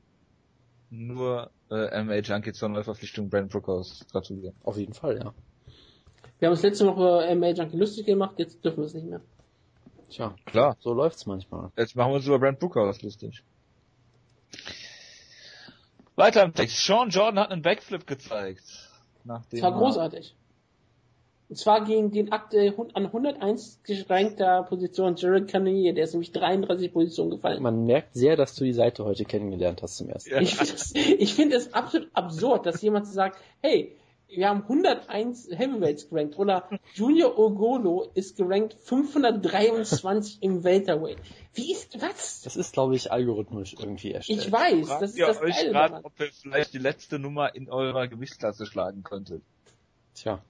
[0.90, 4.56] nur äh, MA Junkie zur Neuverpflichtung Brand Brookhouse gratulieren.
[4.64, 5.34] Auf jeden Fall, ja.
[6.40, 9.08] Wir haben das letzte Mal über MA Junkie lustig gemacht, jetzt dürfen wir es nicht
[9.08, 9.20] mehr.
[10.10, 10.78] Tja, klar.
[10.80, 11.70] So läuft's manchmal.
[11.76, 13.44] Jetzt machen wir uns über Brand Brookhouse lustig.
[16.16, 16.86] Weiter im Text.
[16.86, 18.90] Sean Jordan hat einen Backflip gezeigt.
[19.26, 20.34] Das war großartig.
[21.50, 26.94] Und zwar gegen den aktuell an 101 geschränkter Position Jared Cannonier, der ist nämlich 33
[26.94, 27.64] Positionen gefallen.
[27.64, 30.44] Man merkt sehr, dass du die Seite heute kennengelernt hast zum ersten Mal.
[30.44, 33.96] Ich finde es absolut absurd, dass jemand sagt, hey,
[34.28, 41.18] wir haben 101 Heavyweights gerankt oder Junior Ogolo ist gerankt 523 im Welterweight.
[41.56, 42.42] Wie ist was?
[42.44, 44.40] Das ist, glaube ich, algorithmisch irgendwie erstellt.
[44.40, 47.56] Ich weiß, Fragt das ist das euch Geile grad, ob ihr vielleicht die letzte Nummer
[47.56, 49.42] in eurer Gewichtsklasse schlagen könntet.
[50.14, 50.44] Tja.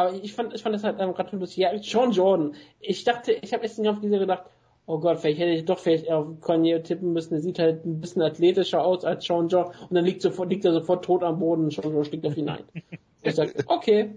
[0.00, 1.58] Aber ich fand, ich fand das halt ähm, gerade lustig.
[1.58, 2.54] Ja, Sean Jordan.
[2.80, 4.44] Ich dachte, ich habe erst auf dieser gedacht,
[4.86, 7.34] oh Gott, vielleicht hätte ich doch vielleicht auf Kanye tippen müssen.
[7.34, 10.64] Er sieht halt ein bisschen athletischer aus als Sean Jordan und dann liegt, sofort, liegt
[10.64, 12.64] er sofort tot am Boden und Sean Jordan schlägt auf ihn ein.
[13.22, 14.14] ich sag, okay,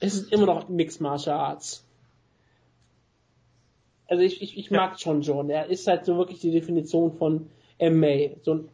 [0.00, 1.84] es ist immer noch Mixed Martial Arts.
[4.08, 5.50] Also ich, ich, ich mag Sean Jordan.
[5.50, 8.36] Er ist halt so wirklich die Definition von MA.
[8.40, 8.68] So ein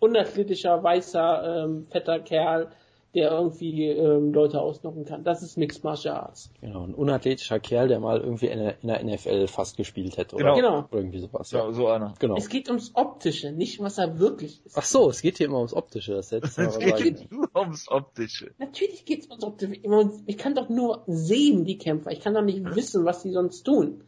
[0.00, 2.72] unathletischer, weißer, ähm, fetter Kerl,
[3.16, 5.24] der irgendwie ähm, Leute ausnocken kann.
[5.24, 6.50] Das ist Mixed Martial Arts.
[6.60, 10.36] Genau, ein unathletischer Kerl, der mal irgendwie in der, in der NFL fast gespielt hätte.
[10.36, 10.88] Oder genau.
[10.90, 11.50] irgendwie sowas.
[11.50, 12.12] Ja, so einer.
[12.18, 12.36] Genau.
[12.36, 14.76] Es geht ums Optische, nicht was er wirklich ist.
[14.76, 16.12] Ach so, es geht hier immer ums Optische.
[16.12, 18.50] Das hättest es geht nur ums Optische.
[18.58, 19.80] Natürlich geht es ums Optische.
[20.26, 22.12] Ich kann doch nur sehen, die Kämpfer.
[22.12, 24.04] Ich kann doch nicht wissen, was sie sonst tun.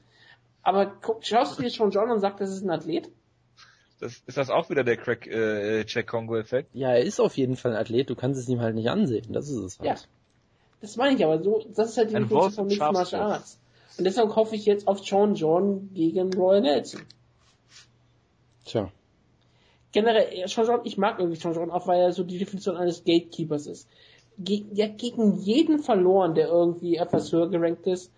[0.62, 3.10] Aber guck, schaust du dir schon John und sagst, das ist ein Athlet?
[4.00, 6.74] Das, ist das auch wieder der Crack äh, Check Kongo Effekt?
[6.74, 9.32] Ja, er ist auf jeden Fall ein Athlet, du kannst es ihm halt nicht ansehen,
[9.32, 9.88] das ist es halt.
[9.88, 9.96] Ja.
[10.80, 13.58] Das meine ich aber, so, das ist halt die Definition von Mixed Martial Arts.
[13.98, 17.02] Und deshalb hoffe ich jetzt auf Sean John gegen Roy Nelson.
[18.64, 18.92] Tja.
[19.90, 23.02] Generell, Sean John, ich mag irgendwie Sean John auch, weil er so die Definition eines
[23.02, 23.88] Gatekeepers ist.
[24.38, 28.12] Ge ja, gegen jeden verloren, der irgendwie etwas höher gerankt ist,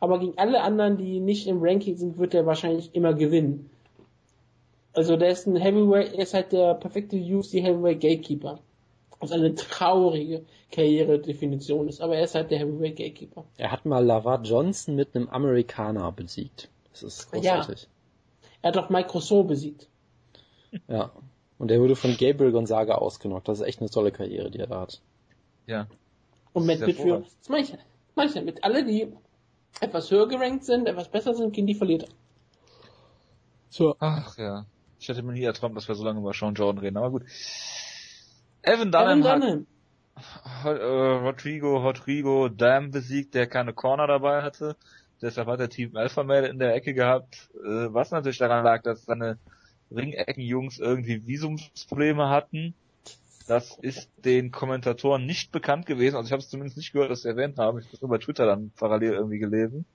[0.00, 3.68] aber gegen alle anderen, die nicht im Ranking sind, wird er wahrscheinlich immer gewinnen.
[4.96, 8.60] Also der ist ein Heavyweight, er ist halt der perfekte UFC Heavyweight Gatekeeper.
[9.20, 13.44] Was eine traurige Karrieredefinition ist, aber er ist halt der Heavyweight Gatekeeper.
[13.58, 16.70] Er hat mal Lavat Johnson mit einem Amerikaner besiegt.
[16.92, 17.82] Das ist großartig.
[17.82, 17.88] Ja.
[18.62, 19.86] Er hat auch Mike Rousseau besiegt.
[20.88, 21.12] Ja.
[21.58, 23.48] Und er wurde von Gabriel Gonzaga ausgenockt.
[23.48, 25.02] Das ist echt eine tolle Karriere, die er da hat.
[25.66, 25.88] Ja.
[26.54, 27.74] Und Matt Bitfield, das meine ich,
[28.14, 28.64] Mach ich damit.
[28.64, 29.12] Alle, die
[29.80, 32.08] etwas höher gerankt sind, etwas besser sind, gehen die Verlierer.
[33.68, 33.94] So.
[33.98, 34.64] Ach ja.
[34.98, 37.22] Ich hätte mir nie erträumt, dass wir so lange über Sean Jordan reden, aber gut.
[38.62, 39.66] Evan Dunham, Evan Dunham.
[40.64, 44.76] hat äh, Rodrigo Rodrigo Dam besiegt, der keine Corner dabei hatte.
[45.22, 48.82] Deshalb hat der Team Alpha Male in der Ecke gehabt, äh, was natürlich daran lag,
[48.82, 49.38] dass seine
[49.90, 52.74] Ringeckenjungs irgendwie Visumsprobleme hatten.
[53.46, 56.16] Das ist den Kommentatoren nicht bekannt gewesen.
[56.16, 57.78] Also ich habe es zumindest nicht gehört, dass sie erwähnt haben.
[57.78, 59.86] Ich habe es nur bei Twitter dann parallel irgendwie gelesen.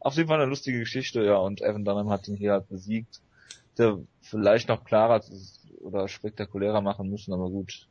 [0.00, 1.36] Auf jeden Fall eine lustige Geschichte, ja.
[1.36, 3.20] Und Evan Dunham hat ihn hier halt besiegt.
[3.78, 3.98] Der
[4.28, 5.22] vielleicht noch klarer
[5.80, 7.88] oder spektakulärer machen müssen, aber gut.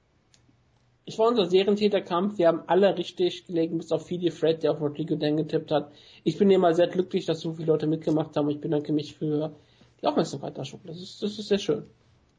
[1.06, 2.38] Ich war unser Serientäterkampf.
[2.38, 5.92] Wir haben alle richtig gelegen, bis auf Fidi Fred, der auf Rodrigo Dan getippt hat.
[6.24, 8.50] Ich bin immer sehr glücklich, dass so viele Leute mitgemacht haben.
[8.50, 9.56] Ich bedanke mich für
[10.02, 10.82] die Aufmerksamkeit da schon.
[10.84, 11.86] Das ist, das ist sehr schön.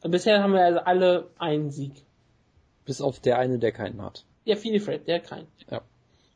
[0.03, 1.93] Bisher haben wir also alle einen Sieg.
[2.85, 4.25] Bis auf der eine, der keinen hat.
[4.45, 5.49] Ja, Fidi Fred, der keinen.
[5.71, 5.83] Ja.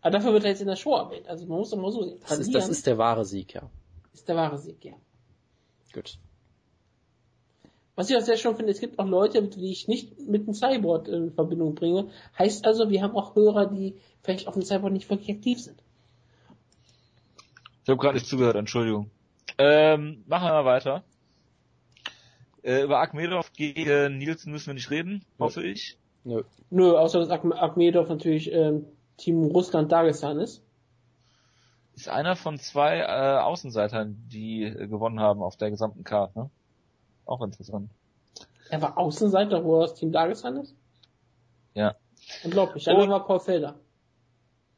[0.01, 1.29] Aber dafür wird er jetzt in der Show erwähnt.
[1.29, 2.19] Also man muss doch mal so sehen.
[2.27, 3.71] Das ist, das ist der wahre Sieg, ja.
[4.13, 4.95] Ist der wahre Sieg, ja.
[5.93, 6.19] Gut.
[7.95, 10.55] Was ich auch sehr schön finde, es gibt auch Leute, die ich nicht mit dem
[10.55, 12.09] Cyborg in Verbindung bringe.
[12.39, 15.83] Heißt also, wir haben auch Hörer, die vielleicht auf dem Cyborg nicht wirklich aktiv sind.
[17.85, 19.11] Ich habe gerade nicht zugehört, Entschuldigung.
[19.59, 21.05] Ähm, machen wir mal weiter.
[22.63, 25.99] Äh, über Akmedov gegen Nielsen müssen wir nicht reden, hoffe ich.
[26.25, 26.45] Nö.
[26.71, 28.87] Nö, außer dass Akmedov natürlich ähm,
[29.17, 30.63] Team Russland-Dagestan ist.
[31.95, 36.51] Ist einer von zwei äh, Außenseitern, die äh, gewonnen haben auf der gesamten Karte, ne?
[37.33, 37.91] Auch interessant.
[38.69, 40.77] Er war Außenseiter, wo er aus Team Dagestan ist?
[41.73, 41.97] Ja.
[42.45, 42.85] Unglaublich.
[42.85, 43.81] Dann war Paul Felder.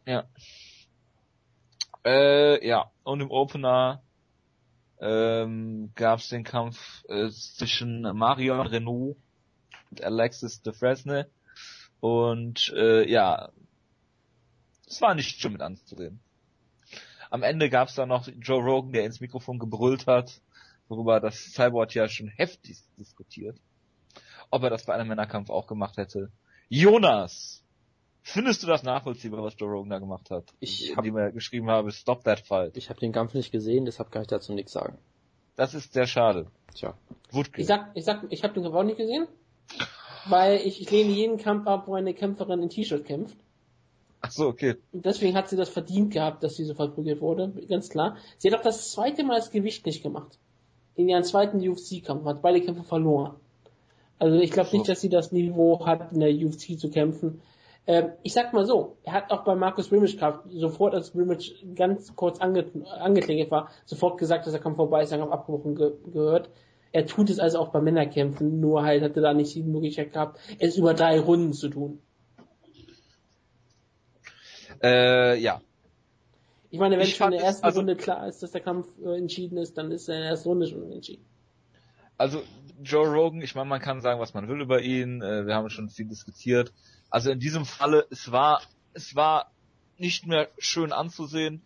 [0.07, 0.22] Ja.
[2.05, 2.92] Äh, ja.
[3.02, 4.05] Und im Opener
[5.00, 9.16] ähm, gab es den Kampf äh, zwischen Marion Renault
[9.90, 11.28] und Alexis de Fresne.
[11.98, 13.48] Und äh, ja,
[14.86, 16.20] es war nicht schön mit anzusehen.
[17.30, 20.40] Am Ende gab es dann noch Joe Rogan, der ins Mikrofon gebrüllt hat
[20.89, 23.57] worüber das Cyborg ja schon heftig diskutiert,
[24.51, 26.30] ob er das bei einem Männerkampf auch gemacht hätte.
[26.68, 27.62] Jonas!
[28.26, 30.45] Findest du das nachvollziehbar, was Joe Rogan da gemacht hat?
[30.59, 32.74] Ich hab, die mir geschrieben habe, stop that fight.
[32.74, 34.97] Ich habe den Kampf nicht gesehen, deshalb kann ich dazu nichts sagen.
[35.57, 36.47] Das ist sehr schade.
[36.74, 36.97] Tja.
[37.30, 37.61] Wutke.
[37.61, 39.28] Ich sag, ich sag, ich habe den Kampf auch nicht gesehen,
[40.26, 43.37] weil ich, ich lehne jeden Kampf ab, wo eine Kämpferin in T-Shirt kämpft.
[44.22, 44.76] Ach so, okay.
[44.93, 48.16] Und deswegen hat sie das verdient gehabt, dass sie so verprügelt wurde, ganz klar.
[48.39, 50.39] Sie hat auch das zweite Mal das Gewicht nicht gemacht
[50.97, 53.34] in ihren zweiten UFC-Kampf, hat beide Kämpfe verloren.
[54.18, 57.40] Also ich glaube nicht, dass sie das Niveau hat, in der UFC zu kämpfen.
[57.86, 61.64] Ähm, ich sag mal so, er hat auch bei Markus Rimmich gehabt, sofort als Rimmich
[61.74, 62.64] ganz kurz ange
[62.99, 66.49] angeklingelt war, sofort gesagt, dass der Kampf vorbei ist, der Kampf abgebrochen ge gehört.
[66.92, 70.38] Er tut es also auch bei Männerkämpfen, nur halt hatte da nicht die Möglichkeit gehabt,
[70.59, 71.99] es über drei Runden zu tun.
[74.82, 75.61] Äh, ja,
[76.75, 78.89] ich meine, wenn ich schon in der ersten also, Runde klar ist, dass der Kampf
[79.01, 81.25] äh, entschieden ist, dann ist er in der ersten Runde schon entschieden.
[82.18, 82.43] Also
[82.83, 85.22] Joe Rogan, ich meine, man kann sagen, was man will über ihn.
[85.22, 86.72] Äh, wir haben schon viel diskutiert.
[87.11, 88.61] Also in diesem Falle, es war,
[88.93, 89.53] es war
[89.99, 91.62] nicht mehr schön anzusehen.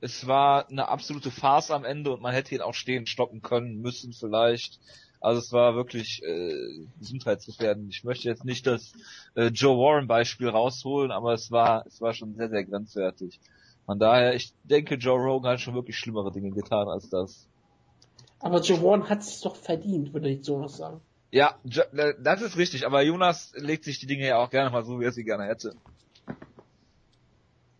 [0.00, 3.80] Es war eine absolute Farce am Ende und man hätte ihn auch stehen stoppen können
[3.80, 4.78] müssen vielleicht.
[5.20, 7.92] Also es war wirklich äh, gesundheitsgefährdend.
[7.92, 8.92] Ich möchte jetzt nicht das
[9.34, 13.40] äh, Joe Warren Beispiel rausholen, aber es war es war schon sehr sehr grenzwertig.
[13.86, 17.46] Von daher, ich denke, Joe Rogan hat schon wirklich schlimmere Dinge getan als das.
[18.40, 21.00] Aber Joe Rogan hat es doch verdient, würde ich so noch sagen.
[21.30, 24.84] Ja, äh, das ist richtig, aber Jonas legt sich die Dinge ja auch gerne mal
[24.84, 25.74] so, wie er sie gerne hätte.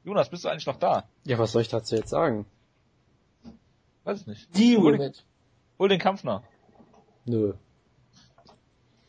[0.04, 1.04] Jonas, bist du eigentlich noch da?
[1.24, 2.46] Ja, was soll ich dazu jetzt sagen?
[4.04, 4.56] Weiß ich nicht.
[4.56, 5.12] Die hol, den,
[5.78, 6.42] hol den Kampf noch.
[7.24, 7.54] Nö.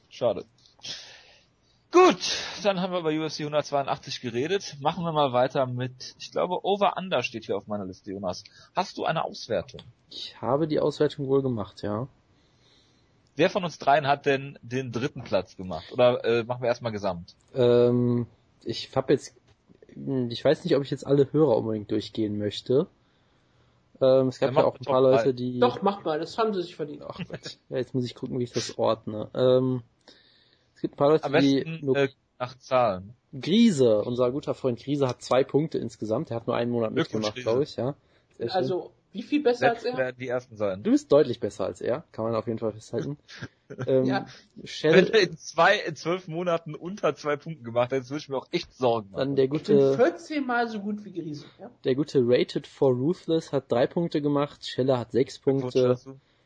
[0.09, 0.45] Schade.
[2.13, 4.77] Gut, dann haben wir über UFC 182 geredet.
[4.79, 8.43] Machen wir mal weiter mit, ich glaube, Over Under steht hier auf meiner Liste, Jonas.
[8.75, 9.81] Hast du eine Auswertung?
[10.11, 12.07] Ich habe die Auswertung wohl gemacht, ja.
[13.35, 15.91] Wer von uns dreien hat denn den dritten Platz gemacht?
[15.91, 17.35] Oder äh, machen wir erstmal gesamt?
[17.55, 18.27] Ähm,
[18.63, 19.35] ich habe jetzt,
[20.29, 22.85] ich weiß nicht, ob ich jetzt alle Hörer unbedingt durchgehen möchte.
[24.01, 25.59] Ähm, es gab ja, ja auch ein paar Leute, die...
[25.59, 27.01] Doch, mach mal, das haben sie sich verdient.
[27.07, 27.19] Ach,
[27.69, 29.31] ja, jetzt muss ich gucken, wie ich das ordne.
[29.33, 29.81] Ähm,
[30.83, 33.15] gibt ein paar Leute, Am besten, die nur äh, nach Zahlen.
[33.39, 36.29] Grise, unser guter Freund Grise hat zwei Punkte insgesamt.
[36.29, 37.95] Er hat nur einen Monat mitgemacht, glaube ich, ja.
[38.49, 39.95] Also, wie viel besser als er?
[39.95, 40.83] werden die ersten sein.
[40.83, 43.17] Du bist deutlich besser als er, kann man auf jeden Fall festhalten.
[43.87, 44.25] ähm, ja.
[44.65, 48.29] Shell, Wenn er in zwei, in zwölf Monaten unter zwei Punkten gemacht hätte, würde ich
[48.29, 49.19] mir auch echt Sorgen machen.
[49.19, 51.71] Dann der gute, 14 mal so gut wie Grise, ja?
[51.85, 55.95] Der gute Rated for Ruthless hat drei Punkte gemacht, Scheller hat sechs Punkte.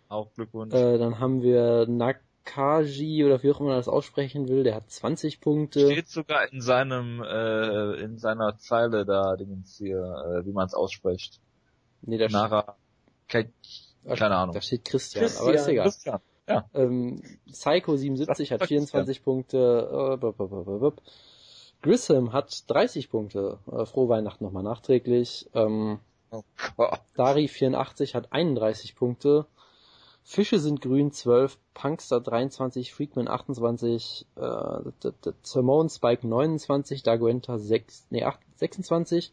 [0.09, 0.73] Auch Glückwunsch.
[0.73, 4.75] Äh, dann haben wir Nak Kaji oder wie auch immer man das aussprechen will, der
[4.75, 5.91] hat 20 Punkte.
[5.91, 10.73] Steht sogar in seinem, äh, in seiner Zeile da, Dingens hier, äh, wie man es
[10.73, 11.41] ausspricht.
[12.01, 12.77] Nee, da Nara,
[13.27, 13.51] Ke
[14.05, 14.55] keine Ahnung.
[14.55, 15.45] Da steht Christian, Christian.
[15.45, 15.83] aber ist egal.
[15.83, 16.19] Christian.
[16.47, 16.69] Ja.
[16.73, 17.21] Ähm,
[17.51, 20.17] Psycho 77 hat 24 Punkte.
[20.21, 20.91] Äh,
[21.81, 23.59] Grissom hat 30 Punkte.
[23.69, 25.49] Äh, frohe Weihnachten nochmal nachträglich.
[25.53, 25.99] Ähm,
[26.31, 26.43] oh
[27.15, 29.45] Dari 84 hat 31 Punkte.
[30.29, 38.25] Fische sind grün 12, Punkster 23, Freakman 28, äh, Simone Spike 29, Daguenta 6, nee,
[38.25, 39.31] 8, 26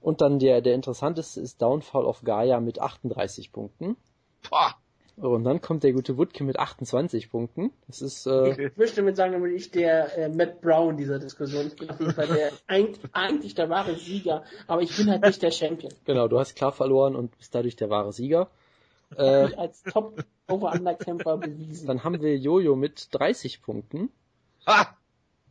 [0.00, 3.98] und dann der, der interessanteste ist Downfall of Gaia mit 38 Punkten.
[4.48, 4.74] Boah.
[5.16, 7.70] Und dann kommt der gute Woodke mit 28 Punkten.
[7.86, 11.66] Das ist, äh, ich möchte damit sagen, damit ich der äh, Matt Brown dieser Diskussion.
[11.66, 15.22] Ich bin auf jeden Fall der eigentlich, eigentlich der wahre Sieger, aber ich bin halt
[15.22, 15.92] nicht der Champion.
[16.06, 18.48] Genau, du hast klar verloren und bist dadurch der wahre Sieger.
[19.16, 21.86] Äh, als Top Over-Under-Kämpfer bewiesen.
[21.86, 24.10] Dann haben wir Jojo mit 30 Punkten.
[24.66, 24.96] Ha!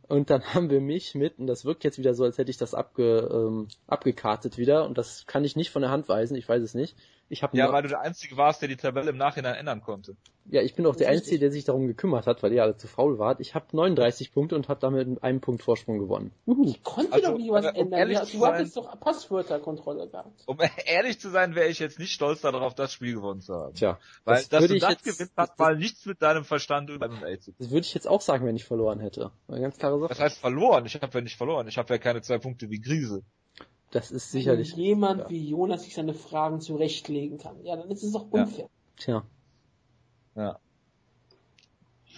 [0.06, 2.58] Und dann haben wir mich mit, und das wirkt jetzt wieder so, als hätte ich
[2.58, 6.48] das abge, ähm, abgekartet wieder, und das kann ich nicht von der Hand weisen, ich
[6.48, 6.94] weiß es nicht.
[7.28, 10.16] Ich hab ja, weil du der Einzige warst, der die Tabelle im Nachhinein ändern konnte.
[10.46, 12.86] Ja, ich bin auch der Einzige, der sich darum gekümmert hat, weil ihr alle zu
[12.86, 13.40] faul wart.
[13.40, 16.32] Ich habe 39 Punkte und habe damit mit einem Punkt Vorsprung gewonnen.
[16.46, 16.68] Uhu.
[16.68, 18.10] Ich konnte also, doch nie was um ändern.
[18.10, 20.42] Ja, du hattest doch Passwörterkontrolle gehabt.
[20.46, 23.74] Um ehrlich zu sein, wäre ich jetzt nicht stolz darauf, das Spiel gewonnen zu haben.
[23.74, 23.98] Tja.
[24.24, 27.40] Weil, das dass du das jetzt, gewinnt, hat mal nichts mit deinem Verstand über MMA
[27.40, 27.56] zu tun.
[27.58, 29.30] Das würde ich jetzt auch sagen, wenn ich verloren hätte.
[29.48, 30.10] Eine ganz klare Sache.
[30.10, 30.84] Was heißt verloren?
[30.84, 31.66] Ich habe ja nicht verloren.
[31.68, 33.22] Ich habe ja keine zwei Punkte wie Grise.
[33.94, 34.72] Das ist sicherlich.
[34.72, 35.30] Wenn jemand ja.
[35.30, 38.64] wie Jonas sich seine Fragen zurechtlegen kann, ja, dann ist es doch unfair.
[38.64, 38.68] Ja.
[38.96, 39.26] Tja.
[40.34, 40.58] Ja.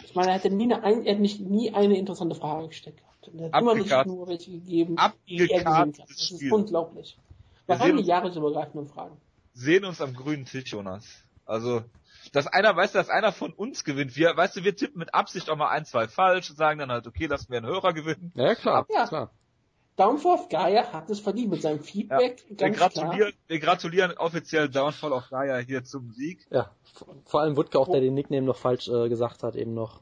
[0.02, 3.30] Ich meine, er hätte nie eine, er hat nicht nie eine interessante Frage gestellt gehabt.
[3.36, 4.96] Er hat immer nicht nur welche gegeben,
[5.28, 5.92] die er gewinnen kann.
[6.08, 7.18] Das ist unglaublich.
[7.66, 9.18] Wir haben die jahresübergreifenden Fragen.
[9.52, 11.06] Sehen uns am grünen Tisch, Jonas.
[11.44, 11.82] Also,
[12.32, 14.16] dass einer, weißt du, dass einer von uns gewinnt.
[14.16, 16.90] Wir, weißt du, wir tippen mit Absicht auch mal ein, zwei falsch und sagen dann
[16.90, 18.32] halt, okay, lassen wir einen Hörer gewinnen.
[18.34, 19.06] Ja, klar, ja.
[19.06, 19.30] klar.
[19.96, 22.44] Downfall of Gaia hat es verdient mit seinem Feedback.
[22.50, 23.32] Ja, wir, gratulieren, klar.
[23.46, 26.46] wir gratulieren offiziell Downfall of Gaia hier zum Sieg.
[26.50, 26.70] Ja,
[27.24, 30.00] vor allem Wutke auch, der den Nickname noch falsch äh, gesagt hat, eben noch.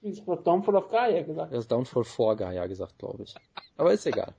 [0.00, 1.52] Ich habe Downfall of Gaia gesagt.
[1.52, 3.34] Er hat Downfall for Gaia gesagt, glaube ich.
[3.76, 4.34] Aber ist egal.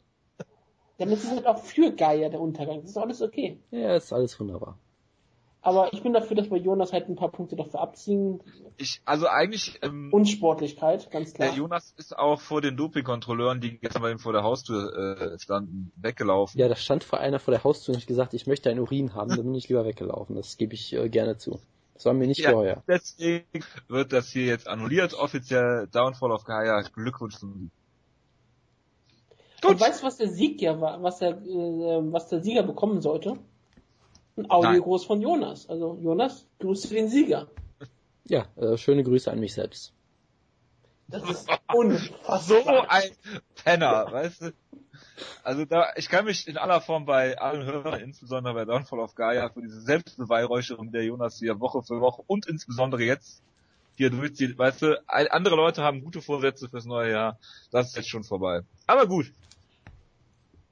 [0.97, 2.81] Dann ist es halt auch für Gaia der Untergang.
[2.81, 3.59] Das ist alles okay.
[3.71, 4.77] Ja, ist alles wunderbar.
[5.61, 8.41] Aber ich bin dafür, dass wir Jonas halt ein paar Punkte dafür abziehen.
[8.77, 11.49] Ich, also eigentlich, ähm, Unsportlichkeit, ganz klar.
[11.49, 15.39] Der Jonas ist auch vor den Dopingkontrolleuren, die gestern bei ihm vor der Haustür äh,
[15.39, 16.57] standen, weggelaufen.
[16.57, 19.13] Ja, da stand vor einer vor der Haustür und ich gesagt, ich möchte einen Urin
[19.15, 20.37] haben, dann bin ich lieber weggelaufen.
[20.37, 21.59] Das gebe ich äh, gerne zu.
[21.93, 22.81] Das war mir nicht ja, geheuer.
[22.87, 23.43] Deswegen
[23.89, 26.81] wird das hier jetzt annulliert, offiziell Downfall of Gaia.
[26.83, 27.71] Glückwunsch zum Sieg.
[29.61, 29.71] Gut.
[29.71, 33.01] Und weißt du, was der Sieg ja war, was der, äh, was der Sieger bekommen
[33.01, 33.37] sollte?
[34.39, 35.67] Ein Audiogruß von Jonas.
[35.67, 37.47] Also Jonas, grüße den Sieger.
[38.25, 39.91] Ja, äh, schöne Grüße an mich selbst.
[41.09, 42.39] Das ist unfassbar.
[42.41, 43.11] So ein
[43.63, 44.53] Penner, weißt du?
[45.43, 49.15] Also da, ich kann mich in aller Form bei allen Hörern, insbesondere bei Downfall of
[49.15, 53.41] Gaia, für diese Selbstbeweihräucherung der Jonas hier Woche für Woche und insbesondere jetzt
[53.95, 54.57] hier durchzieht.
[54.57, 57.39] Weißt du, andere Leute haben gute Vorsätze fürs neue Jahr.
[57.71, 58.61] Das ist jetzt schon vorbei.
[58.87, 59.33] Aber gut.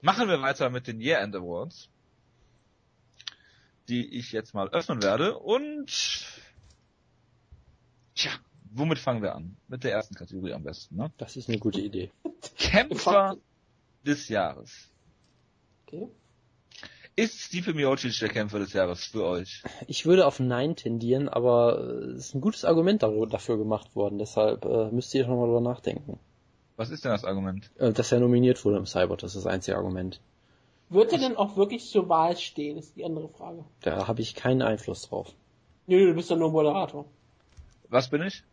[0.01, 1.89] Machen wir weiter mit den Year End Awards
[3.87, 5.37] die ich jetzt mal öffnen werde.
[5.37, 6.25] Und
[8.15, 8.31] tja,
[8.71, 9.57] womit fangen wir an?
[9.67, 11.11] Mit der ersten Kategorie am besten, ne?
[11.17, 12.11] Das ist eine gute Idee.
[12.57, 13.37] Kämpfer
[14.05, 14.89] des Jahres.
[15.85, 16.07] Okay.
[17.15, 19.63] Ist Stipe Miocic der Kämpfer des Jahres für euch?
[19.87, 24.65] Ich würde auf Nein tendieren, aber es ist ein gutes Argument dafür gemacht worden, deshalb
[24.65, 26.19] äh, müsst ihr nochmal drüber nachdenken.
[26.75, 27.71] Was ist denn das Argument?
[27.79, 30.21] Äh, dass er nominiert wurde im Cyber, das ist das einzige Argument.
[30.89, 33.65] Wird er denn auch wirklich zur Wahl stehen, ist die andere Frage.
[33.81, 35.33] Da habe ich keinen Einfluss drauf.
[35.85, 37.05] Nö, du bist doch nur Moderator.
[37.89, 38.43] Was bin ich?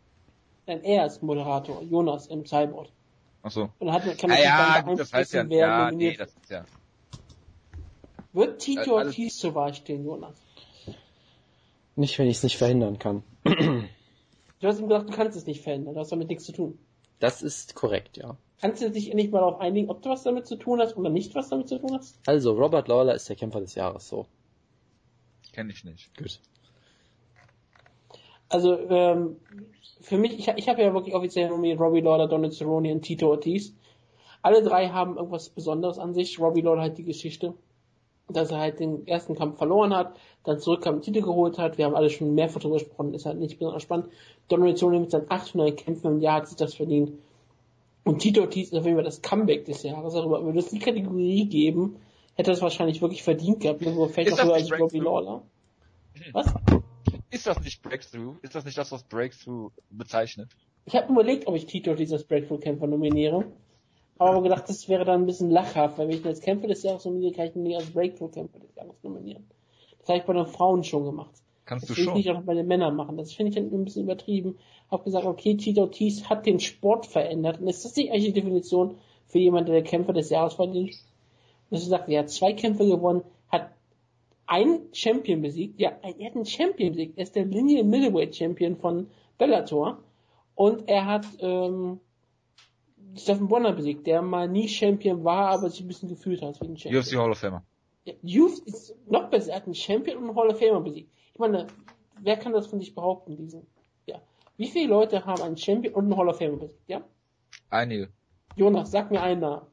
[0.67, 2.89] Nein, er ist Moderator, Jonas im Cyborg.
[3.43, 3.69] Ach so.
[3.79, 6.49] Und hat, kann man ah, ja, gut, das heißt ja, wer ja, nee, das ist
[6.49, 6.65] ja.
[8.33, 10.35] Wird Tito also, Ortiz zur Wahl stehen, Jonas?
[11.95, 13.23] Nicht, wenn ich es nicht verhindern kann.
[13.43, 13.87] du
[14.63, 16.77] hast ihm gesagt, du kannst es nicht verhindern, du hast damit nichts zu tun.
[17.19, 18.35] Das ist korrekt, ja.
[18.61, 21.09] Kannst du dich endlich mal darauf einigen, ob du was damit zu tun hast oder
[21.09, 22.19] nicht was damit zu tun hast?
[22.25, 24.25] Also, Robert Lawler ist der Kämpfer des Jahres, so.
[25.51, 26.17] Kenn ich nicht.
[26.17, 26.39] Gut.
[28.49, 29.37] Also, ähm,
[30.01, 33.29] für mich, ich, ich habe ja wirklich offiziell nominiert Robbie Lawler, Donald Cerrone und Tito
[33.29, 33.73] Ortiz.
[34.41, 36.39] Alle drei haben irgendwas Besonderes an sich.
[36.39, 37.55] Robbie Lawler hat die Geschichte,
[38.29, 41.77] dass er halt den ersten Kampf verloren hat, dann zurückkam, Titel geholt hat.
[41.77, 44.09] Wir haben alle schon mehrfach darüber gesprochen, ist halt nicht besonders spannend.
[44.47, 47.13] Donald Cerrone mit seinen 800 Kämpfen im Jahr hat sich das verdient.
[48.05, 50.13] Und Tito Ortiz ist auf jeden Fall das Comeback des Jahres.
[50.13, 51.97] Darüber würde es die Kategorie geben,
[52.35, 53.81] hätte das wahrscheinlich wirklich verdient gehabt.
[53.81, 55.41] Irgendwo fällt auch höher als Robbie Lawler.
[56.31, 56.53] Was?
[57.31, 58.35] Ist das nicht Breakthrough?
[58.43, 60.49] Ist das nicht das, was Breakthrough bezeichnet?
[60.85, 63.45] Ich habe überlegt, ob ich Tito dieses Breakthrough-Kämpfer nominiere.
[64.19, 66.83] Aber gedacht, das wäre dann ein bisschen lachhaft, weil wenn ich ihn als Kämpfer des
[66.83, 69.49] Jahres nominiere, kann ich ihn nicht als Breakthrough-Kämpfer des Jahres nominieren.
[69.99, 71.33] Das habe ich bei den Frauen schon gemacht.
[71.65, 72.17] Kannst das du schon.
[72.17, 73.17] ich nicht auch bei den Männern machen.
[73.17, 74.57] Das finde ich dann ein bisschen übertrieben.
[74.89, 77.59] Hab gesagt, okay, Tito Ortiz hat den Sport verändert.
[77.59, 78.97] Und ist das nicht eigentlich die Definition
[79.27, 80.95] für jemanden, der Kämpfer des Jahres verdient?
[81.69, 83.71] Und ich sagte, er hat zwei Kämpfe gewonnen, hat
[84.45, 85.79] einen Champion besiegt.
[85.79, 87.17] Ja, er hat einen Champion besiegt.
[87.17, 89.07] Er ist der Linie Middleweight Champion von
[89.39, 89.97] Bellator.
[90.53, 91.99] Und er hat ähm,
[93.15, 96.67] Stephen Bonner besiegt, der mal nie Champion war, aber sich ein bisschen gefühlt hat wie
[96.67, 97.01] ein Champion.
[97.01, 97.63] UFC Hall of Famer.
[98.03, 99.51] Ja, Youth ist noch besser.
[99.51, 101.11] Er hat einen Champion und einen Hall of Famer besiegt.
[101.35, 101.67] Ich meine,
[102.21, 103.67] wer kann das von sich behaupten, diesen?
[104.05, 104.21] Ja.
[104.55, 106.79] Wie viele Leute haben einen Champion und einen Hall of Famer besiegt?
[106.87, 107.01] Ja?
[107.69, 108.07] Einige.
[108.55, 109.65] Jonas, sag mir einen Namen.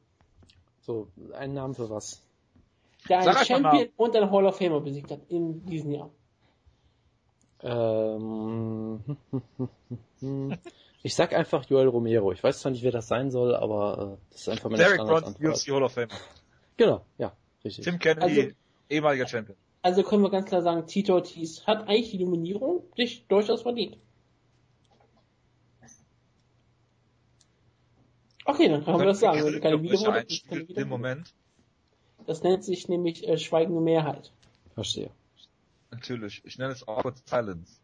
[0.81, 2.21] So, einen Namen für was?
[3.07, 6.09] Der einen Sag Champion und einen Hall of Famer besiegt hat in diesem Jahr.
[7.61, 8.99] Ähm,
[11.01, 12.33] ich sag einfach Joel Romero.
[12.33, 14.97] Ich weiß zwar nicht, wer das sein soll, aber äh, das ist einfach meine Derek
[14.97, 15.55] Bronson, Standardantwort.
[15.55, 16.13] UFC Hall of Famer.
[16.75, 17.31] Genau, ja,
[17.63, 17.85] richtig.
[17.85, 18.55] Tim Kennedy, Also-
[18.89, 19.57] ehemaliger Champion.
[19.83, 23.97] Also können wir ganz klar sagen, Tito Ortiz hat eigentlich die Nominierung sich durchaus verdient.
[28.45, 29.43] Okay, dann können wir das sagen.
[29.43, 30.87] Wenn keine Wiederholung Im.
[30.87, 31.33] Moment.
[32.25, 34.31] Das nennt sich nämlich äh, schweigende Mehrheit.
[34.73, 35.11] Verstehe.
[35.91, 36.41] Natürlich.
[36.45, 37.81] Ich nenne es Awkward Silence.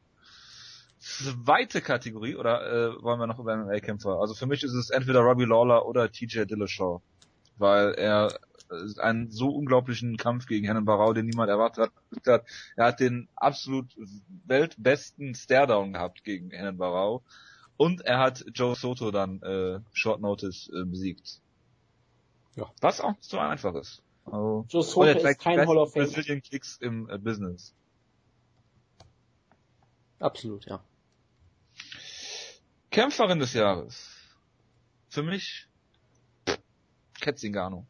[0.99, 4.19] Zweite Kategorie, oder äh, wollen wir noch über MMA-Kämpfer?
[4.19, 7.01] Also für mich ist es entweder Robbie Lawler oder TJ Dillashaw.
[7.59, 8.39] Weil er
[8.71, 11.91] äh, einen so unglaublichen Kampf gegen Hennen Barau, den niemand erwartet
[12.25, 12.45] hat.
[12.75, 13.95] Er hat den absolut
[14.45, 17.23] weltbesten Staredown gehabt gegen Hennen Barau.
[17.77, 21.39] Und er hat Joe Soto dann äh, Short Notice äh, besiegt.
[22.55, 22.69] Ja.
[22.81, 24.01] Was auch nicht so einfach ist.
[24.25, 25.93] Also, Joe Soto ist kein Hall of.
[25.93, 27.73] Brazilian Kicks im äh, Business.
[30.19, 30.83] Absolut, ja.
[32.91, 34.09] Kämpferin des Jahres.
[35.07, 35.68] Für mich
[37.21, 37.85] Ketzingano.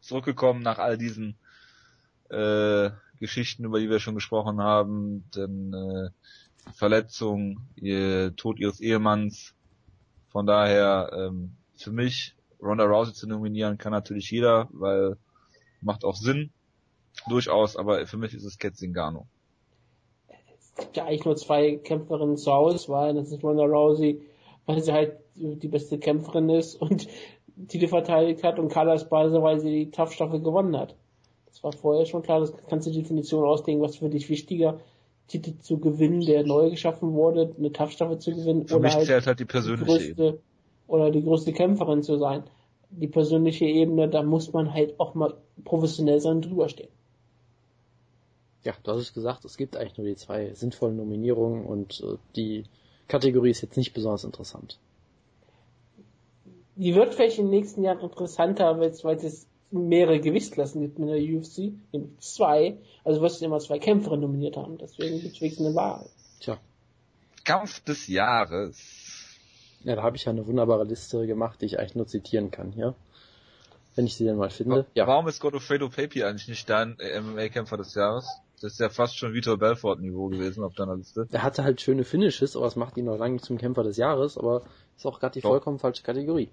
[0.00, 1.36] Zurückgekommen nach all diesen
[2.30, 6.10] äh, Geschichten, über die wir schon gesprochen haben, denn äh,
[6.74, 9.54] Verletzung, ihr Tod ihres Ehemanns.
[10.28, 15.16] Von daher ähm, für mich Ronda Rousey zu nominieren kann natürlich jeder, weil
[15.80, 16.50] macht auch Sinn,
[17.28, 17.76] durchaus.
[17.76, 19.26] Aber für mich ist es Ketzingano.
[20.58, 23.14] Es gibt ja eigentlich nur zwei Kämpferinnen zur Auswahl.
[23.14, 24.20] Das ist Ronda Rousey,
[24.66, 27.08] weil sie halt die beste Kämpferin ist und
[27.68, 30.94] Titel verteidigt hat und weil sie die Tough-Staffel gewonnen hat.
[31.46, 34.78] Das war vorher schon klar, das kannst du die Definition auslegen, was für dich wichtiger,
[35.28, 39.06] Titel zu gewinnen, der neu geschaffen wurde, eine Tough-Staffel zu gewinnen Für oder mich halt
[39.06, 40.14] zählt halt die die persönliche Ebene.
[40.14, 40.40] größte
[40.86, 42.44] oder die größte Kämpferin zu sein.
[42.90, 45.34] Die persönliche Ebene, da muss man halt auch mal
[45.64, 46.90] professionell sein und drüber stehen.
[48.62, 52.16] Ja, du hast es gesagt, es gibt eigentlich nur die zwei sinnvollen Nominierungen und äh,
[52.36, 52.64] die
[53.08, 54.78] Kategorie ist jetzt nicht besonders interessant.
[56.76, 60.98] Die wird vielleicht in den nächsten Jahren interessanter, weil es, weil es mehrere Gewichtsklassen gibt
[60.98, 62.78] in der UFC, nämlich zwei.
[63.04, 64.78] Also wirst du immer zwei Kämpferinnen nominiert haben.
[64.78, 66.08] Deswegen gibt es wirklich eine Wahl.
[66.40, 66.58] Tja,
[67.44, 68.78] Kampf des Jahres.
[69.84, 72.72] ja, da habe ich ja eine wunderbare Liste gemacht, die ich eigentlich nur zitieren kann,
[72.76, 72.94] ja.
[73.94, 74.84] Wenn ich sie denn mal finde.
[74.94, 78.28] Ja, Warum ist Godofredo Papi eigentlich nicht dein äh, MMA-Kämpfer des Jahres?
[78.60, 81.26] Das ist ja fast schon Vitor Belfort-Niveau gewesen auf deiner Liste.
[81.30, 83.96] er hatte halt schöne Finishes, aber es macht ihn noch lange nicht zum Kämpfer des
[83.96, 84.62] Jahres, aber
[84.96, 85.50] ist auch gerade die Doch.
[85.50, 86.50] vollkommen falsche Kategorie.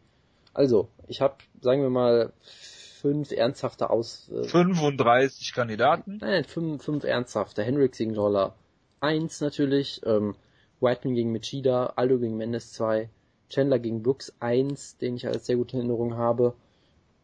[0.54, 4.30] Also, ich habe, sagen wir mal, fünf ernsthafte Aus...
[4.30, 6.18] Äh, 35 Kandidaten.
[6.22, 7.64] Nein, nein, fünf, fünf ernsthafte.
[7.64, 8.56] Hendricks gegen Lawler.
[9.00, 10.36] Eins natürlich, ähm,
[10.80, 13.10] Whiteman gegen Machida, Aldo gegen Mendes zwei,
[13.50, 16.54] Chandler gegen Brooks eins, den ich als sehr gute Erinnerung habe,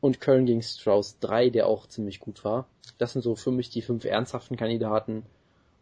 [0.01, 2.67] und Köln gegen Strauss drei, der auch ziemlich gut war.
[2.97, 5.23] Das sind so für mich die fünf ernsthaften Kandidaten.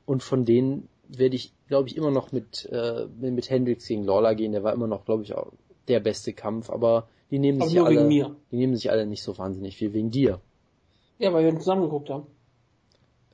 [0.06, 4.36] Und von denen werde ich, glaube ich, immer noch mit, äh, mit Hendricks gegen Lawler
[4.36, 4.52] gehen.
[4.52, 5.52] Der war immer noch, glaube ich, auch
[5.88, 8.36] der beste Kampf, aber die nehmen Aber sich nur alle, wegen mir.
[8.52, 10.42] die nehmen sich alle nicht so wahnsinnig viel wegen dir.
[11.20, 12.28] Ja, weil wir zusammen geguckt haben.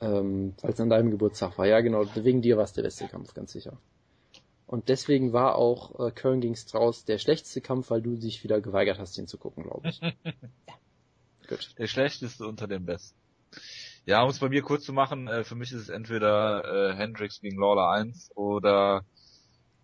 [0.01, 1.65] ähm, weil es an deinem Geburtstag war.
[1.67, 3.77] Ja, genau, wegen dir war es der beste Kampf, ganz sicher.
[4.67, 8.59] Und deswegen war auch äh, Köln gegen Strauß der schlechteste Kampf, weil du dich wieder
[8.61, 9.99] geweigert hast, ihn zu gucken, glaube ich.
[11.47, 11.75] Gut.
[11.77, 13.17] Der schlechteste unter den besten.
[14.05, 16.95] Ja, um es bei mir kurz zu machen, äh, für mich ist es entweder äh,
[16.95, 19.05] Hendricks gegen Lawler 1 oder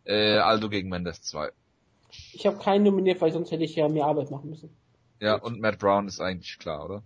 [0.05, 1.51] äh, Aldo gegen Mendes 2.
[2.11, 4.69] Ich habe keinen nominiert, weil sonst hätte ich ja mehr Arbeit machen müssen.
[5.19, 7.03] Ja, und Matt Brown ist eigentlich klar, oder?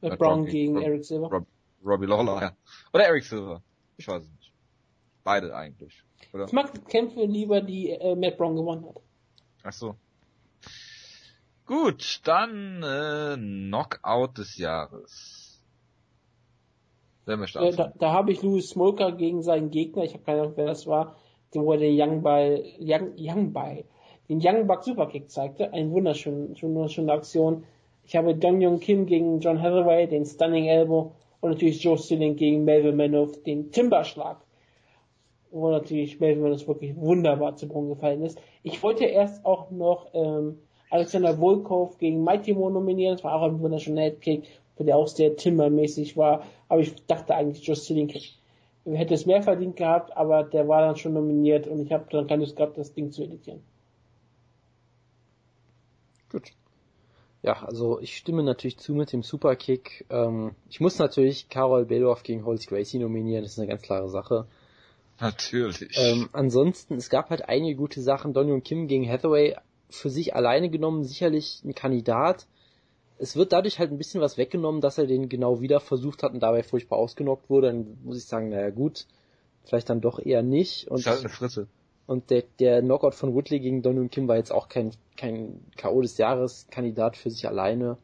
[0.00, 1.28] Matt Matt Brown Brown gegen gegen- Eric Silver.
[1.28, 1.46] Rob,
[1.84, 2.52] Robbie Lawler, ja.
[2.92, 3.62] Oder Eric Silver.
[3.96, 4.52] Ich weiß es nicht.
[5.24, 6.02] Beide eigentlich,
[6.32, 6.46] oder?
[6.46, 8.96] Ich mag Kämpfe lieber, die äh, Matt Brown gewonnen hat.
[9.62, 9.96] Ach so.
[11.66, 15.62] Gut, dann äh, Knockout des Jahres.
[17.26, 20.40] Wer möchte äh, da, da habe ich Louis Smolka gegen seinen Gegner, ich habe keine
[20.40, 21.16] Ahnung, wer das war,
[21.54, 23.84] den Young Buy, Young, Young Buy,
[24.30, 25.72] den Young Buck Superkick zeigte.
[25.72, 27.64] Eine wunderschöne, wunderschöne Aktion.
[28.04, 32.36] Ich habe Don Young Kim gegen John Hathaway, den Stunning Elbow und natürlich Joe Stilling
[32.36, 34.36] gegen Melvin Manoff, den Timberschlag.
[35.50, 38.40] Wo natürlich Melvin Manoff wirklich wunderbar zu Brunnen gefallen ist.
[38.62, 40.58] Ich wollte erst auch noch ähm,
[40.90, 43.16] Alexander Volkov gegen Mighty Mo nominieren.
[43.16, 44.44] Das war auch ein wunderschöner Headkick,
[44.78, 46.44] der auch sehr Timber-mäßig war.
[46.68, 48.12] Aber ich dachte eigentlich, Joe Stilling
[48.84, 52.28] hätte es mehr verdient gehabt, aber der war dann schon nominiert und ich habe dann
[52.28, 53.60] keine Lust gehabt, das Ding zu editieren.
[56.30, 56.52] Gut.
[57.42, 60.04] Ja, also ich stimme natürlich zu mit dem Superkick.
[60.10, 64.10] Ähm, ich muss natürlich Carol Belorf gegen Holz Gracie nominieren, das ist eine ganz klare
[64.10, 64.46] Sache.
[65.20, 65.98] Natürlich.
[65.98, 68.32] Ähm, ansonsten, es gab halt einige gute Sachen.
[68.32, 69.56] Donny Kim gegen Hathaway
[69.90, 72.46] für sich alleine genommen sicherlich ein Kandidat.
[73.18, 76.32] Es wird dadurch halt ein bisschen was weggenommen, dass er den genau wieder versucht hat
[76.32, 77.66] und dabei furchtbar ausgenockt wurde.
[77.68, 79.06] Dann muss ich sagen, naja gut,
[79.64, 80.88] vielleicht dann doch eher nicht.
[80.88, 81.68] Und, ist halt eine Frisse.
[82.10, 86.02] Und der, der Knockout von Woodley gegen Don Kim war jetzt auch kein, kein K.O.
[86.02, 87.98] des Jahres Kandidat für sich alleine.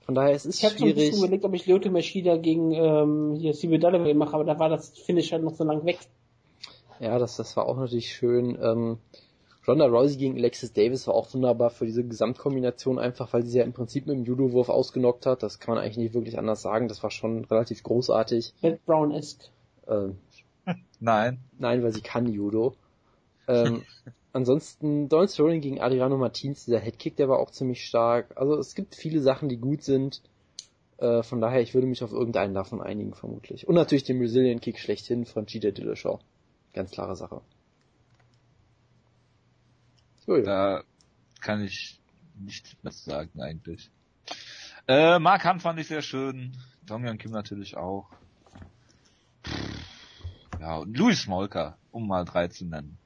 [0.00, 0.74] Von daher es ist ich schwierig.
[0.74, 4.14] Ich habe so ein bisschen überlegt, ob ich Lyoto Machida gegen ähm, hier Steve Dalloway
[4.14, 6.00] mache, aber da war das Finish halt noch so lang weg.
[6.98, 8.58] Ja, das, das war auch natürlich schön.
[8.60, 8.98] Ähm,
[9.64, 13.64] Ronda Rousey gegen Alexis Davis war auch wunderbar für diese Gesamtkombination einfach, weil sie ja
[13.64, 15.44] im Prinzip mit dem Judo-Wurf ausgenockt hat.
[15.44, 16.88] Das kann man eigentlich nicht wirklich anders sagen.
[16.88, 18.54] Das war schon relativ großartig.
[18.60, 19.52] Red Brown ist.
[19.86, 20.18] Ähm,
[20.98, 21.38] Nein.
[21.60, 22.74] Nein, weil sie kann Judo.
[23.48, 23.84] Ähm,
[24.32, 28.36] ansonsten Donald Sterling gegen Adriano Martins, dieser Headkick, der war auch ziemlich stark.
[28.36, 30.22] Also es gibt viele Sachen, die gut sind.
[30.98, 33.66] Äh, von daher, ich würde mich auf irgendeinen davon einigen, vermutlich.
[33.66, 36.20] Und natürlich den Brazilian Kick schlechthin von Cheetah Dillashaw.
[36.74, 37.40] Ganz klare Sache.
[40.26, 40.42] So, ja.
[40.42, 40.84] Da
[41.40, 42.00] kann ich
[42.38, 43.90] nichts mehr sagen eigentlich.
[44.86, 46.52] Äh, Mark Hunt fand ich sehr schön.
[46.86, 48.10] Dongyan Kim natürlich auch.
[50.60, 52.99] Ja, und Louis Smolka, um mal drei zu nennen.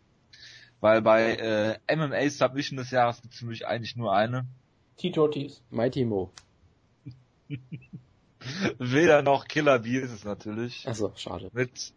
[0.85, 4.47] Weil bei äh, MMA Submission des Jahres gibt es für mich eigentlich nur eine.
[4.98, 5.62] Tito Ortiz.
[5.70, 6.31] Mighty Mo.
[8.78, 10.86] Weder noch Killer B ist es natürlich.
[10.86, 11.48] Also schade.
[11.55, 11.94] Mit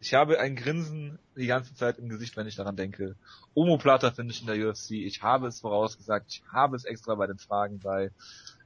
[0.00, 3.14] ich habe ein Grinsen die ganze Zeit im Gesicht, wenn ich daran denke.
[3.52, 4.92] Omoplata finde ich in der UFC.
[4.92, 6.24] Ich habe es vorausgesagt.
[6.30, 8.10] Ich habe es extra bei den Fragen bei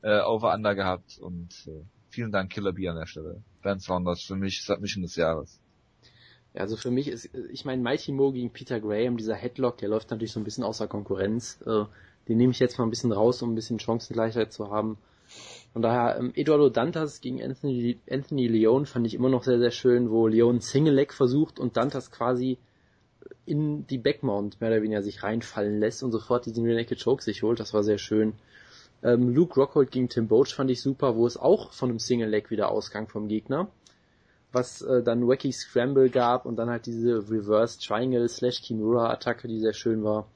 [0.02, 1.18] äh, Over Under gehabt.
[1.18, 3.42] Und äh, vielen Dank Killer B an der Stelle.
[3.60, 5.58] Ben Saunders für mich Submission des Jahres.
[6.54, 9.88] Ja, also für mich ist, ich meine, Mighty Mo gegen Peter Graham, dieser Headlock, der
[9.88, 11.60] läuft natürlich so ein bisschen außer Konkurrenz.
[11.66, 11.84] Äh,
[12.28, 14.96] den nehme ich jetzt mal ein bisschen raus, um ein bisschen Chancengleichheit zu haben.
[15.72, 19.72] Von daher, ähm, Eduardo Dantas gegen Anthony, Anthony Leon fand ich immer noch sehr, sehr
[19.72, 22.58] schön, wo Leon Single Leg versucht und Dantas quasi
[23.46, 27.22] in die Backmount mehr oder weniger sich reinfallen lässt und sofort diesen Rear Naked Choke
[27.22, 27.58] sich holt.
[27.58, 28.34] Das war sehr schön.
[29.02, 32.28] Ähm, Luke Rockhold gegen Tim Boach fand ich super, wo es auch von einem Single
[32.28, 33.68] Leg wieder ausgang vom Gegner.
[34.54, 39.48] Was äh, dann Wacky Scramble gab und dann halt diese Reverse Triangle slash Kimura Attacke,
[39.48, 40.26] die sehr schön war.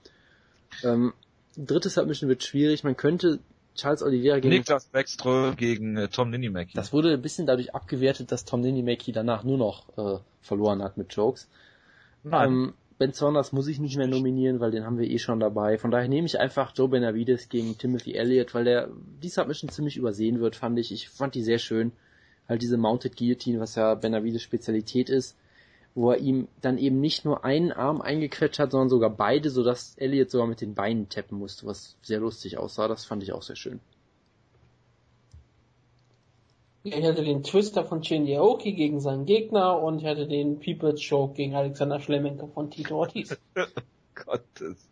[0.84, 1.12] Ähm,
[1.56, 2.84] drittes Submission wird schwierig.
[2.84, 3.38] Man könnte
[3.74, 6.72] Charles Oliveira gegen Niklas Beckström gegen äh, Tom Ninimaki.
[6.74, 10.98] Das wurde ein bisschen dadurch abgewertet, dass Tom Ninimaki danach nur noch äh, verloren hat
[10.98, 11.48] mit Jokes.
[12.24, 12.48] Nein.
[12.50, 15.78] Ähm, ben Saunders muss ich nicht mehr nominieren, weil den haben wir eh schon dabei.
[15.78, 18.88] Von daher nehme ich einfach Joe Benavides gegen Timothy Elliott, weil der
[19.22, 20.90] die Submission ziemlich übersehen wird, fand ich.
[20.90, 21.92] Ich fand die sehr schön.
[22.48, 25.36] Halt diese Mounted Guillotine, was ja Benavides Spezialität ist
[25.98, 29.96] wo er ihm dann eben nicht nur einen Arm eingequetscht hat, sondern sogar beide, sodass
[29.98, 32.86] Elliot sogar mit den Beinen tappen musste, was sehr lustig aussah.
[32.86, 33.80] Das fand ich auch sehr schön.
[36.84, 41.06] Ich hatte den Twister von Shinji Aoki gegen seinen Gegner und ich hatte den People's
[41.06, 43.36] Choke gegen Alexander Schlemenko von Tito Ortiz.
[44.14, 44.88] Gottes.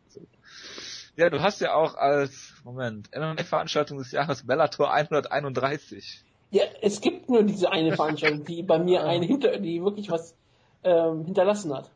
[1.16, 6.25] Ja, du hast ja auch als, Moment, MMA-Veranstaltung des Jahres Bellator 131.
[6.51, 10.36] Ja, es gibt nur diese eine Veranstaltung, die bei mir eine hinter, die wirklich was
[10.85, 11.90] ähm, hinterlassen hat.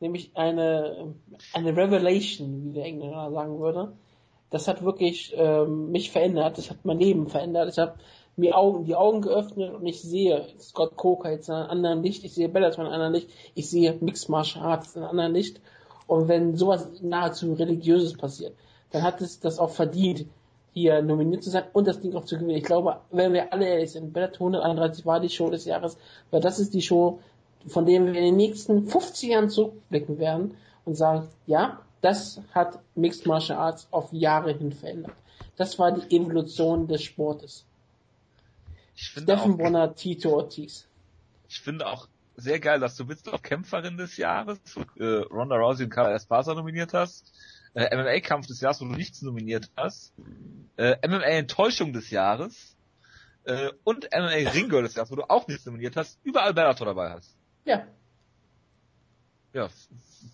[0.00, 1.14] Nämlich eine,
[1.52, 3.92] eine Revelation, wie der Engländer sagen würde.
[4.50, 7.68] Das hat wirklich ähm, mich verändert, das hat mein Leben verändert.
[7.70, 7.98] Ich habe
[8.36, 12.24] mir Augen, die Augen geöffnet und ich sehe Scott Coker jetzt in einem anderen Licht,
[12.24, 15.34] ich sehe Bellator in einem anderen Licht, ich sehe Mixed Martial Arts in einem anderen
[15.34, 15.60] Licht.
[16.06, 18.54] Und wenn sowas nahezu religiöses passiert,
[18.90, 20.26] dann hat es das auch verdient,
[20.80, 22.56] hier nominiert zu sein und das Ding auch zu gewinnen.
[22.56, 25.98] Ich glaube, wenn wir alle ehrlich sind, Bellator 131 war die Show des Jahres,
[26.30, 27.20] weil das ist die Show,
[27.66, 32.78] von dem wir in den nächsten 50 Jahren zurückblicken werden und sagen, ja, das hat
[32.94, 35.14] Mixed Martial Arts auf Jahre hin verändert.
[35.56, 37.64] Das war die Evolution des Sportes.
[38.94, 40.86] Steffen Bonner, Tito Ortiz.
[41.48, 44.58] Ich finde auch sehr geil, dass du bist auf Kämpferin des Jahres,
[44.98, 47.32] äh, Ronda Rousey und Carla Esparza nominiert hast,
[47.78, 50.12] äh, MMA-Kampf des Jahres, wo du nichts nominiert hast,
[50.76, 52.76] äh, MMA-Enttäuschung des Jahres,
[53.44, 57.10] äh, und MMA Ringo des Jahres, wo du auch nichts nominiert hast, überall Bellator dabei
[57.10, 57.36] hast.
[57.64, 57.86] Ja.
[59.52, 59.68] Ja,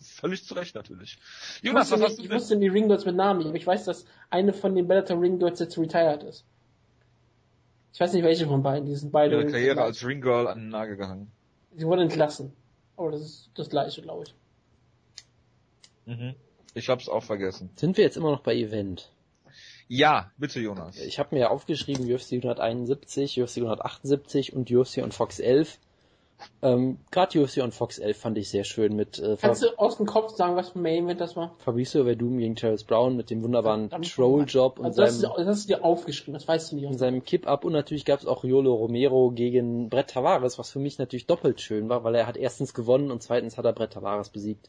[0.01, 1.19] völlig zu Recht natürlich.
[1.63, 4.53] Jonas, was hast du Ich wusste die Ringgirls mit Namen aber ich weiß, dass eine
[4.53, 6.45] von den Bellator Ringgirls jetzt retired ist.
[7.93, 9.37] Ich weiß nicht, welche von beiden, die sind beide.
[9.37, 11.31] Ihre Karriere als Ringgirl an den Nagel gehangen.
[11.77, 12.53] Sie wurde entlassen.
[12.97, 14.35] Aber das ist das gleiche, glaube ich.
[16.07, 16.35] Mhm.
[16.75, 17.71] Ich hab's auch vergessen.
[17.77, 19.11] Sind wir jetzt immer noch bei Event?
[19.87, 20.99] Ja, bitte Jonas.
[21.01, 25.79] Ich habe mir aufgeschrieben UFC 171, UFC 178 und UFC und Fox 11.
[26.63, 29.19] Ähm, Gerade UFC und Fox 11 fand ich sehr schön mit.
[29.19, 31.55] Äh, Kannst du aus dem Kopf sagen, was für Main Event das war?
[31.59, 35.65] Fabricio Verdum gegen Travis Brown mit dem wunderbaren Troll-Job und also das, seinem, das hast
[35.65, 36.87] du dir aufgeschrieben, das weißt du nicht.
[36.87, 40.81] Und seinem Kip-Up und natürlich gab es auch Riolo Romero gegen Brett Tavares, was für
[40.81, 43.93] mich natürlich doppelt schön war, weil er hat erstens gewonnen und zweitens hat er Brett
[43.93, 44.69] Tavares besiegt.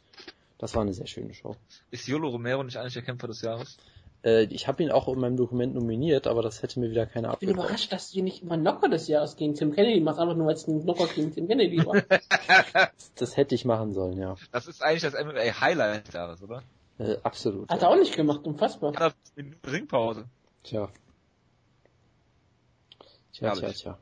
[0.57, 1.55] Das war eine sehr schöne Show.
[1.91, 3.77] Ist Riolo Romero nicht eigentlich der Kämpfer des Jahres?
[4.23, 7.29] Äh, ich habe ihn auch in meinem Dokument nominiert, aber das hätte mir wieder keiner
[7.29, 7.51] abgegeben.
[7.51, 10.35] Ich bin überrascht, dass du nicht immer Knocker des Jahres gegen Tim Kennedy machst, einfach
[10.35, 12.01] nur weil es ein Knocker gegen Tim Kennedy war.
[13.15, 14.35] das hätte ich machen sollen, ja.
[14.51, 16.63] Das ist eigentlich das MMA Highlight des Jahres, oder?
[16.97, 17.69] Äh, absolut.
[17.69, 18.93] Hat er auch nicht gemacht, unfassbar.
[18.93, 20.25] Ja, in Ringpause.
[20.63, 20.89] Tja.
[23.33, 23.97] Tja, tja, tja.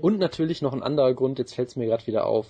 [0.00, 2.46] Und natürlich noch ein anderer Grund, jetzt fällt es mir gerade wieder auf.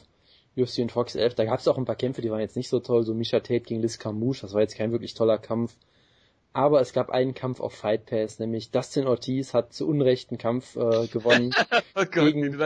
[0.56, 2.68] UFC und Fox 11, da gab es auch ein paar Kämpfe, die waren jetzt nicht
[2.68, 5.76] so toll, so Misha Tate gegen Liz Carmouche, das war jetzt kein wirklich toller Kampf.
[6.56, 10.38] Aber es gab einen Kampf auf Fight Pass, nämlich Dustin Ortiz hat zu Unrecht einen
[10.38, 11.54] Kampf äh, gewonnen
[11.94, 12.56] oh Gott, gegen,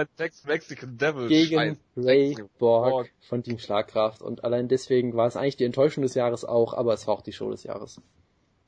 [0.46, 4.22] Mexican Devil gegen Ray Borg von Team Schlagkraft.
[4.22, 7.22] Und allein deswegen war es eigentlich die Enttäuschung des Jahres auch, aber es war auch
[7.22, 8.00] die Show des Jahres.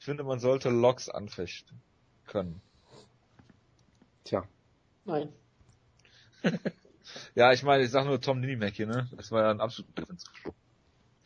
[0.00, 1.80] Ich finde, man sollte Loks anfechten
[2.26, 2.60] können.
[4.24, 4.42] Tja.
[5.04, 5.32] Nein.
[7.34, 9.08] Ja, ich meine, ich sag nur Tom Ninimac hier, ne?
[9.16, 10.54] Das war ja ein absoluter Defensivschluck.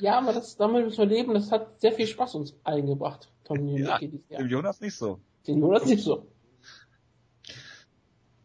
[0.00, 3.58] Ja, aber das, damit müssen wir leben, das hat sehr viel Spaß uns eingebracht, Tom
[3.58, 4.02] Ninimac.
[4.28, 5.20] Ja, dem Jonas nicht so.
[5.46, 6.26] Dem Jonas nicht so.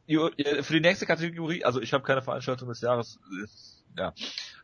[0.08, 3.20] Für die nächste Kategorie, also ich habe keine Veranstaltung des Jahres,
[3.98, 4.14] ja.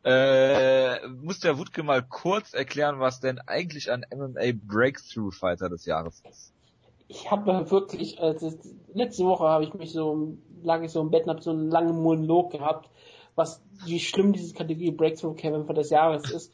[0.04, 5.86] Äh, muss der Wutke mal kurz erklären, was denn eigentlich ein MMA Breakthrough Fighter des
[5.86, 6.54] Jahres ist?
[7.08, 8.52] Ich habe wirklich, also
[8.94, 11.70] letzte Woche habe ich mich so lag ich so im Bett und habe so einen
[11.70, 12.90] langen Monolog gehabt,
[13.36, 16.54] was wie schlimm diese Kategorie Breakthrough Kämpfer des Jahres ist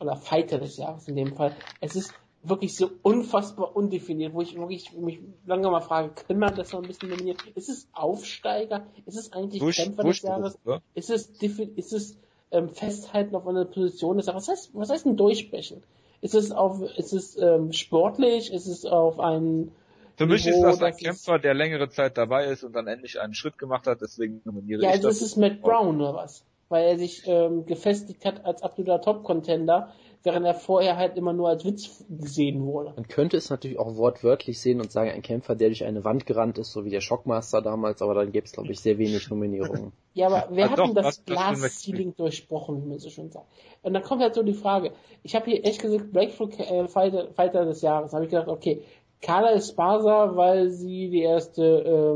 [0.00, 1.54] oder Fighter des Jahres in dem Fall.
[1.80, 2.12] Es ist
[2.42, 6.82] wirklich so unfassbar undefiniert, wo ich wirklich mich lange mal frage, können man das noch
[6.82, 7.38] ein bisschen nominieren?
[7.54, 8.86] Ist es Aufsteiger?
[9.06, 10.58] Ist es eigentlich Busch, Kämpfer Busch, des Jahres?
[10.58, 12.18] Busch, ist es, ist es
[12.50, 14.48] ähm, Festhalten auf einer Position des Jahres?
[14.48, 15.82] Was heißt, was heißt denn durchbrechen?
[16.20, 18.52] Ist es auf, ist es ähm, sportlich?
[18.52, 19.72] Ist es auf einen
[20.16, 23.34] für mich ist das ein Kämpfer, der längere Zeit dabei ist und dann endlich einen
[23.34, 25.20] Schritt gemacht hat, deswegen nominiere ja, ich also das.
[25.20, 26.44] Ja, das ist Matt Brown oder was?
[26.68, 29.92] Weil er sich ähm, gefestigt hat als absoluter Top-Contender,
[30.24, 32.94] während er vorher halt immer nur als Witz gesehen wurde.
[32.96, 36.24] Man könnte es natürlich auch wortwörtlich sehen und sagen, ein Kämpfer, der durch eine Wand
[36.24, 39.28] gerannt ist, so wie der Shockmaster damals, aber dann gäbe es, glaube ich, sehr wenig
[39.28, 39.92] Nominierungen.
[40.14, 43.46] ja, aber wer ja, hat denn das, Glas-Ceiling durchbrochen, wie man so schon sagt?
[43.82, 44.92] Und dann kommt halt so die Frage,
[45.22, 48.82] ich habe hier echt gesagt, Breakthrough äh, Fighter, Fighter des Jahres, habe ich gedacht, okay,
[49.24, 51.62] Carla Esparza, weil sie die erste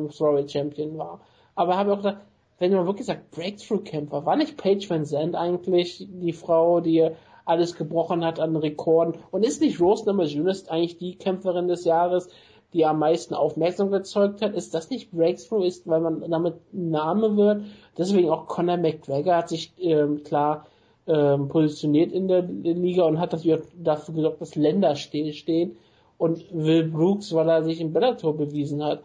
[0.07, 1.21] äh, Strawweight Champion war.
[1.55, 2.19] Aber habe auch gesagt,
[2.59, 7.09] wenn man wirklich sagt, Breakthrough-Kämpfer, war nicht Paige Van Zandt eigentlich die Frau, die
[7.47, 9.15] alles gebrochen hat an Rekorden?
[9.31, 12.29] Und ist nicht Rose Namajunas eigentlich die Kämpferin des Jahres,
[12.75, 14.55] die am meisten Aufmerksamkeit erzeugt hat?
[14.55, 17.63] Ist das nicht Breakthrough ist, weil man damit Name wird?
[17.97, 20.67] Deswegen auch Conor McGregor hat sich ähm, klar
[21.07, 25.79] ähm, positioniert in der Liga und hat dafür, dafür gesorgt, dass Länder stehen
[26.19, 29.03] und Will Brooks, weil er sich in Bellator bewiesen hat.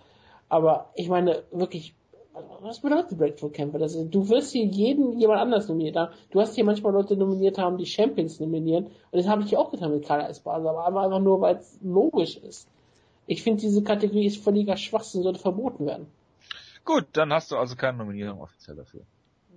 [0.50, 1.94] Aber ich meine, wirklich,
[2.62, 3.80] was bedeutet Breakthrough-Kämpfer?
[4.06, 6.14] Du wirst hier jeden jemand anders nominiert haben.
[6.32, 8.86] Du hast hier manchmal Leute nominiert haben, die Champions nominieren.
[8.86, 12.38] Und das habe ich auch getan mit Carla Esparza, aber einfach nur, weil es logisch
[12.38, 12.68] ist.
[13.28, 16.08] Ich finde, diese Kategorie ist völliger Schwachsinn, sollte verboten werden.
[16.84, 19.02] Gut, dann hast du also keine Nominierung offiziell dafür.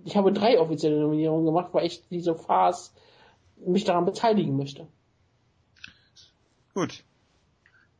[0.04, 2.94] Ich habe drei offizielle Nominierungen gemacht, weil ich diese Farce
[3.56, 4.86] mich daran beteiligen möchte.
[6.74, 7.02] Gut,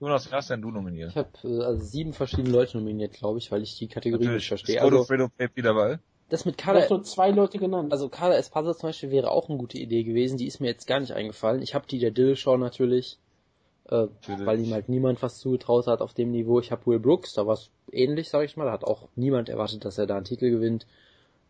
[0.01, 1.11] Jonas, wer hast denn du nominiert?
[1.11, 4.43] Ich habe äh, also sieben verschiedene Leute nominiert, glaube ich, weil ich die Kategorie Natürlich.
[4.43, 4.83] nicht verstehe.
[4.83, 5.99] Also, Fredo Pape dabei.
[6.29, 6.87] Das mit Carla...
[6.87, 7.93] Du nur zwei Leute genannt.
[7.93, 10.87] Also Carla Esparza zum Beispiel wäre auch eine gute Idee gewesen, die ist mir jetzt
[10.87, 11.63] gar nicht eingefallen.
[11.63, 13.19] Ich habe die der Dillshaw natürlich,
[13.89, 16.59] äh, weil ihm halt niemand was zugetraut hat auf dem Niveau.
[16.59, 18.65] Ich habe Will Brooks, da war es ähnlich, sage ich mal.
[18.65, 20.87] Da hat auch niemand erwartet, dass er da einen Titel gewinnt.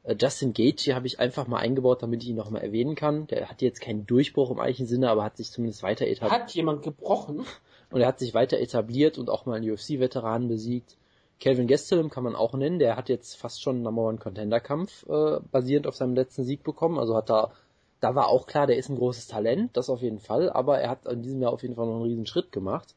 [0.05, 2.97] Äh, Justin Gage hier habe ich einfach mal eingebaut, damit ich ihn noch mal erwähnen
[2.97, 3.27] kann.
[3.29, 6.43] Der hat jetzt keinen Durchbruch im eigentlichen Sinne, aber hat sich zumindest weiter etabliert.
[6.43, 7.47] Hat jemand gebrochen?
[7.91, 10.97] Und er hat sich weiter etabliert und auch mal einen UFC-Veteranen besiegt.
[11.39, 14.61] Kelvin Gastelum kann man auch nennen, der hat jetzt fast schon einen Number One Contender
[14.61, 16.99] Kampf äh, basierend auf seinem letzten Sieg bekommen.
[16.99, 17.53] Also hat da,
[18.01, 20.91] da war auch klar, der ist ein großes Talent, das auf jeden Fall, aber er
[20.91, 22.95] hat in diesem Jahr auf jeden Fall noch einen riesen Schritt gemacht.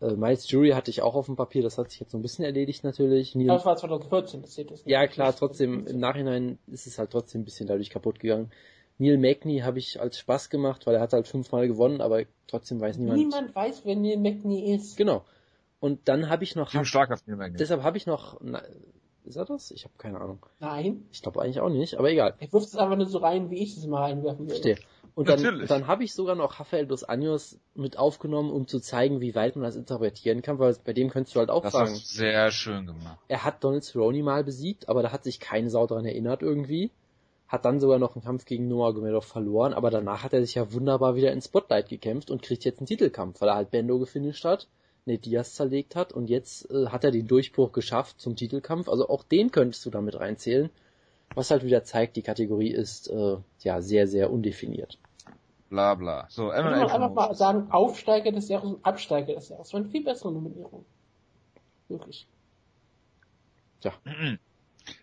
[0.00, 2.22] Äh, Miles Jury hatte ich auch auf dem Papier, das hat sich jetzt so ein
[2.22, 3.34] bisschen erledigt natürlich.
[3.34, 7.10] Neil das war 2014, das steht das Ja, klar, trotzdem, im Nachhinein ist es halt
[7.10, 8.50] trotzdem ein bisschen dadurch kaputt gegangen.
[8.98, 12.80] Neil Magny habe ich als Spaß gemacht, weil er hat halt fünfmal gewonnen, aber trotzdem
[12.80, 13.18] weiß niemand.
[13.18, 14.96] Niemand weiß, wer Neil Magny ist.
[14.96, 15.24] Genau.
[15.80, 16.68] Und dann habe ich noch.
[16.68, 17.56] Ich bin stark auf Neil Magny.
[17.56, 18.40] Deshalb habe ich noch.
[18.42, 18.62] Na,
[19.24, 19.70] ist er das?
[19.70, 20.44] Ich habe keine Ahnung.
[20.58, 21.06] Nein.
[21.12, 22.34] Ich glaube eigentlich auch nicht, aber egal.
[22.38, 24.60] Er wirft es einfach nur so rein, wie ich es mal reinwerfen würde.
[24.60, 24.78] Verstehe.
[25.14, 29.20] Und dann, dann habe ich sogar noch Rafael dos Anjos mit aufgenommen, um zu zeigen,
[29.20, 31.90] wie weit man das interpretieren kann, weil bei dem könntest du halt auch das sagen.
[31.90, 33.18] Das ist sehr schön gemacht.
[33.26, 36.92] Er hat Donald Cerrone mal besiegt, aber da hat sich keine Sau dran erinnert irgendwie.
[37.48, 40.54] Hat dann sogar noch einen Kampf gegen Noah Gomedov verloren, aber danach hat er sich
[40.54, 43.98] ja wunderbar wieder ins Spotlight gekämpft und kriegt jetzt einen Titelkampf, weil er halt Bendo
[43.98, 44.68] gefinisht hat
[45.08, 48.88] Nate Diaz zerlegt hat und jetzt äh, hat er den Durchbruch geschafft zum Titelkampf.
[48.88, 50.70] Also auch den könntest du damit reinzählen.
[51.34, 54.98] Was halt wieder zeigt, die Kategorie ist äh, ja sehr, sehr undefiniert.
[55.68, 56.26] Bla bla.
[56.30, 59.66] So, MMA Kann man einfach mal sagen, Aufsteiger des Jahres und Absteiger des Jahres.
[59.66, 60.84] Das war eine viel bessere Nominierung.
[61.88, 62.26] Wirklich.
[63.82, 63.92] Ja.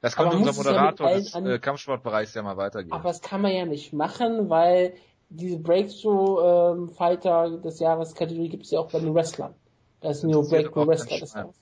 [0.02, 2.94] Das konnte unser Moderator ja des äh, Kampfsportbereichs ja mal weitergeben.
[2.94, 4.96] Aber das kann man ja nicht machen, weil
[5.30, 9.56] diese Breakthrough-Fighter ähm, des Jahres Kategorie gibt es ja auch bei den Wrestlern.
[10.02, 11.56] Das ist Neo Breakthrough Wrestler des Jahres.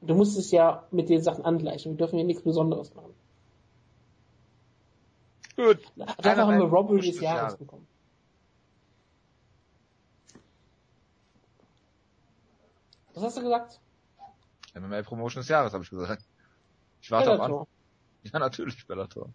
[0.00, 1.92] Und du musst es ja mit den Sachen angleichen.
[1.92, 3.14] Wir dürfen ja nichts Besonderes machen.
[5.56, 5.78] Gut.
[5.96, 7.56] Dafür haben wir Robbery des Jahres Jahre.
[7.56, 7.86] bekommen.
[13.14, 13.80] Was hast du gesagt?
[14.74, 16.24] MMA Promotion des Jahres, habe ich gesagt.
[17.04, 17.60] Ich warte Bellator.
[17.60, 17.74] auf an.
[18.32, 19.28] Ja, natürlich, Bellator.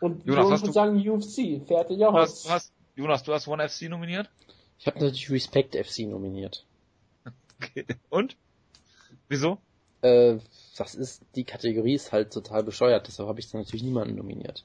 [0.00, 2.44] Und Jonas, Jonas würde sagen UFC, fertig aus.
[2.44, 4.30] Du hast, Jonas, du hast One FC nominiert?
[4.78, 6.66] Ich habe natürlich Respect FC nominiert.
[7.62, 7.86] Okay.
[8.08, 8.36] Und?
[9.28, 9.58] Wieso?
[10.00, 10.38] Äh,
[10.76, 14.64] das ist, die Kategorie ist halt total bescheuert, deshalb habe ich da natürlich niemanden nominiert.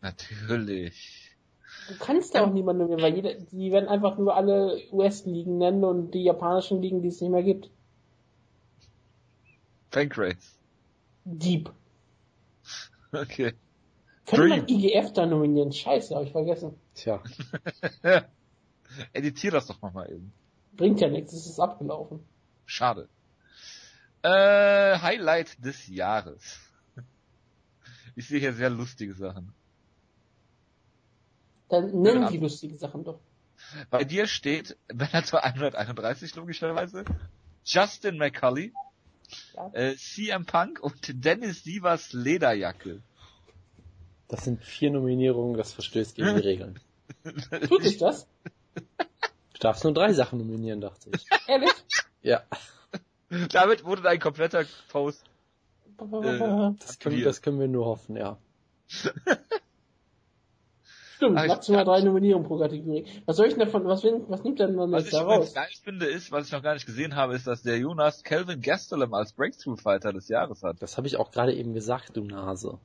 [0.00, 1.36] Natürlich.
[1.88, 5.84] Du kannst da auch niemanden nominieren, weil jeder, die werden einfach nur alle US-Ligen nennen
[5.84, 7.68] und die japanischen Ligen, die es nicht mehr gibt.
[9.94, 10.58] Pancrase.
[11.24, 11.70] Deep.
[13.12, 13.54] Okay.
[14.26, 15.72] Könnte man IGF da nominieren?
[15.72, 16.74] Scheiße, habe ich vergessen.
[16.94, 17.22] Tja.
[19.12, 20.32] Editier das doch nochmal eben.
[20.72, 22.18] Bringt ja nichts, es ist abgelaufen.
[22.66, 23.08] Schade.
[24.22, 26.58] Äh, Highlight des Jahres.
[28.16, 29.54] Ich sehe hier sehr lustige Sachen.
[31.68, 33.20] Dann nennen die lustige Sachen doch.
[33.90, 37.04] Bei dir steht Bellator 131 logischerweise,
[37.64, 38.72] Justin McCulley,
[39.54, 39.70] ja.
[39.72, 43.00] äh, CM Punk und Dennis Sievers Lederjacke.
[44.28, 46.80] Das sind vier Nominierungen, das verstößt gegen die Regeln.
[47.68, 48.26] Tut sich das?
[48.74, 51.26] Du darfst nur drei Sachen nominieren, dachte ich.
[51.46, 51.70] Ehrlich?
[52.22, 52.42] Ja.
[53.50, 55.24] Damit wurde dein kompletter Post.
[55.96, 58.36] Äh, das, können, das können wir nur hoffen, ja.
[61.16, 63.06] Stimmt, Ach, maximal drei Nominierungen pro Kategorie.
[63.26, 65.38] Was soll ich denn davon, was, was nimmt denn man jetzt da raus?
[65.40, 67.78] Was ich geil finde ist, was ich noch gar nicht gesehen habe, ist, dass der
[67.78, 70.82] Jonas Calvin Gastelum als Breakthrough Fighter des Jahres hat.
[70.82, 72.78] Das habe ich auch gerade eben gesagt, du Nase.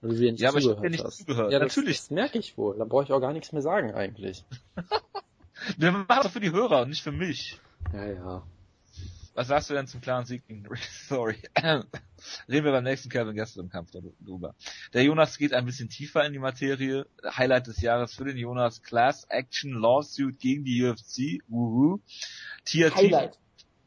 [0.00, 1.18] Weil du dir nicht ja, aber ich habe dir nicht hast.
[1.18, 1.52] zugehört.
[1.52, 1.98] Ja, natürlich.
[1.98, 2.76] Das, das merke ich wohl.
[2.78, 4.44] Da brauche ich auch gar nichts mehr sagen eigentlich.
[5.76, 7.60] Wir machen das für die Hörer und nicht für mich.
[7.92, 8.42] Ja, ja.
[9.34, 10.66] Was sagst du denn zum klaren Sieg gegen
[11.08, 11.36] Sorry.
[12.48, 14.54] Reden wir beim nächsten Kevin Gastelum Kampf darüber.
[14.92, 17.06] Der Jonas geht ein bisschen tiefer in die Materie.
[17.24, 21.42] Highlight des Jahres für den Jonas Class Action Lawsuit gegen die UFC.
[21.48, 22.00] Wuhu.
[22.66, 22.94] TRT.
[22.94, 23.38] Highlight.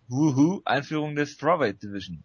[0.08, 0.62] Wuhu.
[0.66, 2.24] Einführung der Strawweight Division.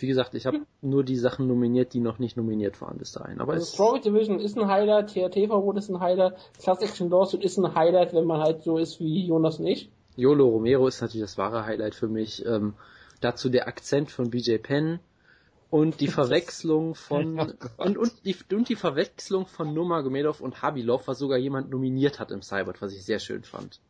[0.00, 3.40] Wie gesagt, ich habe nur die Sachen nominiert, die noch nicht nominiert waren bis dahin.
[3.40, 7.58] Aber also Strawweight Division ist ein Highlight, TRT-Verbot ist ein Highlight, Class Action Lawsuit ist
[7.58, 9.90] ein Highlight, wenn man halt so ist wie Jonas und ich.
[10.18, 12.44] Yolo Romero ist natürlich das wahre Highlight für mich.
[12.44, 12.74] Ähm,
[13.20, 14.98] dazu der Akzent von BJ Penn
[15.70, 17.38] und die Verwechslung von
[17.78, 22.18] oh und, und, die, und die Verwechslung von Nurmagomedov und Habilov, was sogar jemand nominiert
[22.18, 23.80] hat im Cybert, was ich sehr schön fand.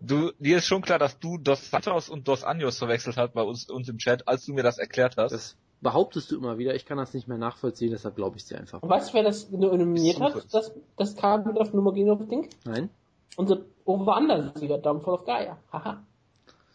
[0.00, 3.42] Du, dir ist schon klar, dass du Dos Santos und Dos Anjos verwechselt hast bei
[3.42, 5.32] uns, uns im Chat, als du mir das erklärt hast.
[5.32, 6.76] Das behauptest du immer wieder.
[6.76, 8.82] Ich kann das nicht mehr nachvollziehen, deshalb glaube ich dir einfach.
[8.82, 10.46] Und weißt du, wer das nominiert hat?
[10.52, 12.50] Das, das kam auf Numaginov-Ding?
[12.64, 12.90] Nein.
[13.36, 15.58] Unser Over-Under-Sieger, Downfall of Gaia.
[15.72, 16.04] Haha.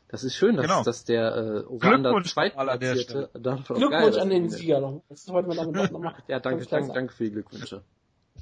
[0.07, 0.83] Das ist schön, dass, genau.
[0.83, 5.03] dass der äh, Over-Under zweitplatzierte Downfall of Gaia Glückwunsch an den Sieger noch.
[5.09, 6.23] Das wollten wir damit noch machen.
[6.27, 7.83] ja, danke, danke, danke für die Glückwünsche.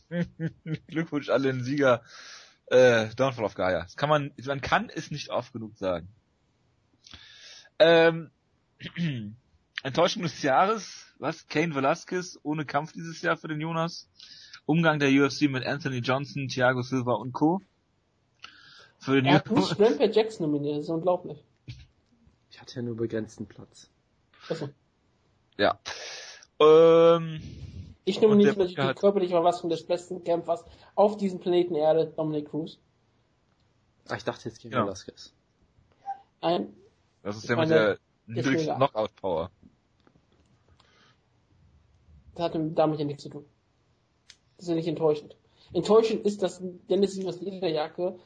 [0.88, 2.02] Glückwunsch an den Sieger
[2.68, 3.84] äh, Downfall of Gaia.
[3.84, 6.10] Das kann man, man kann es nicht oft genug sagen.
[7.80, 8.32] Ähm,
[9.84, 11.48] Enttäuschung des Jahres, was?
[11.48, 14.10] Kane Velasquez ohne Kampf dieses Jahr für den Jonas.
[14.66, 17.62] Umgang der UFC mit Anthony Johnson, Thiago Silva und Co.
[19.04, 21.44] Für den er hat nicht Rampage Jackson nominiert, das ist unglaublich.
[22.50, 23.90] Ich hatte ja nur begrenzten Platz.
[24.48, 24.70] Achso.
[25.58, 25.78] Ja.
[26.60, 27.42] Ähm,
[28.06, 30.64] ich nominiere natürlich die körperliche Verfassung des besten Kämpfers
[30.96, 32.80] auf diesem Planeten Erde, Dominic Cruz.
[34.08, 34.86] Ah, ich dachte jetzt gegen ja.
[34.86, 35.34] Velasquez.
[36.42, 36.74] Nein.
[37.24, 39.52] Das ist der mit der niedrigsten Knockout-Power.
[42.36, 43.46] Das hat damit ja nichts zu tun.
[44.56, 45.36] Das ist ja nicht enttäuschend.
[45.74, 48.18] Enttäuschend ist, dass Dennis Sievers Lederjacke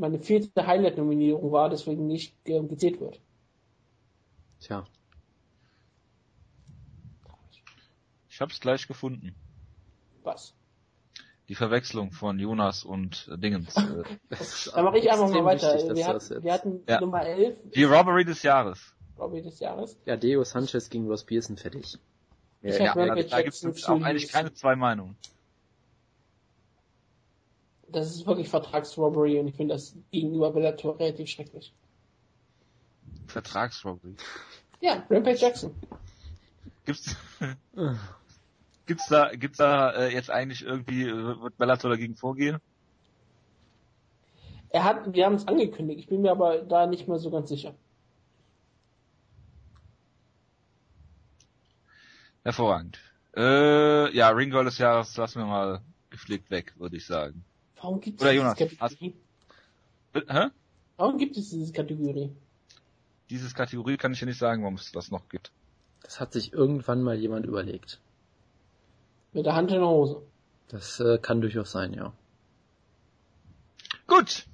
[0.00, 3.20] meine vierte Highlight-Nominierung war, deswegen nicht äh, gezählt wird.
[4.60, 4.84] Tja.
[8.28, 9.34] Ich hab's gleich gefunden.
[10.22, 10.54] Was?
[11.48, 13.76] Die Verwechslung von Jonas und äh, Dingens.
[13.76, 14.02] Äh.
[14.74, 15.74] Dann mache ich einfach mal weiter.
[15.74, 17.00] Wichtig, wir, hatten, wir hatten ja.
[17.00, 17.58] Nummer 11.
[17.74, 18.94] Die Robbery des Jahres.
[19.18, 19.98] Robbery des Jahres.
[20.06, 21.98] Ja, Deo Sanchez gegen Ross Pearson fertig.
[22.62, 25.16] Ja, ja, ja da, da gibt es auch eigentlich keine zwei Meinungen.
[27.92, 31.72] Das ist wirklich Vertragsrobbery und ich finde das gegenüber Bellator relativ schrecklich.
[33.26, 34.14] Vertragsrobbery?
[34.80, 35.74] Ja, Rampage Jackson.
[36.84, 37.16] Gibt's,
[38.86, 42.58] gibt's da, gibt's da äh, jetzt eigentlich irgendwie, äh, wird Bellator dagegen vorgehen?
[44.70, 47.48] Er hat, wir haben es angekündigt, ich bin mir aber da nicht mehr so ganz
[47.48, 47.74] sicher.
[52.44, 52.98] Hervorragend.
[53.36, 57.44] Äh, ja, Ringo des Jahres lassen wir mal gepflegt weg, würde ich sagen.
[57.80, 59.14] Warum gibt es Oder Jonas, Kategorie?
[60.14, 60.46] Hä?
[60.96, 62.30] Warum gibt es diese Kategorie?
[63.30, 65.50] Dieses Kategorie kann ich dir nicht sagen, warum es das noch gibt.
[66.02, 68.00] Das hat sich irgendwann mal jemand überlegt.
[69.32, 70.22] Mit der Hand in der Hose.
[70.68, 72.12] Das äh, kann durchaus sein, ja.
[74.06, 74.46] Gut.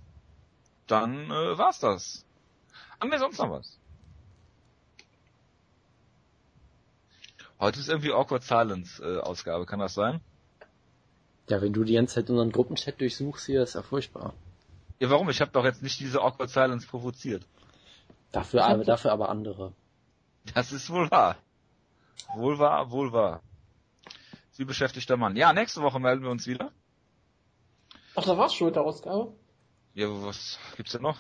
[0.87, 2.25] Dann äh, war's das.
[3.01, 3.79] Haben wir sonst noch was?
[7.59, 10.21] Heute ist irgendwie Awkward Silence äh, Ausgabe, kann das sein?
[11.49, 14.35] Ja, wenn du die ganze Zeit unseren Gruppenchat durchsuchst hier, ist ja furchtbar.
[14.99, 15.31] Ja, warum?
[15.31, 17.47] Ich habe doch jetzt nicht diese Awkward Silence provoziert.
[18.33, 19.73] Dafür, aber, dafür aber andere.
[20.55, 21.37] Das ist wohl wahr.
[22.35, 23.43] Wohl wahr, wohl wahr.
[24.51, 25.37] Sie beschäftigter Mann.
[25.37, 26.73] Ja, nächste Woche melden wir uns wieder.
[28.15, 29.33] Ach, da war's schon mit der Ausgabe?
[29.95, 31.19] Ja, was gibt's denn noch?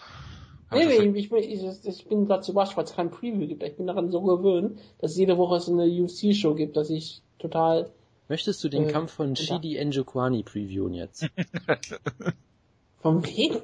[0.72, 3.62] Nee, nee, ich, ich, ich, ich bin gerade zu überrascht, weil es kein Preview gibt.
[3.62, 7.22] Ich bin daran so gewöhnt, dass es jede Woche so eine UFC-Show gibt, dass ich
[7.38, 7.90] total...
[8.28, 11.26] Möchtest du den äh, Kampf von Shidi Njokwani previewen jetzt?
[12.98, 13.60] von wem?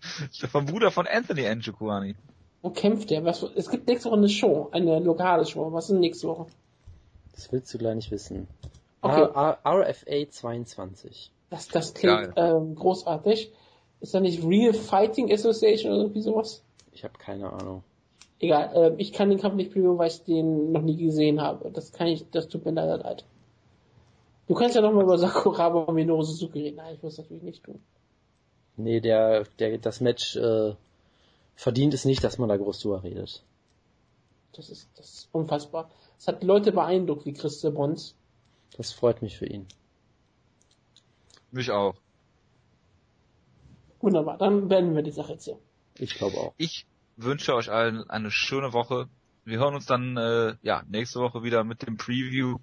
[0.50, 2.16] Vom Bruder von Anthony Njokwani.
[2.62, 3.24] Wo kämpft der?
[3.24, 5.72] Was, es gibt nächste Woche eine Show, eine lokale Show.
[5.72, 6.46] Was ist denn nächste Woche?
[7.34, 8.48] Das willst du gleich nicht wissen.
[9.00, 9.22] Okay.
[9.22, 11.32] R RFA 22.
[11.50, 13.52] Das, das klingt ähm, großartig.
[14.00, 16.64] Ist da nicht Real Fighting Association oder irgendwie sowas?
[16.92, 17.82] Ich habe keine Ahnung.
[18.40, 21.70] Egal, äh, ich kann den Kampf nicht previewen, weil ich den noch nie gesehen habe.
[21.70, 23.24] Das kann ich, das tut mir leider leid.
[24.52, 26.76] Du kannst ja nochmal über Sakuraba und Minoru Suzuki reden.
[26.76, 27.80] Nein, ich muss das natürlich nicht tun.
[28.76, 30.74] Nee, der, der, das Match äh,
[31.54, 33.42] verdient es nicht, dass man da groß drüber redet.
[34.54, 35.90] Das ist, das ist unfassbar.
[36.18, 38.14] Es hat Leute beeindruckt wie Christe Bons.
[38.76, 39.66] Das freut mich für ihn.
[41.50, 41.94] Mich auch.
[44.02, 45.58] Wunderbar, dann beenden wir die Sache jetzt hier.
[45.96, 46.52] Ich glaube auch.
[46.58, 49.08] Ich wünsche euch allen eine schöne Woche.
[49.46, 52.58] Wir hören uns dann äh, ja nächste Woche wieder mit dem Preview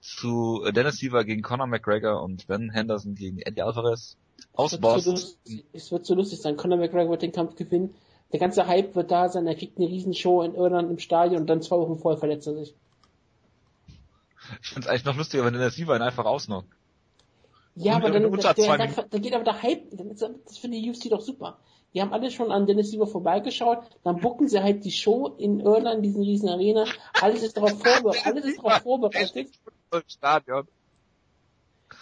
[0.00, 4.16] zu Dennis Siever gegen Conor McGregor und Ben Henderson gegen Eddie Alvarez
[4.54, 5.16] aus es Boston.
[5.16, 5.36] So
[5.72, 6.56] es wird so lustig sein.
[6.56, 7.94] Conor McGregor wird den Kampf gewinnen.
[8.32, 9.46] Der ganze Hype wird da sein.
[9.46, 12.54] Er kriegt eine Riesenshow in Irland im Stadion und dann zwei Wochen vorher verletzt er
[12.54, 12.74] sich.
[14.62, 16.68] Ich find's eigentlich noch lustiger, wenn Dennis Siever ihn einfach ausnockt.
[17.74, 21.20] Ja, aber dann, der, der, dann geht aber der Hype, das finde die UFC doch
[21.20, 21.58] super.
[21.94, 25.60] Die haben alle schon an Dennis Siever vorbeigeschaut, dann bucken sie halt die Show in
[25.60, 26.86] Irland, diesen riesen Arena,
[27.20, 29.48] alles ist darauf vorbereitet, alles ist darauf vorbereitet.
[30.06, 30.66] Stadion.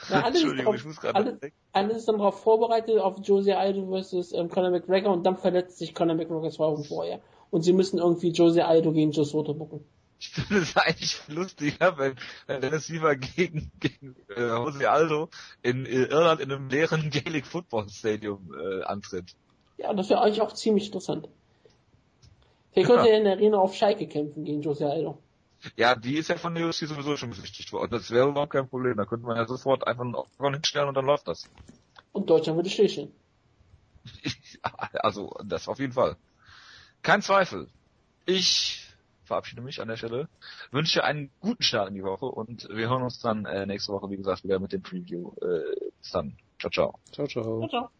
[0.08, 0.42] Ja, alles,
[0.84, 1.34] ist drauf, alles,
[1.72, 5.78] alles ist dann darauf vorbereitet auf Jose Aldo versus ähm, Conor McGregor und dann verletzt
[5.78, 7.20] sich Conor McGregor zwei Wochen vorher.
[7.50, 9.84] Und sie müssen irgendwie Jose Aldo gegen Joe Soto bucken.
[10.18, 15.28] Ich finde es eigentlich lustiger, wenn, wenn Dennis Weaver gegen, gegen äh, Jose Aldo
[15.62, 19.34] in äh, Irland in einem leeren Gaelic Football Stadium äh, antritt.
[19.78, 21.28] Ja, das wäre eigentlich auch ziemlich interessant.
[22.72, 23.10] Vielleicht könnte ja.
[23.12, 25.18] er in der Arena auf Schalke kämpfen gegen Jose Aldo.
[25.74, 27.90] Ja, die ist ja von der UFC sowieso schon besichtigt worden.
[27.90, 28.96] Das wäre überhaupt kein Problem.
[28.96, 31.50] Da könnte man ja sofort einfach einen Octagon hinstellen und dann läuft das.
[32.12, 33.12] Und Deutschland würde stillstehen.
[34.62, 36.16] also, das auf jeden Fall.
[37.02, 37.68] Kein Zweifel.
[38.24, 38.86] Ich
[39.24, 40.28] verabschiede mich an der Stelle.
[40.70, 44.08] Wünsche einen guten Start in die Woche und wir hören uns dann äh, nächste Woche,
[44.10, 45.32] wie gesagt, wieder mit dem Preview.
[45.40, 46.36] Äh, bis dann.
[46.58, 46.98] Ciao, ciao.
[47.12, 47.42] Ciao, ciao.
[47.60, 47.90] ciao, ciao.